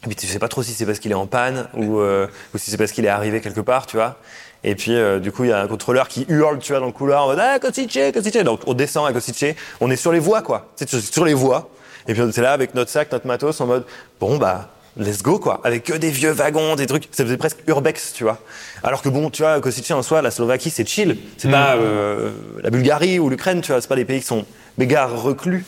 Et 0.04 0.08
puis 0.08 0.18
tu 0.18 0.28
sais 0.28 0.38
pas 0.38 0.50
trop 0.50 0.64
si 0.64 0.74
c'est 0.74 0.86
parce 0.86 1.00
qu'il 1.00 1.12
est 1.12 1.16
en 1.16 1.28
panne 1.28 1.70
ou, 1.76 2.00
euh, 2.00 2.28
ou 2.54 2.58
si 2.58 2.70
c'est 2.70 2.76
parce 2.78 2.92
qu'il 2.92 3.06
est 3.06 3.10
arrivé 3.10 3.40
quelque 3.40 3.62
part, 3.62 3.86
tu 3.86 3.96
vois. 3.96 4.18
Et 4.66 4.76
puis 4.76 4.94
euh, 4.94 5.20
du 5.20 5.32
coup 5.32 5.46
il 5.46 5.50
y 5.52 5.54
a 5.54 5.62
un 5.62 5.68
contrôleur 5.68 6.10
qui 6.10 6.26
hurle, 6.28 6.60
tu 6.60 6.74
vois, 6.74 6.82
dans 6.82 6.88
le 6.88 6.92
couloir 6.92 7.24
en 7.24 7.28
mode 7.28 7.40
ah 7.40 7.58
Kosice, 7.60 8.12
Kosice. 8.14 8.44
Donc 8.44 8.64
on 8.68 8.74
descend 8.74 9.08
à 9.08 9.14
Kosice, 9.14 9.56
on 9.80 9.90
est 9.90 9.96
sur 9.96 10.12
les 10.12 10.20
voies 10.20 10.42
quoi, 10.42 10.68
tu 10.76 10.86
sais, 10.86 11.00
sur 11.00 11.24
les 11.24 11.34
voies. 11.34 11.70
Et 12.10 12.12
puis 12.12 12.22
on 12.22 12.30
était 12.30 12.42
là 12.42 12.52
avec 12.52 12.76
notre 12.76 12.92
sac, 12.92 13.10
notre 13.14 13.26
matos 13.28 13.62
en 13.62 13.66
mode 13.66 13.86
bon 14.20 14.36
bah 14.36 14.72
let's 14.98 15.22
go 15.22 15.40
quoi, 15.40 15.62
avec 15.64 15.84
que 15.84 15.94
des 15.94 16.10
vieux 16.10 16.32
wagons, 16.32 16.76
des 16.76 16.86
trucs, 16.86 17.08
ça 17.12 17.24
faisait 17.24 17.38
presque 17.38 17.60
urbex, 17.68 18.14
tu 18.14 18.24
vois. 18.24 18.40
Alors 18.84 19.02
que 19.02 19.10
bon, 19.10 19.30
tu 19.30 19.44
vois, 19.44 19.60
Kosice 19.62 19.92
en 19.92 20.02
soi, 20.02 20.22
la 20.22 20.32
Slovaquie 20.32 20.70
c'est 20.70 20.88
chill, 20.88 21.18
c'est 21.38 21.52
pas 21.52 21.76
euh, 21.76 22.32
la 22.64 22.70
Bulgarie 22.70 23.20
ou 23.20 23.30
l'Ukraine, 23.30 23.62
tu 23.62 23.72
vois, 23.72 23.82
c'est 23.82 23.88
pas 23.88 23.96
des 23.96 24.06
pays 24.06 24.20
qui 24.20 24.28
sont 24.28 24.46
méga 24.78 25.06
reclus. 25.06 25.66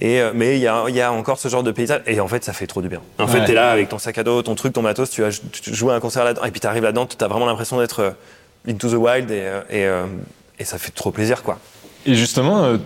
Et, 0.00 0.20
euh, 0.20 0.30
mais 0.32 0.56
il 0.56 0.62
y 0.62 0.68
a, 0.68 0.88
y 0.90 1.00
a 1.00 1.10
encore 1.10 1.38
ce 1.38 1.48
genre 1.48 1.64
de 1.64 1.72
paysage. 1.72 2.02
Et 2.06 2.20
en 2.20 2.28
fait, 2.28 2.44
ça 2.44 2.52
fait 2.52 2.68
trop 2.68 2.80
du 2.80 2.88
bien. 2.88 3.00
En 3.18 3.26
fait, 3.26 3.44
t'es 3.44 3.54
là 3.54 3.72
avec 3.72 3.88
ton 3.88 3.98
sac 3.98 4.16
à 4.18 4.22
dos, 4.22 4.42
ton 4.42 4.54
truc, 4.54 4.72
ton 4.72 4.82
matos, 4.82 5.10
tu 5.10 5.22
vas 5.22 5.30
jouer 5.72 5.92
un 5.92 5.98
concert 5.98 6.22
là-dedans. 6.22 6.44
Et 6.44 6.52
puis 6.52 6.60
t'arrives 6.60 6.84
là-dedans, 6.84 7.06
t'as 7.06 7.26
vraiment 7.26 7.46
l'impression 7.46 7.80
d'être 7.80 8.00
euh, 8.00 8.10
into 8.68 8.88
the 8.88 8.94
wild. 8.94 9.28
Et, 9.32 9.50
et, 9.70 9.88
et 10.60 10.64
ça 10.64 10.78
fait 10.78 10.92
trop 10.92 11.10
plaisir, 11.10 11.42
quoi. 11.42 11.58
Et 12.06 12.14
justement, 12.14 12.64
euh, 12.64 12.76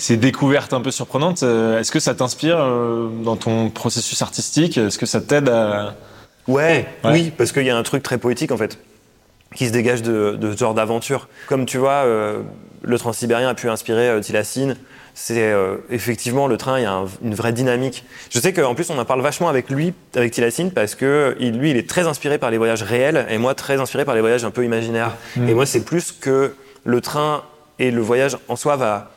ces, 0.00 0.16
découvertes 0.16 0.72
un 0.72 0.80
peu 0.80 0.90
surprenantes, 0.90 1.42
euh, 1.42 1.78
est-ce 1.80 1.90
que 1.92 2.00
ça 2.00 2.14
t'inspire 2.14 2.58
euh, 2.58 3.08
dans 3.24 3.36
ton 3.36 3.70
processus 3.70 4.20
artistique? 4.22 4.78
Est-ce 4.78 4.98
que 4.98 5.06
ça 5.06 5.20
t'aide 5.20 5.48
à... 5.48 5.94
Ouais, 6.48 6.86
Ouais. 7.04 7.12
oui, 7.12 7.32
parce 7.36 7.52
qu'il 7.52 7.64
y 7.64 7.70
a 7.70 7.76
un 7.76 7.82
truc 7.82 8.02
très 8.02 8.18
poétique 8.18 8.50
en 8.50 8.56
fait, 8.56 8.78
qui 9.54 9.66
se 9.68 9.72
dégage 9.72 10.02
de, 10.02 10.36
de 10.40 10.52
ce 10.52 10.58
genre 10.58 10.74
d'aventure. 10.74 11.28
Comme 11.48 11.66
tu 11.66 11.78
vois, 11.78 12.04
euh, 12.04 12.40
le 12.82 12.98
Transsibérien 12.98 13.48
a 13.48 13.54
pu 13.54 13.68
inspirer 13.68 14.08
euh, 14.08 14.20
Tilassine. 14.20 14.76
C'est 15.12 15.42
euh, 15.52 15.76
effectivement 15.90 16.46
le 16.46 16.56
train, 16.56 16.78
il 16.78 16.82
y 16.82 16.86
a 16.86 16.92
un- 16.92 17.06
une 17.22 17.34
vraie 17.34 17.52
dynamique. 17.52 18.04
Je 18.30 18.38
sais 18.38 18.52
qu'en 18.52 18.74
plus 18.74 18.88
on 18.90 18.98
en 18.98 19.04
parle 19.04 19.20
vachement 19.20 19.48
avec 19.48 19.68
lui, 19.68 19.92
avec 20.14 20.32
Tilassine, 20.32 20.70
parce 20.70 20.94
que 20.94 21.36
il- 21.40 21.58
lui, 21.58 21.70
il 21.72 21.76
est 21.76 21.88
très 21.88 22.06
inspiré 22.06 22.38
par 22.38 22.50
les 22.50 22.58
voyages 22.58 22.82
réels, 22.82 23.26
et 23.28 23.36
moi 23.36 23.54
très 23.54 23.80
inspiré 23.80 24.04
par 24.04 24.14
les 24.14 24.20
voyages 24.22 24.44
un 24.44 24.50
peu 24.50 24.64
imaginaires. 24.64 25.16
Et 25.36 25.52
moi, 25.52 25.66
c'est 25.66 25.84
plus 25.84 26.12
que 26.12 26.54
le 26.84 27.00
train 27.00 27.42
et 27.78 27.90
le 27.90 28.00
voyage 28.00 28.38
en 28.48 28.56
soi 28.56 28.76
va 28.76 29.10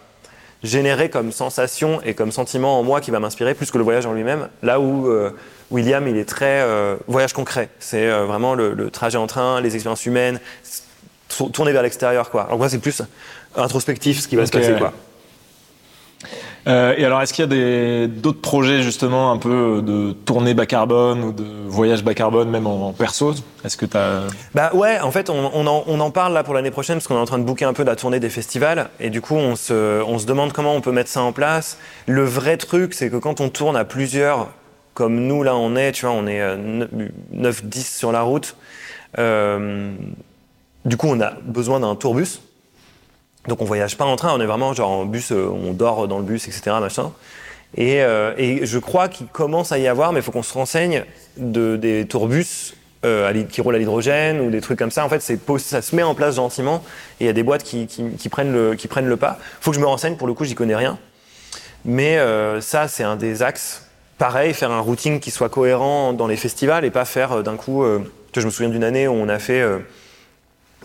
générer 0.63 1.09
comme 1.09 1.31
sensation 1.31 2.01
et 2.03 2.13
comme 2.13 2.31
sentiment 2.31 2.79
en 2.79 2.83
moi 2.83 3.01
qui 3.01 3.11
va 3.11 3.19
m'inspirer 3.19 3.53
plus 3.53 3.69
que 3.69 3.77
le 3.77 3.83
voyage 3.83 4.05
en 4.05 4.13
lui-même. 4.13 4.47
Là 4.61 4.79
où 4.79 5.07
euh, 5.07 5.31
William, 5.71 6.07
il 6.07 6.17
est 6.17 6.25
très 6.27 6.61
euh, 6.61 6.95
voyage 7.07 7.33
concret. 7.33 7.69
C'est 7.79 8.07
euh, 8.07 8.25
vraiment 8.25 8.55
le, 8.55 8.73
le 8.73 8.89
trajet 8.89 9.17
en 9.17 9.27
train, 9.27 9.61
les 9.61 9.75
expériences 9.75 10.05
humaines, 10.05 10.39
tourner 11.51 11.71
vers 11.71 11.83
l'extérieur, 11.83 12.29
quoi. 12.29 12.43
Alors 12.43 12.57
moi, 12.57 12.69
c'est 12.69 12.79
plus 12.79 13.01
introspectif 13.55 14.19
ce 14.21 14.27
qui 14.27 14.35
va 14.35 14.45
se 14.45 14.51
passer, 14.51 14.75
quoi. 14.77 14.93
Euh, 16.65 16.93
et 16.97 17.03
alors, 17.03 17.21
est-ce 17.21 17.33
qu'il 17.33 17.43
y 17.43 18.03
a 18.03 18.07
d'autres 18.07 18.41
projets 18.41 18.81
justement 18.81 19.31
un 19.31 19.37
peu 19.37 19.81
de 19.81 20.13
tournée 20.13 20.53
bas 20.53 20.65
carbone 20.65 21.23
ou 21.23 21.31
de 21.31 21.45
voyage 21.67 22.03
bas 22.03 22.13
carbone, 22.13 22.49
même 22.49 22.67
en, 22.67 22.89
en 22.89 22.93
perso? 22.93 23.33
Est-ce 23.65 23.75
que 23.75 23.85
t'as... 23.85 24.21
Bah 24.55 24.71
ouais, 24.73 24.99
en 24.99 25.11
fait, 25.11 25.29
on, 25.29 25.65
en, 25.67 26.11
parle 26.11 26.33
là 26.33 26.43
pour 26.43 26.53
l'année 26.53 26.71
prochaine 26.71 26.97
parce 26.97 27.07
qu'on 27.07 27.15
est 27.15 27.19
en 27.19 27.25
train 27.25 27.39
de 27.39 27.43
booker 27.43 27.65
un 27.65 27.73
peu 27.73 27.83
la 27.83 27.95
tournée 27.95 28.19
des 28.19 28.29
festivals 28.29 28.89
et 28.99 29.09
du 29.09 29.21
coup, 29.21 29.35
on 29.35 29.55
se, 29.55 30.25
demande 30.25 30.53
comment 30.53 30.73
on 30.75 30.81
peut 30.81 30.91
mettre 30.91 31.09
ça 31.09 31.21
en 31.21 31.31
place. 31.31 31.77
Le 32.07 32.23
vrai 32.23 32.57
truc, 32.57 32.93
c'est 32.93 33.09
que 33.09 33.17
quand 33.17 33.41
on 33.41 33.49
tourne 33.49 33.75
à 33.75 33.83
plusieurs, 33.83 34.49
comme 34.93 35.15
nous 35.21 35.43
là 35.43 35.55
on 35.55 35.75
est, 35.75 35.91
tu 35.91 36.05
vois, 36.05 36.15
on 36.15 36.27
est 36.27 36.41
9-10 37.35 37.97
sur 37.97 38.11
la 38.11 38.21
route, 38.21 38.55
euh, 39.19 39.91
du 40.85 40.97
coup, 40.97 41.07
on 41.09 41.19
a 41.21 41.31
besoin 41.43 41.79
d'un 41.79 41.95
tourbus. 41.95 42.39
Donc 43.47 43.61
on 43.61 43.65
voyage 43.65 43.97
pas 43.97 44.05
en 44.05 44.15
train, 44.15 44.33
on 44.33 44.39
est 44.39 44.45
vraiment 44.45 44.73
genre 44.73 44.89
en 44.89 45.05
bus, 45.05 45.31
euh, 45.31 45.47
on 45.47 45.73
dort 45.73 46.07
dans 46.07 46.17
le 46.17 46.23
bus, 46.23 46.47
etc. 46.47 46.77
Euh, 47.79 48.33
et 48.37 48.65
je 48.65 48.79
crois 48.79 49.09
qu'il 49.09 49.27
commence 49.27 49.71
à 49.71 49.79
y 49.79 49.87
avoir, 49.87 50.13
mais 50.13 50.19
il 50.19 50.23
faut 50.23 50.31
qu'on 50.31 50.43
se 50.43 50.53
renseigne 50.53 51.03
de, 51.37 51.75
des 51.75 52.05
tourbus 52.05 52.75
euh, 53.03 53.43
qui 53.43 53.59
roulent 53.59 53.75
à 53.75 53.79
l'hydrogène 53.79 54.39
ou 54.39 54.49
des 54.49 54.61
trucs 54.61 54.79
comme 54.79 54.91
ça. 54.91 55.03
En 55.03 55.09
fait, 55.09 55.19
ça 55.21 55.81
se 55.81 55.95
met 55.95 56.03
en 56.03 56.15
place 56.15 56.35
gentiment 56.35 56.83
et 57.19 57.25
il 57.25 57.27
y 57.27 57.29
a 57.29 57.33
des 57.33 57.43
boîtes 57.43 57.63
qui, 57.63 57.87
prennent, 58.31 58.53
le, 58.53 58.75
qui 58.75 58.87
prennent 58.87 59.17
pas. 59.17 59.37
faut 59.59 59.71
que 59.71 59.75
je 59.75 59.81
me 59.81 59.87
renseigne, 59.87 60.15
pour 60.15 60.27
le 60.27 60.33
coup, 60.33 60.45
j'y 60.45 60.55
connais 60.55 60.75
rien. 60.75 60.97
Mais 61.83 62.17
ça, 62.61 62.87
c'est 62.87 63.03
un 63.03 63.17
des 63.17 63.43
axes. 63.43 63.89
Pareil, 64.17 64.53
faire 64.53 64.71
un 64.71 64.79
routing 64.79 65.19
qui 65.19 65.31
soit 65.31 65.49
cohérent 65.49 66.13
dans 66.13 66.27
les 66.27 66.37
festivals 66.37 66.85
et 66.85 66.91
pas 66.91 67.03
faire 67.03 67.43
d'un 67.43 67.57
coup. 67.57 67.83
je 68.37 68.45
me 68.45 68.51
souviens 68.51 68.69
d'une 68.69 68.85
année 68.85 69.09
où 69.09 69.13
on 69.13 69.27
a 69.27 69.37
fait 69.37 69.65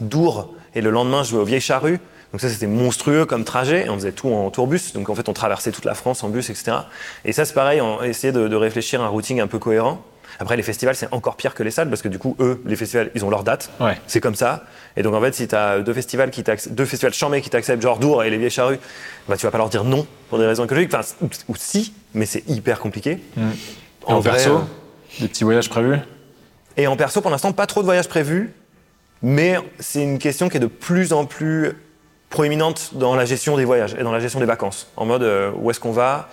Dour 0.00 0.52
et 0.74 0.80
le 0.80 0.90
lendemain, 0.90 1.22
je 1.22 1.36
vais 1.36 1.40
aux 1.40 1.44
Vieilles 1.44 1.60
Charrues. 1.60 2.00
Donc 2.32 2.40
ça, 2.40 2.48
c'était 2.48 2.66
monstrueux 2.66 3.24
comme 3.24 3.44
trajet. 3.44 3.86
Et 3.86 3.90
on 3.90 3.94
faisait 3.94 4.12
tout 4.12 4.28
en 4.28 4.50
tourbus. 4.50 4.92
Donc 4.94 5.08
en 5.08 5.14
fait, 5.14 5.28
on 5.28 5.32
traversait 5.32 5.72
toute 5.72 5.84
la 5.84 5.94
France 5.94 6.22
en 6.22 6.28
bus, 6.28 6.50
etc. 6.50 6.78
Et 7.24 7.32
ça, 7.32 7.44
c'est 7.44 7.54
pareil, 7.54 7.80
on 7.80 8.02
essayait 8.02 8.32
de, 8.32 8.48
de 8.48 8.56
réfléchir 8.56 9.00
à 9.00 9.04
un 9.04 9.08
routing 9.08 9.40
un 9.40 9.46
peu 9.46 9.58
cohérent. 9.58 10.02
Après, 10.40 10.56
les 10.56 10.62
festivals, 10.62 10.94
c'est 10.94 11.12
encore 11.12 11.36
pire 11.36 11.54
que 11.54 11.62
les 11.62 11.70
salles 11.70 11.88
parce 11.88 12.02
que 12.02 12.08
du 12.08 12.18
coup, 12.18 12.36
eux, 12.38 12.62
les 12.64 12.76
festivals, 12.76 13.10
ils 13.14 13.24
ont 13.24 13.30
leur 13.30 13.42
date. 13.42 13.70
Ouais. 13.80 13.98
C'est 14.06 14.20
comme 14.20 14.36
ça. 14.36 14.64
Et 14.96 15.02
donc, 15.02 15.14
en 15.14 15.20
fait, 15.20 15.34
si 15.34 15.48
tu 15.48 15.54
as 15.54 15.80
deux 15.80 15.92
festivals 15.92 16.30
qui 16.30 16.44
deux 16.70 16.84
festivals 16.84 17.40
qui 17.40 17.50
t'acceptent, 17.50 17.82
genre 17.82 17.98
Dour 17.98 18.22
et 18.22 18.30
les 18.30 18.38
Vieilles 18.38 18.50
Charrues, 18.50 18.78
bah, 19.28 19.36
tu 19.36 19.46
vas 19.46 19.50
pas 19.50 19.58
leur 19.58 19.68
dire 19.68 19.84
non 19.84 20.06
pour 20.28 20.38
des 20.38 20.46
raisons 20.46 20.64
écologiques. 20.64 20.94
Enfin, 20.94 21.06
ou, 21.48 21.56
si, 21.56 21.92
mais 22.14 22.26
c'est 22.26 22.48
hyper 22.48 22.78
compliqué. 22.78 23.18
Et 23.36 24.12
en, 24.12 24.20
vrai, 24.20 24.32
perso 24.32 24.56
euh, 24.56 25.20
Des 25.20 25.28
petits 25.28 25.44
voyages 25.44 25.68
prévus? 25.68 25.96
Et 26.76 26.86
en 26.86 26.96
perso, 26.96 27.20
pour 27.20 27.32
l'instant, 27.32 27.52
pas 27.52 27.66
trop 27.66 27.80
de 27.80 27.86
voyages 27.86 28.08
prévus, 28.08 28.52
mais 29.22 29.56
c'est 29.80 30.02
une 30.02 30.18
question 30.18 30.48
qui 30.48 30.58
est 30.58 30.60
de 30.60 30.66
plus 30.68 31.12
en 31.12 31.24
plus 31.24 31.72
proéminente 32.30 32.90
dans 32.92 33.14
la 33.14 33.24
gestion 33.24 33.56
des 33.56 33.64
voyages 33.64 33.94
et 33.98 34.02
dans 34.02 34.12
la 34.12 34.20
gestion 34.20 34.40
des 34.40 34.46
vacances. 34.46 34.88
En 34.96 35.06
mode, 35.06 35.22
euh, 35.22 35.50
où 35.56 35.70
est-ce 35.70 35.80
qu'on 35.80 35.92
va? 35.92 36.28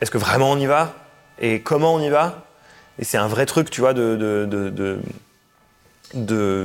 Est-ce 0.00 0.10
que 0.10 0.18
vraiment 0.18 0.50
on 0.50 0.58
y 0.58 0.66
va? 0.66 0.94
Et 1.38 1.60
comment 1.60 1.94
on 1.94 2.00
y 2.00 2.08
va? 2.08 2.44
Et 2.98 3.04
c'est 3.04 3.18
un 3.18 3.28
vrai 3.28 3.46
truc, 3.46 3.70
tu 3.70 3.80
vois, 3.80 3.94
de, 3.94 4.16
de, 4.16 4.44
de, 4.44 4.98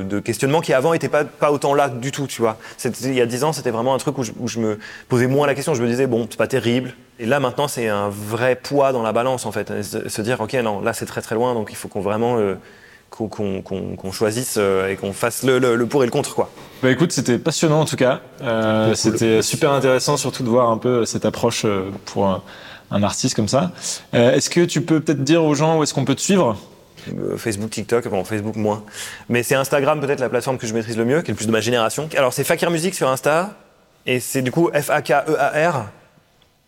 de, 0.04 0.20
questionnement 0.20 0.60
qui 0.60 0.74
avant 0.74 0.92
n'était 0.92 1.10
pas, 1.10 1.24
pas 1.24 1.52
autant 1.52 1.74
là 1.74 1.88
du 1.88 2.12
tout, 2.12 2.28
tu 2.28 2.42
vois. 2.42 2.58
Il 3.02 3.14
y 3.14 3.22
a 3.22 3.26
dix 3.26 3.44
ans, 3.44 3.54
c'était 3.54 3.72
vraiment 3.72 3.94
un 3.94 4.00
truc 4.00 4.18
où 4.18 4.24
je, 4.24 4.32
où 4.40 4.48
je 4.48 4.60
me 4.60 4.80
posais 5.08 5.28
moins 5.28 5.48
la 5.48 5.56
question. 5.56 5.76
Je 5.76 5.84
me 5.84 5.88
disais, 5.88 6.08
bon, 6.08 6.28
c'est 6.30 6.38
pas 6.38 6.48
terrible. 6.48 6.94
Et 7.20 7.26
là, 7.26 7.40
maintenant, 7.40 7.68
c'est 7.68 7.88
un 7.88 8.10
vrai 8.10 8.56
poids 8.56 8.92
dans 8.92 9.04
la 9.04 9.14
balance, 9.14 9.46
en 9.46 9.52
fait. 9.52 9.82
Se 9.82 10.22
dire, 10.22 10.42
ok, 10.42 10.54
non, 10.56 10.82
là, 10.82 10.94
c'est 10.94 11.06
très 11.06 11.22
très 11.22 11.36
loin, 11.36 11.54
donc 11.54 11.70
il 11.72 11.76
faut 11.76 11.88
qu'on 11.88 12.02
vraiment 12.02 12.38
euh, 12.38 12.56
qu'on 13.10 14.12
choisisse 14.12 14.56
euh, 14.58 14.90
et 14.90 14.96
qu'on 14.98 15.14
fasse 15.14 15.44
le, 15.44 15.58
le- 15.60 15.76
le 15.76 15.86
pour 15.86 16.04
et 16.04 16.06
le 16.06 16.12
contre, 16.12 16.36
quoi. 16.36 16.50
Bah 16.84 16.92
écoute, 16.92 17.12
c'était 17.12 17.38
passionnant 17.40 17.82
en 17.82 17.86
tout 17.86 17.96
cas. 17.96 18.20
Euh, 18.42 18.88
Cool. 18.88 18.96
C'était 18.98 19.42
super 19.42 19.72
intéressant 19.72 20.18
surtout 20.18 20.44
de 20.44 20.50
voir 20.50 20.70
un 20.70 20.78
peu 20.78 21.06
cette 21.06 21.26
approche 21.26 21.64
euh, 21.66 21.90
pour 22.06 22.28
un, 22.28 22.44
un 22.92 23.04
artiste 23.04 23.36
comme 23.36 23.48
ça. 23.48 23.72
Euh, 24.14 24.34
est-ce 24.34 24.50
que 24.50 24.62
tu 24.66 24.82
peux 24.82 25.00
peut-être 25.00 25.24
dire 25.24 25.44
aux 25.44 25.56
gens 25.56 25.80
où 25.80 25.84
est-ce 25.84 25.94
qu'on 25.94 26.06
peut 26.06 26.16
te 26.16 26.22
suivre? 26.22 26.58
Euh, 27.18 27.38
Facebook, 27.38 27.70
TikTok, 27.70 28.08
bon, 28.10 28.24
Facebook 28.26 28.56
moins. 28.56 28.84
Mais 29.30 29.44
c'est 29.44 29.56
Instagram 29.56 30.00
peut-être 30.02 30.20
la 30.20 30.30
plateforme 30.30 30.58
que 30.58 30.68
je 30.68 30.74
maîtrise 30.74 30.98
le 30.98 31.06
mieux, 31.06 31.22
qui 31.22 31.32
est 31.32 31.34
le 31.34 31.38
plus 31.38 31.48
de 31.48 31.52
ma 31.52 31.62
génération. 31.62 32.10
Alors 32.18 32.34
c'est 32.34 32.44
Fakir 32.44 32.70
Music 32.72 32.94
sur 32.96 33.08
Insta, 33.10 33.56
et 34.06 34.20
c'est 34.20 34.42
du 34.42 34.52
coup 34.52 34.70
F-A-K-E-A-R, 34.74 35.86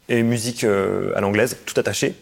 et 0.09 0.23
musique 0.23 0.63
euh, 0.63 1.11
à 1.15 1.21
l'anglaise, 1.21 1.57
tout 1.65 1.77
attaché. 1.79 2.15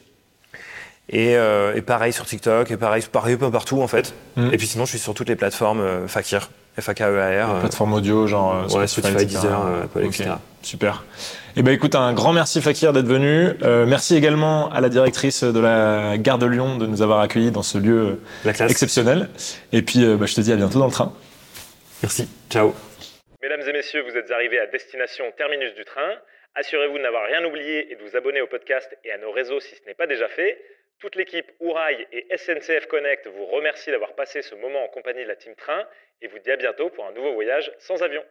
Et, 1.10 1.38
euh, 1.38 1.76
et 1.76 1.82
pareil 1.82 2.12
sur 2.14 2.26
TikTok, 2.26 2.72
et 2.72 2.78
pareil, 2.78 3.04
pareil 3.12 3.36
un 3.36 3.38
peu 3.38 3.52
partout 3.52 3.82
en 3.82 3.88
fait. 3.88 4.14
Mhm. 4.38 4.54
Et 4.54 4.58
puis 4.58 4.66
sinon 4.68 4.86
je 4.86 4.90
suis 4.92 5.00
sur 5.00 5.14
toutes 5.14 5.30
les 5.30 5.36
plateformes 5.36 5.80
euh, 5.82 6.08
Fakir, 6.08 6.50
F-A-K-E-A-R. 6.80 7.56
euh, 7.56 7.60
Plateforme 7.60 7.94
audio, 7.94 8.26
genre 8.28 8.56
euh, 8.56 8.62
ouais, 8.80 8.88
Spotify, 8.88 9.10
Spotify, 9.12 9.24
etc. 9.24 9.38
Deezer, 9.42 9.66
euh, 9.66 9.84
Apple, 9.84 10.04
etc. 10.06 10.30
Super. 10.64 11.04
Et 11.56 11.62
ben 11.62 11.72
écoute, 11.72 11.94
un 11.94 12.12
grand 12.14 12.34
merci 12.34 12.60
Fakir 12.60 12.92
d'être 12.92 13.06
venu. 13.06 13.52
Euh, 13.62 13.86
merci 13.86 14.16
également 14.18 14.72
à 14.72 14.82
la 14.82 14.90
directrice 14.90 15.44
de 15.44 15.60
la 15.60 16.18
gare 16.18 16.40
de 16.40 16.48
Lyon 16.48 16.78
de 16.78 16.88
nous 16.88 17.04
avoir 17.04 17.20
accueillis 17.20 17.52
dans 17.52 17.62
ce 17.64 17.78
lieu 17.78 18.20
La 18.44 18.54
classe. 18.54 18.72
exceptionnel. 18.72 19.30
Et 19.74 19.84
puis 19.84 20.04
euh, 20.04 20.18
bah, 20.18 20.26
je 20.26 20.34
te 20.34 20.42
dis 20.42 20.52
à 20.52 20.56
bientôt 20.56 20.80
dans 20.80 20.88
le 20.88 20.92
train. 20.92 21.14
Merci. 22.02 22.28
Ciao. 22.50 22.74
Mesdames 23.44 23.62
et 23.70 23.74
messieurs, 23.74 24.04
vous 24.10 24.18
êtes 24.18 24.32
arrivés 24.32 24.60
à 24.60 24.66
destination 24.66 25.24
terminus 25.38 25.74
du 25.76 25.86
train. 25.86 26.12
Assurez-vous 26.56 26.98
de 26.98 27.04
n'avoir 27.04 27.24
rien 27.28 27.46
oublié 27.46 27.92
et 27.92 27.96
de 27.96 28.02
vous 28.10 28.18
abonner 28.18 28.42
au 28.42 28.48
podcast 28.48 28.90
et 29.04 29.12
à 29.12 29.18
nos 29.20 29.32
réseaux 29.32 29.60
si 29.60 29.76
ce 29.76 29.82
n'est 29.88 29.94
pas 29.94 30.08
déjà 30.08 30.28
fait. 30.30 30.58
Toute 31.00 31.16
l'équipe 31.16 31.52
Ourail 31.60 32.08
et 32.12 32.38
SNCF 32.38 32.88
Connect 32.88 33.28
vous 33.28 33.46
remercie 33.46 33.92
d'avoir 33.92 34.16
passé 34.16 34.42
ce 34.42 34.56
moment 34.56 34.84
en 34.84 34.88
compagnie 34.88 35.24
de 35.24 35.28
la 35.28 35.36
Team 35.36 35.54
Train 35.56 35.88
et 36.22 36.28
vous 36.28 36.40
dit 36.40 36.52
à 36.52 36.56
bientôt 36.56 36.90
pour 36.90 37.06
un 37.06 37.12
nouveau 37.12 37.34
voyage 37.34 37.72
sans 37.80 38.02
avion. 38.02 38.24